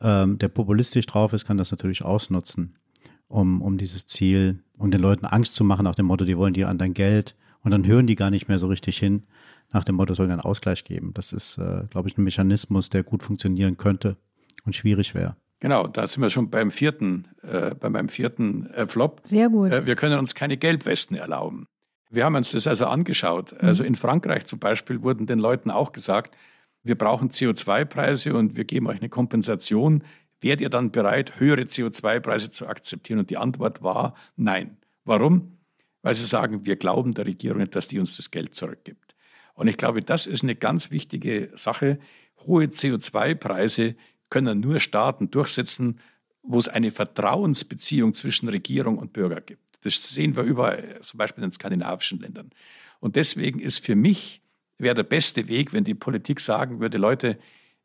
ähm, 0.00 0.38
der 0.38 0.48
populistisch 0.48 1.06
drauf 1.06 1.32
ist, 1.32 1.44
kann 1.44 1.56
das 1.56 1.70
natürlich 1.70 2.02
ausnutzen, 2.02 2.76
um, 3.28 3.62
um 3.62 3.78
dieses 3.78 4.06
Ziel, 4.06 4.62
um 4.78 4.90
den 4.90 5.00
Leuten 5.00 5.26
Angst 5.26 5.54
zu 5.54 5.64
machen, 5.64 5.84
nach 5.84 5.94
dem 5.94 6.06
Motto, 6.06 6.24
die 6.24 6.36
wollen 6.36 6.54
dir 6.54 6.68
an 6.68 6.78
dein 6.78 6.94
Geld 6.94 7.36
und 7.62 7.70
dann 7.70 7.86
hören 7.86 8.06
die 8.06 8.16
gar 8.16 8.30
nicht 8.30 8.48
mehr 8.48 8.58
so 8.58 8.68
richtig 8.68 8.98
hin, 8.98 9.24
nach 9.72 9.84
dem 9.84 9.96
Motto, 9.96 10.14
soll 10.14 10.30
einen 10.30 10.40
Ausgleich 10.40 10.84
geben. 10.84 11.12
Das 11.14 11.32
ist, 11.32 11.58
äh, 11.58 11.84
glaube 11.90 12.08
ich, 12.08 12.16
ein 12.16 12.24
Mechanismus, 12.24 12.90
der 12.90 13.02
gut 13.02 13.22
funktionieren 13.22 13.76
könnte 13.76 14.16
und 14.64 14.74
schwierig 14.74 15.14
wäre. 15.14 15.36
Genau, 15.60 15.86
da 15.86 16.06
sind 16.06 16.22
wir 16.22 16.30
schon 16.30 16.50
beim 16.50 16.70
vierten, 16.70 17.28
äh, 17.42 17.74
bei 17.74 17.88
meinem 17.88 18.08
vierten 18.08 18.66
äh, 18.72 18.86
Flop. 18.86 19.20
Sehr 19.24 19.48
gut. 19.48 19.72
Äh, 19.72 19.86
wir 19.86 19.96
können 19.96 20.18
uns 20.18 20.34
keine 20.34 20.56
Gelbwesten 20.56 21.16
erlauben. 21.16 21.66
Wir 22.10 22.24
haben 22.24 22.34
uns 22.34 22.52
das 22.52 22.66
also 22.66 22.86
angeschaut. 22.86 23.52
Mhm. 23.52 23.68
Also 23.68 23.82
in 23.82 23.94
Frankreich 23.94 24.44
zum 24.44 24.58
Beispiel 24.58 25.02
wurden 25.02 25.26
den 25.26 25.38
Leuten 25.38 25.70
auch 25.70 25.92
gesagt, 25.92 26.36
wir 26.82 26.96
brauchen 26.96 27.30
CO2-Preise 27.30 28.34
und 28.34 28.56
wir 28.56 28.64
geben 28.64 28.86
euch 28.86 28.98
eine 28.98 29.08
Kompensation. 29.08 30.04
Wärt 30.40 30.60
ihr 30.60 30.68
dann 30.68 30.90
bereit, 30.90 31.40
höhere 31.40 31.62
CO2-Preise 31.62 32.50
zu 32.50 32.66
akzeptieren? 32.66 33.18
Und 33.20 33.30
die 33.30 33.38
Antwort 33.38 33.82
war 33.82 34.14
nein. 34.36 34.76
Warum? 35.04 35.58
Weil 36.02 36.14
sie 36.14 36.26
sagen, 36.26 36.66
wir 36.66 36.76
glauben 36.76 37.14
der 37.14 37.26
Regierung 37.26 37.58
nicht, 37.58 37.74
dass 37.74 37.88
die 37.88 37.98
uns 37.98 38.16
das 38.16 38.30
Geld 38.30 38.54
zurückgibt. 38.54 39.14
Und 39.54 39.68
ich 39.68 39.76
glaube, 39.76 40.02
das 40.02 40.26
ist 40.26 40.42
eine 40.42 40.54
ganz 40.54 40.90
wichtige 40.90 41.50
Sache. 41.54 41.98
Hohe 42.46 42.66
CO2-Preise 42.66 43.96
können 44.28 44.60
nur 44.60 44.78
Staaten 44.78 45.30
durchsetzen, 45.30 46.00
wo 46.42 46.58
es 46.58 46.68
eine 46.68 46.92
Vertrauensbeziehung 46.92 48.14
zwischen 48.14 48.48
Regierung 48.48 48.98
und 48.98 49.12
Bürger 49.12 49.40
gibt. 49.40 49.78
Das 49.82 50.14
sehen 50.14 50.36
wir 50.36 50.42
überall, 50.42 51.00
zum 51.00 51.18
Beispiel 51.18 51.42
in 51.42 51.50
den 51.50 51.52
skandinavischen 51.52 52.20
Ländern. 52.20 52.50
Und 53.00 53.16
deswegen 53.16 53.60
ist 53.60 53.84
für 53.84 53.96
mich, 53.96 54.42
wäre 54.78 54.94
der 54.94 55.02
beste 55.02 55.48
Weg, 55.48 55.72
wenn 55.72 55.84
die 55.84 55.94
Politik 55.94 56.40
sagen 56.40 56.80
würde, 56.80 56.98
Leute, 56.98 57.38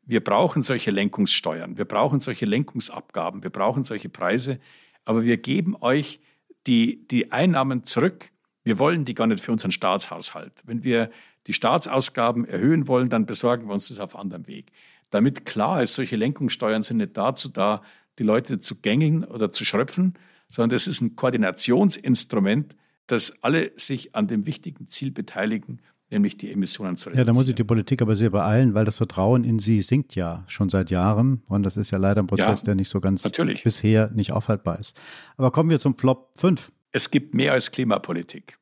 wir 0.04 0.22
brauchen 0.22 0.62
solche 0.62 0.90
Lenkungssteuern, 0.90 1.78
wir 1.78 1.84
brauchen 1.84 2.20
solche 2.20 2.46
Lenkungsabgaben, 2.46 3.42
wir 3.42 3.50
brauchen 3.50 3.84
solche 3.84 4.08
Preise, 4.08 4.58
aber 5.04 5.24
wir 5.24 5.36
geben 5.36 5.76
euch 5.80 6.20
die, 6.66 7.06
die 7.08 7.32
Einnahmen 7.32 7.84
zurück. 7.84 8.30
Wir 8.64 8.78
wollen 8.78 9.04
die 9.04 9.14
gar 9.14 9.26
nicht 9.26 9.42
für 9.42 9.52
unseren 9.52 9.72
Staatshaushalt. 9.72 10.62
Wenn 10.64 10.84
wir 10.84 11.10
die 11.46 11.52
Staatsausgaben 11.52 12.44
erhöhen 12.44 12.86
wollen, 12.86 13.08
dann 13.08 13.26
besorgen 13.26 13.66
wir 13.66 13.74
uns 13.74 13.88
das 13.88 13.98
auf 13.98 14.16
anderem 14.16 14.46
Weg 14.46 14.72
damit 15.12 15.44
klar 15.44 15.82
ist, 15.82 15.94
solche 15.94 16.16
Lenkungssteuern 16.16 16.82
sind 16.82 16.96
nicht 16.96 17.16
dazu 17.16 17.48
da, 17.48 17.82
die 18.18 18.24
Leute 18.24 18.60
zu 18.60 18.80
gängeln 18.80 19.24
oder 19.24 19.52
zu 19.52 19.64
schröpfen, 19.64 20.14
sondern 20.48 20.70
das 20.70 20.86
ist 20.86 21.00
ein 21.00 21.16
Koordinationsinstrument, 21.16 22.76
dass 23.06 23.42
alle 23.42 23.72
sich 23.76 24.14
an 24.14 24.26
dem 24.26 24.46
wichtigen 24.46 24.88
Ziel 24.88 25.10
beteiligen, 25.10 25.80
nämlich 26.12 26.36
die 26.36 26.52
Emissionen 26.52 26.96
zu 26.96 27.08
reduzieren. 27.08 27.26
Ja, 27.26 27.32
da 27.32 27.36
muss 27.36 27.46
sich 27.46 27.54
die 27.54 27.64
Politik 27.64 28.02
aber 28.02 28.14
sehr 28.14 28.30
beeilen, 28.30 28.74
weil 28.74 28.84
das 28.84 28.96
Vertrauen 28.96 29.44
in 29.44 29.58
sie 29.58 29.80
sinkt 29.80 30.14
ja 30.14 30.44
schon 30.46 30.68
seit 30.68 30.90
Jahren. 30.90 31.42
Und 31.48 31.64
das 31.64 31.76
ist 31.76 31.90
ja 31.90 31.98
leider 31.98 32.22
ein 32.22 32.26
Prozess, 32.26 32.60
ja, 32.60 32.66
der 32.66 32.74
nicht 32.76 32.88
so 32.88 33.00
ganz 33.00 33.24
natürlich. 33.24 33.64
bisher 33.64 34.10
nicht 34.10 34.32
aufhaltbar 34.32 34.78
ist. 34.78 34.98
Aber 35.36 35.50
kommen 35.50 35.70
wir 35.70 35.80
zum 35.80 35.96
Flop 35.96 36.30
5. 36.36 36.70
Es 36.92 37.10
gibt 37.10 37.34
mehr 37.34 37.52
als 37.52 37.70
Klimapolitik. 37.70 38.58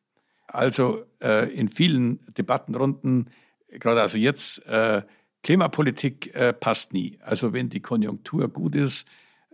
Also 0.47 1.05
äh, 1.23 1.53
in 1.53 1.69
vielen 1.69 2.21
Debattenrunden, 2.35 3.29
gerade 3.69 4.01
also 4.01 4.19
jetzt, 4.19 4.67
äh, 4.67 5.03
Klimapolitik 5.43 6.35
äh, 6.35 6.53
passt 6.53 6.93
nie. 6.93 7.19
Also 7.23 7.53
wenn 7.53 7.71
die 7.71 7.81
Konjunktur 7.81 8.49
gut 8.49 8.75
ist, 8.75 9.09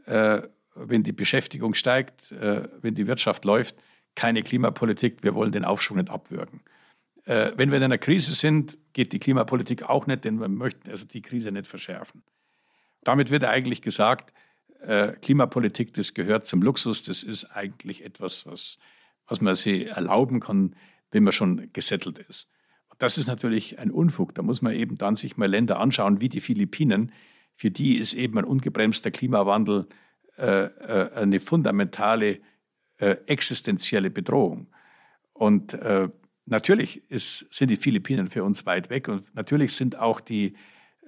äh, 0.07 0.43
wenn 0.75 1.03
die 1.03 1.13
Beschäftigung 1.13 1.75
steigt, 1.75 2.33
äh, 2.33 2.69
wenn 2.81 2.95
die 2.95 3.07
Wirtschaft 3.07 3.45
läuft, 3.45 3.77
keine 4.15 4.43
Klimapolitik, 4.43 5.23
wir 5.23 5.35
wollen 5.35 5.53
den 5.53 5.65
Aufschwung 5.65 5.99
nicht 5.99 6.11
abwürgen. 6.11 6.61
Äh, 7.27 7.53
wenn 7.57 7.71
wir 7.71 7.77
in 7.77 7.85
einer 7.85 7.99
Krise 7.99 8.33
sind, 8.33 8.79
geht 8.93 9.13
die 9.13 9.19
Klimapolitik 9.19 9.83
auch 9.83 10.07
nicht, 10.07 10.25
denn 10.25 10.41
wir 10.41 10.49
möchten 10.49 10.91
also 10.91 11.07
die 11.07 11.23
Krise 11.23 11.53
nicht 11.53 11.67
verschärfen. 11.67 12.23
Damit 13.05 13.31
wird 13.31 13.45
eigentlich 13.45 13.83
gesagt, 13.83 14.33
äh, 14.81 15.13
Klimapolitik, 15.21 15.93
das 15.95 16.15
gehört 16.15 16.47
zum 16.47 16.63
Luxus, 16.63 17.03
das 17.03 17.23
ist 17.23 17.45
eigentlich 17.47 18.05
etwas, 18.05 18.47
was, 18.47 18.79
was 19.27 19.41
man 19.41 19.55
sich 19.55 19.89
erlauben 19.89 20.41
kann, 20.41 20.77
wenn 21.11 21.25
man 21.25 21.33
schon 21.33 21.71
gesettelt 21.73 22.19
ist. 22.19 22.49
Das 22.99 23.19
ist 23.19 23.27
natürlich 23.27 23.79
ein 23.79 23.91
Unfug. 23.91 24.35
Da 24.35 24.43
muss 24.43 24.63
man 24.63 24.75
eben 24.75 24.97
dann 24.97 25.17
sich 25.17 25.37
mal 25.37 25.51
Länder 25.51 25.81
anschauen, 25.81 26.21
wie 26.21 26.29
die 26.29 26.41
Philippinen. 26.41 27.13
Für 27.55 27.71
die 27.71 27.97
ist 27.99 28.15
eben 28.15 28.39
ein 28.39 28.45
ungebremster 28.45 29.11
Klimawandel 29.11 29.87
äh, 30.39 30.65
äh, 30.65 31.13
eine 31.15 31.41
fundamentale 31.41 32.41
äh, 32.99 33.17
existenzielle 33.27 34.11
Bedrohung. 34.11 34.69
Und 35.33 35.75
äh, 35.75 36.09
natürlich 36.47 37.03
ist, 37.11 37.53
sind 37.53 37.71
die 37.71 37.77
Philippinen 37.77 38.29
für 38.29 38.45
uns 38.45 38.67
weit 38.67 38.91
weg 38.91 39.09
und 39.09 39.35
natürlich 39.35 39.75
sind 39.75 39.99
auch 39.99 40.21
die, 40.21 40.55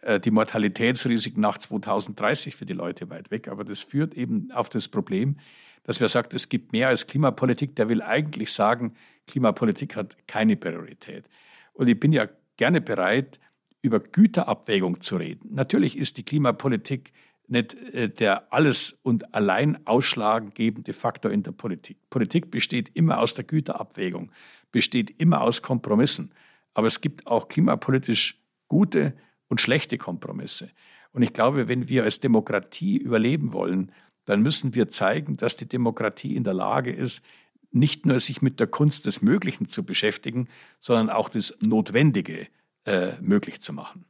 äh, 0.03 0.20
die 0.20 0.30
Mortalitätsrisiken 0.30 1.41
nach 1.41 1.59
2030 1.59 2.57
für 2.57 2.66
die 2.66 2.74
Leute 2.74 3.09
weit 3.11 3.30
weg. 3.30 3.49
Aber 3.49 3.64
das 3.64 3.80
führt 3.80 4.14
eben 4.14 4.51
auf 4.53 4.68
das 4.68 4.89
Problem, 4.89 5.39
dass 5.84 6.01
wer 6.01 6.09
sagt, 6.09 6.34
es 6.34 6.49
gibt 6.49 6.72
mehr 6.72 6.89
als 6.89 7.07
Klimapolitik, 7.07 7.76
der 7.76 7.89
will 7.89 8.03
eigentlich 8.03 8.53
sagen, 8.53 8.95
Klimapolitik 9.26 9.97
hat 9.97 10.16
keine 10.26 10.57
Priorität. 10.57 11.24
Und 11.72 11.89
ich 11.89 11.99
bin 11.99 12.12
ja 12.12 12.28
gerne 12.57 12.80
bereit, 12.80 13.41
über 13.80 14.01
Güterabwägung 14.01 15.01
zu 15.01 15.16
reden. 15.16 15.55
Natürlich 15.55 15.97
ist 15.97 16.18
die 16.18 16.24
Klimapolitik 16.24 17.12
nicht 17.47 17.74
äh, 17.95 18.09
der 18.09 18.53
alles 18.53 19.01
und 19.03 19.34
allein 19.34 19.86
ausschlaggebende 19.86 20.93
Faktor 20.93 21.30
in 21.30 21.43
der 21.43 21.53
Politik. 21.53 21.99
Politik 22.11 22.51
besteht 22.51 22.91
immer 22.95 23.18
aus 23.20 23.34
der 23.34 23.45
Güterabwägung, 23.45 24.30
besteht 24.71 25.21
immer 25.21 25.43
aus 25.43 25.62
Kompromissen. 25.62 26.33
Aber 26.75 26.87
es 26.87 27.01
gibt 27.01 27.27
auch 27.27 27.49
klimapolitisch 27.49 28.41
gute 28.69 29.14
und 29.49 29.61
schlechte 29.61 29.99
Kompromisse. 29.99 30.71
Und 31.12 31.23
ich 31.23 31.33
glaube, 31.33 31.69
wenn 31.69 31.89
wir 31.89 32.05
als 32.05 32.21
Demokratie 32.21 32.97
überleben 32.99 33.53
wollen, 33.53 33.93
dann 34.25 34.43
müssen 34.43 34.75
wir 34.75 34.89
zeigen, 34.89 35.37
dass 35.37 35.57
die 35.57 35.69
Demokratie 35.69 36.37
in 36.37 36.45
der 36.45 36.55
Lage 36.55 36.93
ist, 36.93 37.25
nicht 37.71 38.07
nur 38.07 38.21
sich 38.21 38.43
mit 38.43 38.61
der 38.61 38.66
Kunst 38.66 39.07
des 39.07 39.23
Möglichen 39.23 39.69
zu 39.69 39.85
beschäftigen, 39.85 40.49
sondern 40.79 41.11
auch 41.11 41.29
das 41.29 41.57
Notwendige 41.61 42.49
äh, 42.85 43.12
möglich 43.21 43.61
zu 43.61 43.73
machen. 43.73 44.05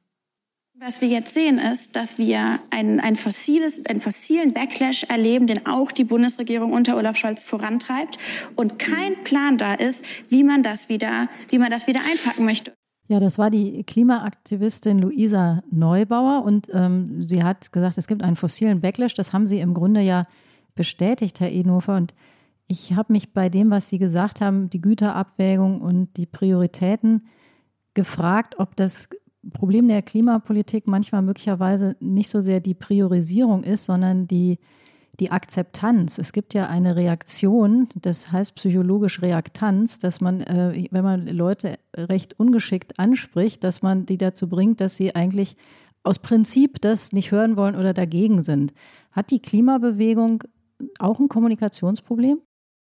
Was 0.81 1.01
wir 1.01 1.09
jetzt 1.09 1.35
sehen, 1.35 1.59
ist, 1.59 1.97
dass 1.97 2.18
wir 2.18 2.61
ein, 2.70 3.01
ein 3.01 3.16
fossiles, 3.16 3.85
einen 3.87 3.99
fossilen 3.99 4.53
Backlash 4.53 5.03
erleben, 5.05 5.49
den 5.49 5.66
auch 5.66 5.91
die 5.91 6.05
Bundesregierung 6.05 6.72
unter 6.72 6.97
Olaf 6.97 7.16
Scholz 7.16 7.43
vorantreibt 7.43 8.16
und 8.55 8.79
kein 8.79 9.24
Plan 9.24 9.59
da 9.59 9.74
ist, 9.74 10.05
wie 10.29 10.45
man 10.45 10.62
das 10.62 10.89
wieder, 10.89 11.29
wie 11.49 11.59
man 11.59 11.72
das 11.72 11.89
wieder 11.89 11.99
einpacken 12.09 12.45
möchte. 12.45 12.74
Ja, 13.09 13.18
das 13.18 13.39
war 13.39 13.51
die 13.51 13.83
Klimaaktivistin 13.83 15.01
Luisa 15.01 15.64
Neubauer 15.68 16.45
und 16.45 16.68
ähm, 16.72 17.24
sie 17.24 17.43
hat 17.43 17.72
gesagt, 17.72 17.99
es 17.99 18.07
gibt 18.07 18.22
einen 18.22 18.37
fossilen 18.37 18.81
Backlash. 18.81 19.14
Das 19.14 19.33
haben 19.33 19.49
Sie 19.49 19.59
im 19.59 19.74
Grunde 19.74 20.01
ja 20.01 20.22
bestätigt, 20.76 21.41
Herr 21.41 21.51
Edenhofer. 21.51 21.97
Und 21.97 22.14
ich 22.68 22.95
habe 22.95 23.12
mich 23.12 23.33
bei 23.33 23.49
dem, 23.49 23.70
was 23.70 23.89
Sie 23.89 23.99
gesagt 23.99 24.41
haben, 24.41 24.70
die 24.70 24.81
Güterabwägung 24.81 25.81
und 25.81 26.16
die 26.16 26.26
Prioritäten 26.26 27.26
gefragt, 27.95 28.61
ob 28.61 28.76
das 28.76 29.09
Problem 29.53 29.89
der 29.89 30.03
Klimapolitik 30.03 30.86
manchmal 30.86 31.22
möglicherweise 31.22 31.97
nicht 32.01 32.28
so 32.28 32.41
sehr 32.41 32.61
die 32.61 32.74
Priorisierung 32.74 33.62
ist, 33.62 33.84
sondern 33.84 34.26
die, 34.26 34.59
die 35.20 35.30
Akzeptanz. 35.30 36.18
Es 36.18 36.32
gibt 36.32 36.55
ja 36.55 36.66
eine 36.66 36.97
Reaktion, 36.97 37.89
das 37.95 38.32
heißt 38.32 38.55
psychologisch 38.57 39.22
Reaktanz, 39.22 39.99
dass 39.99 40.20
man, 40.20 40.41
äh, 40.41 40.86
wenn 40.91 41.05
man 41.05 41.26
Leute 41.26 41.78
recht 41.97 42.39
ungeschickt 42.39 42.99
anspricht, 42.99 43.64
dass 43.64 43.82
man 43.82 44.07
die 44.07 44.18
dazu 44.18 44.49
bringt, 44.49 44.80
dass 44.80 44.97
sie 44.97 45.14
eigentlich 45.14 45.57
aus 46.03 46.18
Prinzip 46.18 46.80
das 46.80 47.12
nicht 47.12 47.32
hören 47.32 47.57
wollen 47.57 47.76
oder 47.76 47.93
dagegen 47.93 48.43
sind. 48.43 48.72
Hat 49.12 49.30
die 49.30 49.41
Klimabewegung 49.41 50.45
auch 50.99 51.18
ein 51.18 51.28
Kommunikationsproblem? 51.28 52.41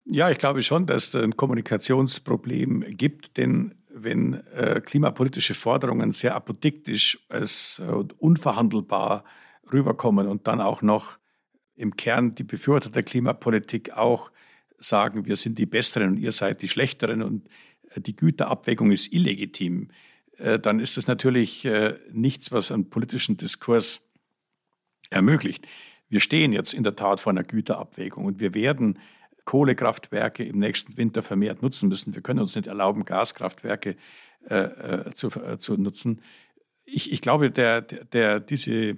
Ja, 0.10 0.30
ich 0.30 0.38
glaube 0.38 0.64
schon, 0.64 0.86
dass 0.86 1.14
es 1.14 1.16
ein 1.16 1.36
Kommunikationsproblem 1.36 2.86
gibt, 2.92 3.38
denn 3.38 3.76
wenn 4.04 4.34
äh, 4.54 4.82
klimapolitische 4.84 5.54
Forderungen 5.54 6.12
sehr 6.12 6.36
apodiktisch 6.36 7.20
als 7.30 7.80
äh, 7.80 7.92
unverhandelbar 8.18 9.24
rüberkommen 9.72 10.28
und 10.28 10.48
dann 10.48 10.62
auch 10.62 10.82
noch 10.82 11.20
im 11.76 11.96
Kern 11.96 12.36
die 12.36 12.44
Befürworter 12.44 12.90
der 12.90 13.04
Klimapolitik 13.04 13.96
auch 13.96 14.32
sagen, 14.80 15.26
wir 15.26 15.36
sind 15.36 15.58
die 15.58 15.66
Besseren 15.66 16.10
und 16.10 16.18
ihr 16.18 16.32
seid 16.32 16.62
die 16.62 16.68
Schlechteren 16.68 17.22
und 17.22 17.48
äh, 17.92 18.02
die 18.02 18.16
Güterabwägung 18.16 18.92
ist 18.92 19.14
illegitim, 19.14 19.90
äh, 20.38 20.60
dann 20.60 20.80
ist 20.80 20.98
es 20.98 21.08
natürlich 21.08 21.66
äh, 21.66 21.96
nichts, 22.12 22.52
was 22.52 22.72
einen 22.72 22.90
politischen 22.90 23.38
Diskurs 23.38 24.02
ermöglicht. 25.10 25.68
Wir 26.10 26.20
stehen 26.20 26.54
jetzt 26.54 26.74
in 26.74 26.84
der 26.84 26.96
Tat 26.96 27.20
vor 27.20 27.32
einer 27.32 27.44
Güterabwägung 27.44 28.26
und 28.26 28.40
wir 28.40 28.54
werden 28.54 29.00
Kohlekraftwerke 29.48 30.44
im 30.44 30.60
nächsten 30.60 30.98
Winter 30.98 31.24
vermehrt 31.24 31.62
nutzen 31.62 31.90
müssen. 31.90 32.14
Wir 32.14 32.22
können 32.22 32.42
uns 32.42 32.56
nicht 32.56 32.68
erlauben, 32.68 33.06
Gaskraftwerke 33.06 33.96
äh, 34.48 35.12
zu, 35.14 35.30
äh, 35.30 35.58
zu 35.58 35.78
nutzen. 35.78 36.22
Ich, 36.84 37.12
ich 37.12 37.22
glaube, 37.22 37.50
der, 37.50 37.82
der, 37.82 38.42
diese, 38.42 38.98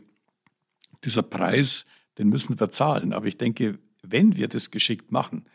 dieser 1.06 1.22
Preis, 1.22 1.86
den 2.18 2.30
müssen 2.30 2.60
wir 2.60 2.72
zahlen. 2.72 3.14
Aber 3.14 3.28
ich 3.28 3.38
denke, 3.38 3.78
wenn 4.02 4.36
wir 4.36 4.48
das 4.48 4.72
geschickt 4.72 5.12
machen, 5.12 5.46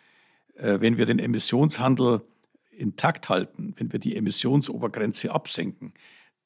äh, 0.55 0.81
wenn 0.81 0.97
wir 0.97 1.07
den 1.07 1.19
Emissionshandel 1.19 2.23
intakt 2.71 3.29
halten, 3.29 3.75
wenn 3.77 3.93
wir 3.93 3.99
die 3.99 4.15
Emissionsobergrenze 4.15 5.33
absenken, 5.33 5.93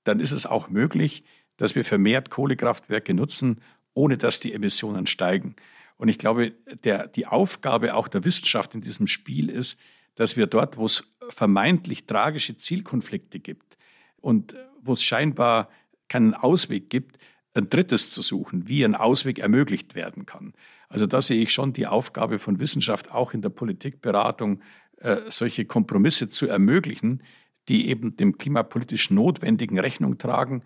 dann 0.04 0.20
ist 0.20 0.32
es 0.32 0.46
auch 0.46 0.70
möglich, 0.70 1.22
dass 1.58 1.74
wir 1.74 1.84
vermehrt 1.84 2.30
Kohlekraftwerke 2.30 3.12
nutzen, 3.12 3.60
ohne 3.92 4.16
dass 4.16 4.40
die 4.40 4.54
Emissionen 4.54 5.06
steigen. 5.06 5.54
Und 5.98 6.08
ich 6.08 6.18
glaube, 6.18 6.52
der, 6.84 7.08
die 7.08 7.26
Aufgabe 7.26 7.94
auch 7.94 8.08
der 8.08 8.24
Wissenschaft 8.24 8.74
in 8.74 8.80
diesem 8.80 9.06
Spiel 9.06 9.50
ist, 9.50 9.78
dass 10.14 10.36
wir 10.36 10.46
dort, 10.46 10.76
wo 10.76 10.86
es 10.86 11.04
vermeintlich 11.28 12.06
tragische 12.06 12.56
Zielkonflikte 12.56 13.40
gibt 13.40 13.76
und 14.20 14.54
wo 14.80 14.94
es 14.94 15.02
scheinbar 15.02 15.68
keinen 16.08 16.34
Ausweg 16.34 16.88
gibt, 16.88 17.18
ein 17.54 17.68
drittes 17.68 18.10
zu 18.12 18.22
suchen, 18.22 18.68
wie 18.68 18.84
ein 18.84 18.94
Ausweg 18.94 19.38
ermöglicht 19.38 19.94
werden 19.94 20.26
kann. 20.26 20.54
Also 20.88 21.06
da 21.06 21.20
sehe 21.20 21.42
ich 21.42 21.52
schon 21.52 21.72
die 21.72 21.86
Aufgabe 21.86 22.38
von 22.38 22.60
Wissenschaft 22.60 23.10
auch 23.10 23.34
in 23.34 23.42
der 23.42 23.50
Politikberatung, 23.50 24.60
äh, 24.98 25.18
solche 25.28 25.64
Kompromisse 25.64 26.28
zu 26.28 26.46
ermöglichen, 26.46 27.22
die 27.68 27.88
eben 27.88 28.16
dem 28.16 28.38
klimapolitisch 28.38 29.10
Notwendigen 29.10 29.78
Rechnung 29.78 30.18
tragen, 30.18 30.62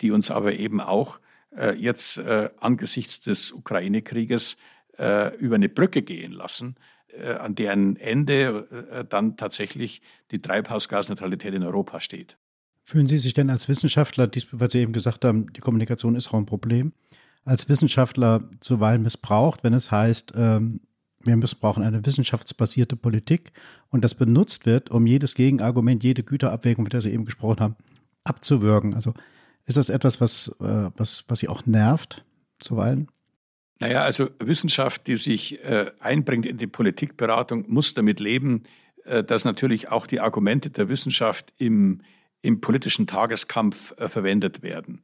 die 0.00 0.10
uns 0.10 0.30
aber 0.30 0.54
eben 0.54 0.80
auch 0.80 1.20
äh, 1.56 1.74
jetzt 1.74 2.18
äh, 2.18 2.50
angesichts 2.58 3.20
des 3.20 3.52
Ukraine-Krieges 3.52 4.56
äh, 4.98 5.34
über 5.36 5.56
eine 5.56 5.68
Brücke 5.68 6.02
gehen 6.02 6.32
lassen, 6.32 6.76
äh, 7.08 7.32
an 7.32 7.54
deren 7.54 7.96
Ende 7.96 8.88
äh, 8.90 9.04
dann 9.04 9.36
tatsächlich 9.36 10.02
die 10.30 10.40
Treibhausgasneutralität 10.40 11.54
in 11.54 11.62
Europa 11.62 12.00
steht. 12.00 12.38
Fühlen 12.82 13.06
Sie 13.06 13.18
sich 13.18 13.34
denn 13.34 13.50
als 13.50 13.68
Wissenschaftler, 13.68 14.30
weil 14.52 14.70
Sie 14.70 14.80
eben 14.80 14.92
gesagt 14.92 15.24
haben, 15.24 15.52
die 15.52 15.60
Kommunikation 15.60 16.16
ist 16.16 16.28
auch 16.28 16.38
ein 16.38 16.46
Problem, 16.46 16.92
als 17.44 17.68
Wissenschaftler 17.68 18.48
zuweilen 18.60 19.02
missbraucht, 19.02 19.64
wenn 19.64 19.74
es 19.74 19.90
heißt, 19.90 20.32
ähm, 20.36 20.80
wir 21.24 21.36
brauchen 21.36 21.84
eine 21.84 22.04
wissenschaftsbasierte 22.04 22.96
Politik 22.96 23.52
und 23.90 24.02
das 24.02 24.14
benutzt 24.14 24.66
wird, 24.66 24.90
um 24.90 25.06
jedes 25.06 25.34
Gegenargument, 25.34 26.02
jede 26.02 26.24
Güterabwägung, 26.24 26.82
mit 26.82 26.92
der 26.92 27.00
Sie 27.00 27.12
eben 27.12 27.24
gesprochen 27.24 27.60
haben, 27.60 27.76
abzuwürgen. 28.24 28.94
Also 28.94 29.14
ist 29.64 29.76
das 29.76 29.88
etwas, 29.88 30.20
was, 30.20 30.48
äh, 30.60 30.90
was, 30.96 31.24
was 31.28 31.38
Sie 31.38 31.48
auch 31.48 31.66
nervt 31.66 32.24
zuweilen? 32.58 33.08
Naja, 33.82 34.02
also 34.02 34.28
Wissenschaft, 34.38 35.06
die 35.06 35.16
sich 35.16 35.64
äh, 35.64 35.90
einbringt 36.00 36.46
in 36.46 36.58
die 36.58 36.66
Politikberatung, 36.66 37.64
muss 37.68 37.94
damit 37.94 38.20
leben, 38.20 38.62
äh, 39.04 39.22
dass 39.22 39.44
natürlich 39.44 39.88
auch 39.88 40.06
die 40.06 40.20
Argumente 40.20 40.70
der 40.70 40.88
Wissenschaft 40.88 41.52
im 41.58 42.02
im 42.42 42.60
politischen 42.60 43.06
Tageskampf 43.06 43.94
äh, 43.98 44.08
verwendet 44.08 44.62
werden. 44.62 45.00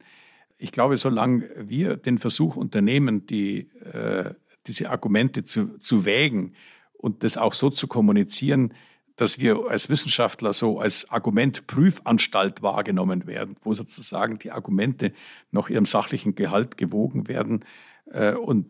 Ich 0.57 0.71
glaube, 0.71 0.97
solange 0.97 1.49
wir 1.57 1.95
den 1.95 2.19
Versuch 2.19 2.57
unternehmen, 2.57 3.25
die, 3.25 3.69
äh, 3.93 4.33
diese 4.67 4.89
Argumente 4.89 5.45
zu, 5.45 5.79
zu 5.79 6.03
wägen 6.03 6.53
und 6.93 7.23
das 7.23 7.37
auch 7.37 7.53
so 7.53 7.69
zu 7.69 7.87
kommunizieren, 7.87 8.73
dass 9.15 9.39
wir 9.39 9.67
als 9.69 9.89
Wissenschaftler 9.89 10.53
so 10.53 10.79
als 10.79 11.09
Argumentprüfanstalt 11.09 12.61
wahrgenommen 12.61 13.25
werden, 13.25 13.55
wo 13.63 13.73
sozusagen 13.73 14.37
die 14.37 14.51
Argumente 14.51 15.13
nach 15.51 15.69
ihrem 15.69 15.85
sachlichen 15.85 16.35
Gehalt 16.35 16.77
gewogen 16.77 17.27
werden. 17.27 17.65
Äh, 18.11 18.33
und 18.33 18.67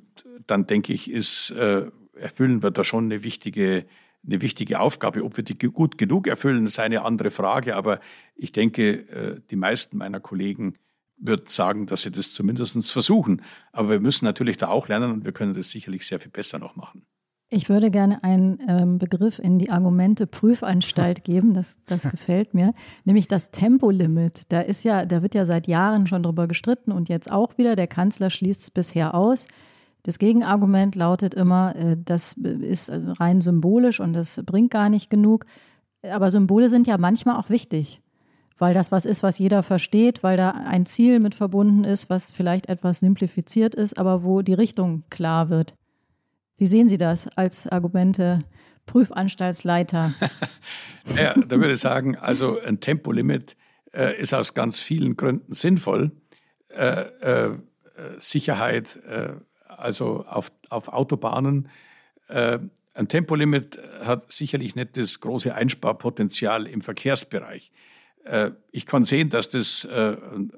dann 0.48 0.68
denke 0.68 0.94
ich, 0.94 1.10
ist, 1.10 1.52
äh, 1.52 1.86
erfüllen 2.14 2.64
wir 2.64 2.72
da 2.72 2.84
schon 2.84 3.06
eine 3.06 3.24
wichtige 3.24 3.86
eine 4.26 4.42
wichtige 4.42 4.80
Aufgabe. 4.80 5.24
Ob 5.24 5.38
wir 5.38 5.44
die 5.44 5.58
gut 5.58 5.98
genug 5.98 6.28
erfüllen, 6.28 6.66
ist 6.66 6.80
eine 6.80 7.04
andere 7.04 7.32
Frage. 7.32 7.76
Aber 7.76 8.00
ich 8.36 8.52
denke, 8.52 9.10
äh, 9.10 9.42
die 9.50 9.56
meisten 9.56 9.98
meiner 9.98 10.20
Kollegen 10.20 10.76
würden 11.18 11.48
sagen, 11.48 11.86
dass 11.86 12.04
sie 12.04 12.12
das 12.12 12.34
zumindest 12.34 12.92
versuchen. 12.92 13.42
Aber 13.72 13.90
wir 13.90 14.00
müssen 14.00 14.26
natürlich 14.26 14.58
da 14.58 14.70
auch 14.70 14.88
lernen 14.88 15.12
und 15.12 15.26
wir 15.26 15.32
können 15.32 15.54
das 15.54 15.70
sicherlich 15.70 16.06
sehr 16.06 16.20
viel 16.20 16.32
besser 16.32 16.60
noch 16.60 16.76
machen. 16.76 17.06
Ich 17.52 17.68
würde 17.68 17.90
gerne 17.90 18.24
einen 18.24 18.60
ähm, 18.68 19.00
Begriff 19.00 19.40
in 19.40 19.58
die 19.58 19.72
Argumente 19.72 20.28
Prüfanstalt 20.28 21.24
geben, 21.24 21.56
das, 21.56 21.80
das 21.88 22.08
gefällt 22.08 22.54
mir, 22.54 22.74
nämlich 23.06 23.28
das 23.28 23.50
Tempolimit. 23.50 24.44
Da 24.50 24.62
ist 24.62 24.84
ja, 24.84 25.06
da 25.06 25.24
wird 25.24 25.34
ja 25.34 25.48
seit 25.48 25.68
Jahren 25.68 26.06
schon 26.06 26.22
drüber 26.22 26.48
gestritten 26.48 26.92
und 26.92 27.10
jetzt 27.10 27.32
auch 27.32 27.58
wieder. 27.58 27.76
Der 27.76 27.88
Kanzler 27.88 28.30
schließt 28.30 28.60
es 28.62 28.72
bisher 28.72 29.16
aus. 29.16 29.48
Das 30.04 30.20
Gegenargument 30.20 30.94
lautet 30.96 31.34
immer, 31.34 31.76
äh, 31.76 31.98
das 31.98 32.34
ist 32.34 32.92
rein 32.94 33.42
symbolisch 33.42 34.00
und 34.00 34.14
das 34.14 34.42
bringt 34.46 34.70
gar 34.70 34.90
nicht 34.90 35.10
genug. 35.10 35.48
Aber 36.04 36.30
Symbole 36.30 36.70
sind 36.70 36.86
ja 36.86 37.00
manchmal 37.00 37.38
auch 37.38 37.50
wichtig, 37.50 38.00
weil 38.60 38.76
das 38.76 38.92
was 38.92 39.06
ist, 39.06 39.24
was 39.24 39.40
jeder 39.40 39.64
versteht, 39.64 40.22
weil 40.22 40.38
da 40.38 40.52
ein 40.52 40.86
Ziel 40.86 41.20
mit 41.20 41.34
verbunden 41.34 41.84
ist, 41.84 42.12
was 42.12 42.32
vielleicht 42.32 42.70
etwas 42.70 43.00
simplifiziert 43.00 43.74
ist, 43.74 43.98
aber 43.98 44.24
wo 44.24 44.44
die 44.44 44.54
Richtung 44.54 45.04
klar 45.10 45.50
wird. 45.50 45.74
Wie 46.60 46.68
sehen 46.68 46.90
Sie 46.90 46.98
das 46.98 47.30
als 47.38 47.68
Argumente 47.68 48.40
Prüfanstaltsleiter? 48.86 50.14
ja, 51.16 51.34
da 51.34 51.58
würde 51.58 51.72
ich 51.72 51.80
sagen, 51.80 52.18
also 52.18 52.60
ein 52.60 52.82
Tempolimit 52.82 53.56
äh, 53.94 54.20
ist 54.20 54.34
aus 54.34 54.54
ganz 54.54 54.82
vielen 54.82 55.16
Gründen 55.16 55.54
sinnvoll. 55.54 56.12
Äh, 56.68 57.02
äh, 57.02 57.58
Sicherheit, 58.20 58.98
äh, 59.08 59.30
also 59.68 60.26
auf, 60.26 60.52
auf 60.70 60.90
Autobahnen. 60.90 61.70
Äh, 62.28 62.60
ein 62.94 63.08
Tempolimit 63.08 63.82
hat 64.04 64.30
sicherlich 64.30 64.76
nicht 64.76 64.98
das 64.98 65.22
große 65.22 65.56
Einsparpotenzial 65.56 66.68
im 66.68 66.82
Verkehrsbereich. 66.82 67.72
Äh, 68.26 68.52
ich 68.74 68.86
kann 68.86 69.06
sehen, 69.06 69.30
dass 69.30 69.50
das 69.50 69.88
ein, 69.90 70.52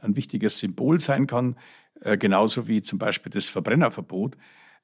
ein, 0.00 0.16
wichtiges 0.16 0.58
Symbol 0.60 0.98
sein 0.98 1.26
kann, 1.26 1.56
genauso 2.18 2.66
wie 2.66 2.80
zum 2.80 2.98
Beispiel 2.98 3.30
das 3.30 3.50
Verbrennerverbot. 3.50 4.38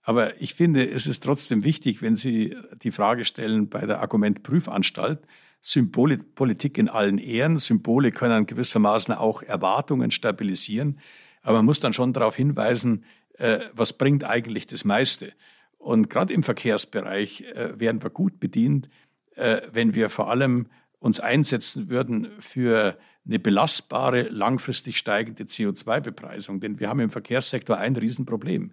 Aber 0.08 0.40
ich 0.40 0.54
finde, 0.54 0.88
es 0.88 1.08
ist 1.08 1.24
trotzdem 1.24 1.64
wichtig, 1.64 2.00
wenn 2.00 2.14
Sie 2.14 2.56
die 2.80 2.92
Frage 2.92 3.24
stellen 3.24 3.68
bei 3.68 3.86
der 3.86 3.98
Argumentprüfanstalt, 4.00 5.18
Symbolpolitik 5.60 6.78
in 6.78 6.88
allen 6.88 7.18
Ehren. 7.18 7.56
Symbole 7.56 8.12
können 8.12 8.46
gewissermaßen 8.46 9.12
auch 9.14 9.42
Erwartungen 9.42 10.12
stabilisieren. 10.12 11.00
Aber 11.42 11.56
man 11.56 11.64
muss 11.64 11.80
dann 11.80 11.92
schon 11.92 12.12
darauf 12.12 12.36
hinweisen, 12.36 13.02
äh, 13.38 13.58
was 13.72 13.94
bringt 13.94 14.22
eigentlich 14.22 14.68
das 14.68 14.84
meiste. 14.84 15.32
Und 15.76 16.08
gerade 16.08 16.32
im 16.32 16.44
Verkehrsbereich 16.44 17.40
äh, 17.40 17.72
wären 17.80 18.00
wir 18.00 18.10
gut 18.10 18.38
bedient, 18.38 18.88
äh, 19.34 19.62
wenn 19.72 19.96
wir 19.96 20.08
vor 20.08 20.30
allem 20.30 20.68
uns 21.00 21.18
einsetzen 21.18 21.90
würden 21.90 22.28
für 22.38 22.96
eine 23.26 23.40
belastbare, 23.40 24.22
langfristig 24.28 24.98
steigende 24.98 25.42
CO2-Bepreisung. 25.42 26.60
Denn 26.60 26.78
wir 26.78 26.88
haben 26.88 27.00
im 27.00 27.10
Verkehrssektor 27.10 27.76
ein 27.76 27.96
Riesenproblem. 27.96 28.70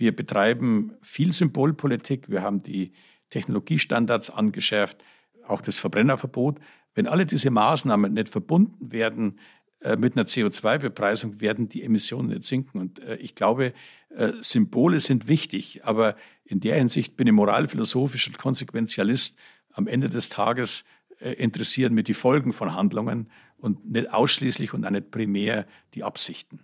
Wir 0.00 0.16
betreiben 0.16 0.94
viel 1.02 1.34
Symbolpolitik, 1.34 2.30
wir 2.30 2.40
haben 2.40 2.62
die 2.62 2.92
Technologiestandards 3.28 4.30
angeschärft, 4.30 5.04
auch 5.46 5.60
das 5.60 5.78
Verbrennerverbot. 5.78 6.58
Wenn 6.94 7.06
alle 7.06 7.26
diese 7.26 7.50
Maßnahmen 7.50 8.14
nicht 8.14 8.30
verbunden 8.30 8.92
werden 8.92 9.38
äh, 9.80 9.96
mit 9.96 10.16
einer 10.16 10.24
CO2-Bepreisung 10.24 11.42
werden 11.42 11.68
die 11.68 11.82
Emissionen 11.82 12.30
nicht 12.30 12.44
sinken. 12.44 12.80
Und 12.80 13.00
äh, 13.00 13.16
ich 13.16 13.34
glaube, 13.34 13.74
äh, 14.08 14.32
Symbole 14.40 15.00
sind 15.00 15.28
wichtig, 15.28 15.84
aber 15.84 16.16
in 16.44 16.60
der 16.60 16.76
Hinsicht 16.76 17.18
bin 17.18 17.26
ich 17.26 17.34
moralphilosophisch 17.34 18.26
und 18.26 18.38
Konsequenzialist. 18.38 19.38
Am 19.70 19.86
Ende 19.86 20.08
des 20.08 20.30
Tages 20.30 20.86
interessieren 21.18 21.92
mich 21.92 22.04
die 22.04 22.14
Folgen 22.14 22.54
von 22.54 22.74
Handlungen 22.74 23.30
und 23.58 23.90
nicht 23.90 24.10
ausschließlich 24.10 24.72
und 24.72 24.86
auch 24.86 24.90
nicht 24.90 25.10
primär 25.10 25.66
die 25.92 26.02
Absichten. 26.02 26.60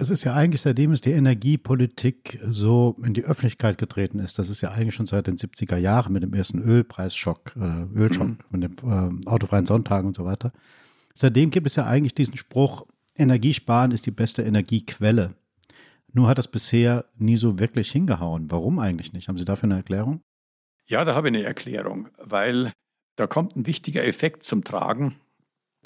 Es 0.00 0.10
ist 0.10 0.22
ja 0.22 0.32
eigentlich, 0.32 0.60
seitdem 0.60 0.92
es 0.92 1.00
die 1.00 1.10
Energiepolitik 1.10 2.40
so 2.48 2.96
in 3.02 3.14
die 3.14 3.24
Öffentlichkeit 3.24 3.78
getreten 3.78 4.20
ist, 4.20 4.38
das 4.38 4.48
ist 4.48 4.60
ja 4.60 4.70
eigentlich 4.70 4.94
schon 4.94 5.06
seit 5.06 5.26
den 5.26 5.36
70er 5.36 5.76
Jahren 5.76 6.12
mit 6.12 6.22
dem 6.22 6.32
ersten 6.34 6.62
Ölpreisschock 6.62 7.56
oder 7.56 7.88
Ölschock, 7.94 8.28
mhm. 8.28 8.38
mit 8.50 8.62
dem 8.62 9.22
äh, 9.24 9.28
autofreien 9.28 9.66
Sonntag 9.66 10.04
und 10.04 10.14
so 10.14 10.24
weiter, 10.24 10.52
Seitdem 11.20 11.50
gibt 11.50 11.66
es 11.66 11.74
ja 11.74 11.84
eigentlich 11.84 12.14
diesen 12.14 12.36
Spruch, 12.36 12.86
Energiesparen 13.16 13.90
ist 13.90 14.06
die 14.06 14.12
beste 14.12 14.42
Energiequelle. 14.42 15.34
Nur 16.12 16.28
hat 16.28 16.38
das 16.38 16.46
bisher 16.46 17.06
nie 17.16 17.36
so 17.36 17.58
wirklich 17.58 17.90
hingehauen. 17.90 18.52
Warum 18.52 18.78
eigentlich 18.78 19.12
nicht? 19.12 19.26
Haben 19.26 19.36
Sie 19.36 19.44
dafür 19.44 19.64
eine 19.64 19.78
Erklärung? 19.78 20.20
Ja, 20.86 21.04
da 21.04 21.16
habe 21.16 21.26
ich 21.26 21.34
eine 21.34 21.42
Erklärung, 21.42 22.06
weil 22.18 22.70
da 23.16 23.26
kommt 23.26 23.56
ein 23.56 23.66
wichtiger 23.66 24.04
Effekt 24.04 24.44
zum 24.44 24.62
Tragen. 24.62 25.16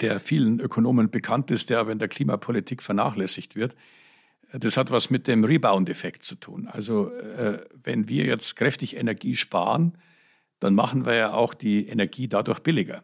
der 0.01 0.19
vielen 0.19 0.59
Ökonomen 0.59 1.09
bekannt 1.09 1.49
ist, 1.49 1.71
der 1.71 1.79
aber 1.79 1.91
in 1.91 1.97
der 1.97 2.09
Klimapolitik 2.09 2.83
vernachlässigt 2.83 3.55
wird. 3.55 3.75
Das 4.53 4.77
hat 4.77 4.91
was 4.91 5.09
mit 5.09 5.27
dem 5.27 5.43
Rebound-Effekt 5.43 6.23
zu 6.23 6.35
tun. 6.35 6.67
Also 6.67 7.11
äh, 7.11 7.65
wenn 7.83 8.07
wir 8.07 8.25
jetzt 8.25 8.55
kräftig 8.55 8.95
Energie 8.95 9.35
sparen, 9.35 9.97
dann 10.59 10.75
machen 10.75 11.05
wir 11.05 11.15
ja 11.15 11.33
auch 11.33 11.55
die 11.55 11.87
Energie 11.87 12.27
dadurch 12.27 12.59
billiger. 12.59 13.03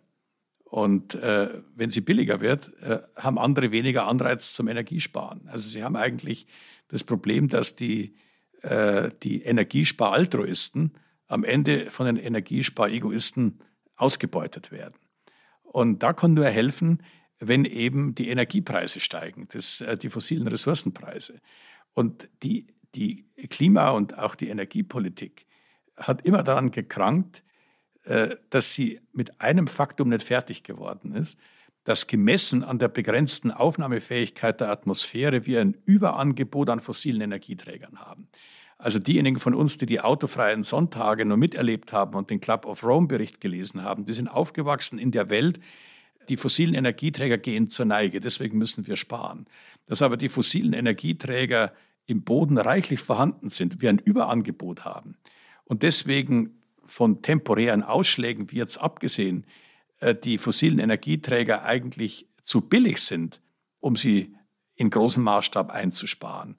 Und 0.64 1.16
äh, 1.16 1.50
wenn 1.76 1.89
sie 1.89 2.02
billiger 2.02 2.41
wird, 2.41 2.72
äh, 2.84 3.00
haben 3.16 3.39
andere 3.39 3.72
weniger 3.72 4.08
Anreiz 4.08 4.54
zum 4.54 4.68
Energiesparen. 4.68 5.47
Also 5.47 5.68
sie 5.68 5.84
haben 5.84 5.95
eigentlich 5.95 6.45
das 6.89 7.04
Problem, 7.04 7.50
dass 7.50 7.76
die, 7.76 8.16
äh, 8.62 9.10
die 9.24 9.41
Energiesparaltruisten 9.41 10.93
am 11.28 11.43
Ende 11.43 11.89
von 11.89 12.06
den 12.06 12.18
Energiesparegoisten 12.18 13.60
ausgebeutet 13.95 14.72
werden. 14.72 14.95
Und 15.64 16.04
da 16.04 16.14
kann 16.14 16.36
nur 16.36 16.45
helfen, 16.45 17.02
wenn 17.40 17.66
eben 17.66 18.16
die 18.16 18.30
Energiepreise 18.30 19.00
steigen, 19.00 19.48
das, 19.52 19.82
äh, 19.82 19.98
die 19.98 20.10
fossilen 20.10 20.48
Ressourcenpreise. 20.48 21.40
Und 21.94 22.30
die, 22.44 22.68
die 22.96 23.26
Klima- 23.50 23.92
und 23.92 24.18
auch 24.18 24.36
die 24.36 24.50
Energiepolitik 24.50 25.46
hat 25.96 26.26
immer 26.26 26.44
daran 26.44 26.72
gekrankt, 26.72 27.44
äh, 28.04 28.38
dass 28.50 28.74
sie 28.74 29.02
mit 29.14 29.42
einem 29.42 29.68
Faktum 29.68 30.10
nicht 30.10 30.24
fertig 30.24 30.64
geworden 30.64 31.14
ist, 31.14 31.38
dass 31.84 32.08
gemessen 32.08 32.64
an 32.64 32.80
der 32.80 32.90
begrenzten 32.90 33.52
Aufnahmefähigkeit 33.52 34.60
der 34.62 34.70
Atmosphäre 34.70 35.46
wir 35.46 35.62
ein 35.62 35.78
Überangebot 35.86 36.70
an 36.70 36.82
fossilen 36.82 37.22
Energieträgern 37.22 38.00
haben. 38.00 38.28
Also 38.78 39.00
diejenigen 39.00 39.40
von 39.40 39.54
uns, 39.54 39.78
die 39.78 39.86
die 39.86 40.00
autofreien 40.00 40.64
Sonntage 40.64 41.26
nur 41.26 41.36
miterlebt 41.36 41.92
haben 41.92 42.16
und 42.16 42.30
den 42.30 42.40
Club 42.40 42.66
of 42.66 42.84
Rome 42.84 43.08
Bericht 43.08 43.42
gelesen 43.42 43.84
haben, 43.84 44.06
die 44.06 44.14
sind 44.14 44.30
aufgewachsen 44.30 45.00
in 45.00 45.12
der 45.12 45.30
Welt, 45.30 45.60
die 46.28 46.38
fossilen 46.38 46.76
Energieträger 46.76 47.38
gehen 47.38 47.70
zur 47.70 47.86
Neige, 47.86 48.20
deswegen 48.20 48.58
müssen 48.58 48.86
wir 48.88 48.96
sparen. 48.96 49.48
Dass 49.86 50.02
aber 50.02 50.18
die 50.18 50.30
fossilen 50.30 50.74
Energieträger 50.74 51.74
im 52.06 52.24
Boden 52.24 52.58
reichlich 52.58 53.00
vorhanden 53.00 53.50
sind, 53.50 53.82
wir 53.82 53.90
ein 53.90 54.00
Überangebot 54.00 54.86
haben 54.86 55.16
und 55.66 55.84
deswegen 55.84 56.60
von 56.86 57.22
temporären 57.22 57.84
Ausschlägen, 57.84 58.52
wie 58.52 58.58
jetzt 58.58 58.78
abgesehen, 58.78 59.46
äh, 60.00 60.16
die 60.16 60.38
fossilen 60.38 60.80
Energieträger 60.80 61.64
eigentlich 61.64 62.28
zu 62.42 62.62
billig 62.62 63.02
sind, 63.02 63.42
um 63.80 63.96
sie 63.96 64.36
in 64.76 64.90
großem 64.90 65.24
Maßstab 65.24 65.70
einzusparen. 65.70 66.56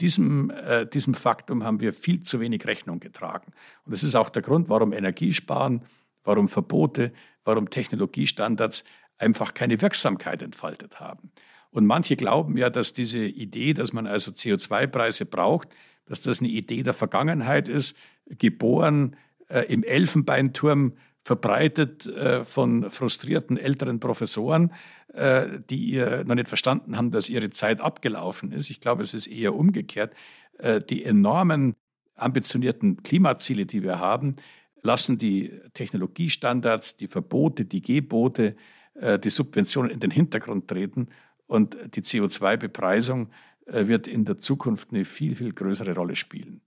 Diesem, 0.00 0.50
äh, 0.50 0.86
diesem 0.86 1.14
Faktum 1.14 1.64
haben 1.64 1.80
wir 1.80 1.92
viel 1.92 2.20
zu 2.20 2.40
wenig 2.40 2.64
Rechnung 2.66 3.00
getragen. 3.00 3.52
Und 3.84 3.92
das 3.92 4.04
ist 4.04 4.14
auch 4.14 4.30
der 4.30 4.42
Grund, 4.42 4.68
warum 4.68 4.92
Energiesparen, 4.92 5.82
warum 6.22 6.48
Verbote, 6.48 7.12
warum 7.44 7.68
Technologiestandards 7.68 8.84
einfach 9.22 9.54
keine 9.54 9.80
Wirksamkeit 9.80 10.42
entfaltet 10.42 11.00
haben. 11.00 11.30
Und 11.70 11.86
manche 11.86 12.16
glauben 12.16 12.56
ja, 12.58 12.68
dass 12.68 12.92
diese 12.92 13.24
Idee, 13.24 13.72
dass 13.72 13.92
man 13.92 14.06
also 14.06 14.30
CO2-Preise 14.30 15.24
braucht, 15.24 15.68
dass 16.04 16.20
das 16.20 16.40
eine 16.40 16.50
Idee 16.50 16.82
der 16.82 16.94
Vergangenheit 16.94 17.68
ist, 17.68 17.96
geboren 18.26 19.16
äh, 19.48 19.60
im 19.72 19.82
Elfenbeinturm, 19.82 20.94
verbreitet 21.24 22.06
äh, 22.06 22.44
von 22.44 22.90
frustrierten 22.90 23.56
älteren 23.56 24.00
Professoren, 24.00 24.72
äh, 25.14 25.46
die 25.70 25.84
ihr 25.84 26.24
noch 26.24 26.34
nicht 26.34 26.48
verstanden 26.48 26.96
haben, 26.96 27.10
dass 27.10 27.28
ihre 27.28 27.50
Zeit 27.50 27.80
abgelaufen 27.80 28.50
ist. 28.52 28.70
Ich 28.70 28.80
glaube, 28.80 29.02
es 29.02 29.14
ist 29.14 29.28
eher 29.28 29.54
umgekehrt. 29.54 30.14
Äh, 30.58 30.80
die 30.80 31.04
enormen 31.04 31.74
ambitionierten 32.16 33.02
Klimaziele, 33.02 33.66
die 33.66 33.82
wir 33.82 33.98
haben, 33.98 34.36
lassen 34.82 35.16
die 35.16 35.52
Technologiestandards, 35.74 36.96
die 36.96 37.08
Verbote, 37.08 37.64
die 37.64 37.82
Gebote 37.82 38.56
die 38.94 39.30
Subventionen 39.30 39.90
in 39.90 40.00
den 40.00 40.10
Hintergrund 40.10 40.68
treten 40.68 41.08
und 41.46 41.76
die 41.94 42.02
CO2-Bepreisung 42.02 43.28
äh, 43.66 43.86
wird 43.86 44.06
in 44.06 44.24
der 44.24 44.38
Zukunft 44.38 44.88
eine 44.90 45.04
viel, 45.04 45.34
viel 45.34 45.52
größere 45.52 45.94
Rolle 45.94 46.16
spielen. 46.16 46.60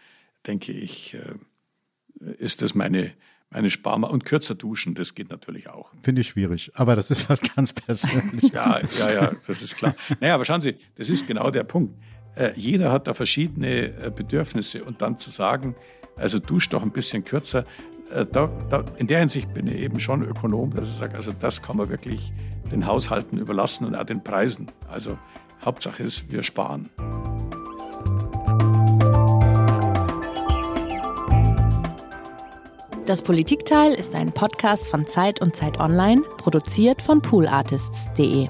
denke 0.46 0.72
ich, 0.72 1.14
äh, 1.14 2.32
ist 2.38 2.62
das 2.62 2.74
meine, 2.74 3.12
meine 3.50 3.70
Sparma 3.70 4.08
und 4.08 4.24
kürzer 4.24 4.54
duschen, 4.54 4.94
das 4.94 5.14
geht 5.14 5.30
natürlich 5.30 5.68
auch. 5.68 5.90
Finde 6.02 6.20
ich 6.22 6.28
schwierig, 6.28 6.70
aber 6.74 6.96
das 6.96 7.10
ist 7.10 7.28
was 7.28 7.40
ganz 7.54 7.72
Persönliches. 7.72 8.52
ja, 8.52 8.80
ja, 8.98 9.12
ja, 9.12 9.32
das 9.46 9.62
ist 9.62 9.76
klar. 9.76 9.94
Naja, 10.20 10.34
aber 10.34 10.44
schauen 10.44 10.60
Sie, 10.60 10.76
das 10.96 11.10
ist 11.10 11.26
genau 11.26 11.50
der 11.50 11.64
Punkt. 11.64 11.94
Äh, 12.34 12.52
jeder 12.56 12.90
hat 12.92 13.06
da 13.06 13.14
verschiedene 13.14 13.88
äh, 13.88 14.12
Bedürfnisse 14.14 14.84
und 14.84 15.02
dann 15.02 15.18
zu 15.18 15.30
sagen, 15.30 15.74
also 16.16 16.38
dusch 16.38 16.68
doch 16.68 16.82
ein 16.82 16.90
bisschen 16.90 17.24
kürzer. 17.24 17.64
Äh, 18.14 18.26
da, 18.26 18.48
da, 18.68 18.84
in 18.96 19.06
der 19.06 19.20
Hinsicht 19.20 19.52
bin 19.54 19.66
ich 19.66 19.76
eben 19.76 20.00
schon 20.00 20.22
Ökonom, 20.22 20.74
dass 20.74 20.88
ich 20.90 20.96
sage, 20.96 21.14
also 21.14 21.32
das 21.32 21.62
kann 21.62 21.76
man 21.76 21.88
wirklich 21.88 22.32
den 22.70 22.86
Haushalten 22.86 23.38
überlassen 23.38 23.86
und 23.86 23.94
auch 23.94 24.04
den 24.04 24.22
Preisen. 24.22 24.70
Also 24.88 25.18
Hauptsache 25.64 26.02
ist, 26.02 26.30
wir 26.30 26.42
sparen. 26.42 26.90
Das 33.06 33.20
Politikteil 33.20 33.94
ist 33.94 34.14
ein 34.14 34.32
Podcast 34.32 34.88
von 34.88 35.06
Zeit 35.06 35.40
und 35.40 35.56
Zeit 35.56 35.80
Online, 35.80 36.22
produziert 36.38 37.02
von 37.02 37.20
poolartists.de. 37.20 38.48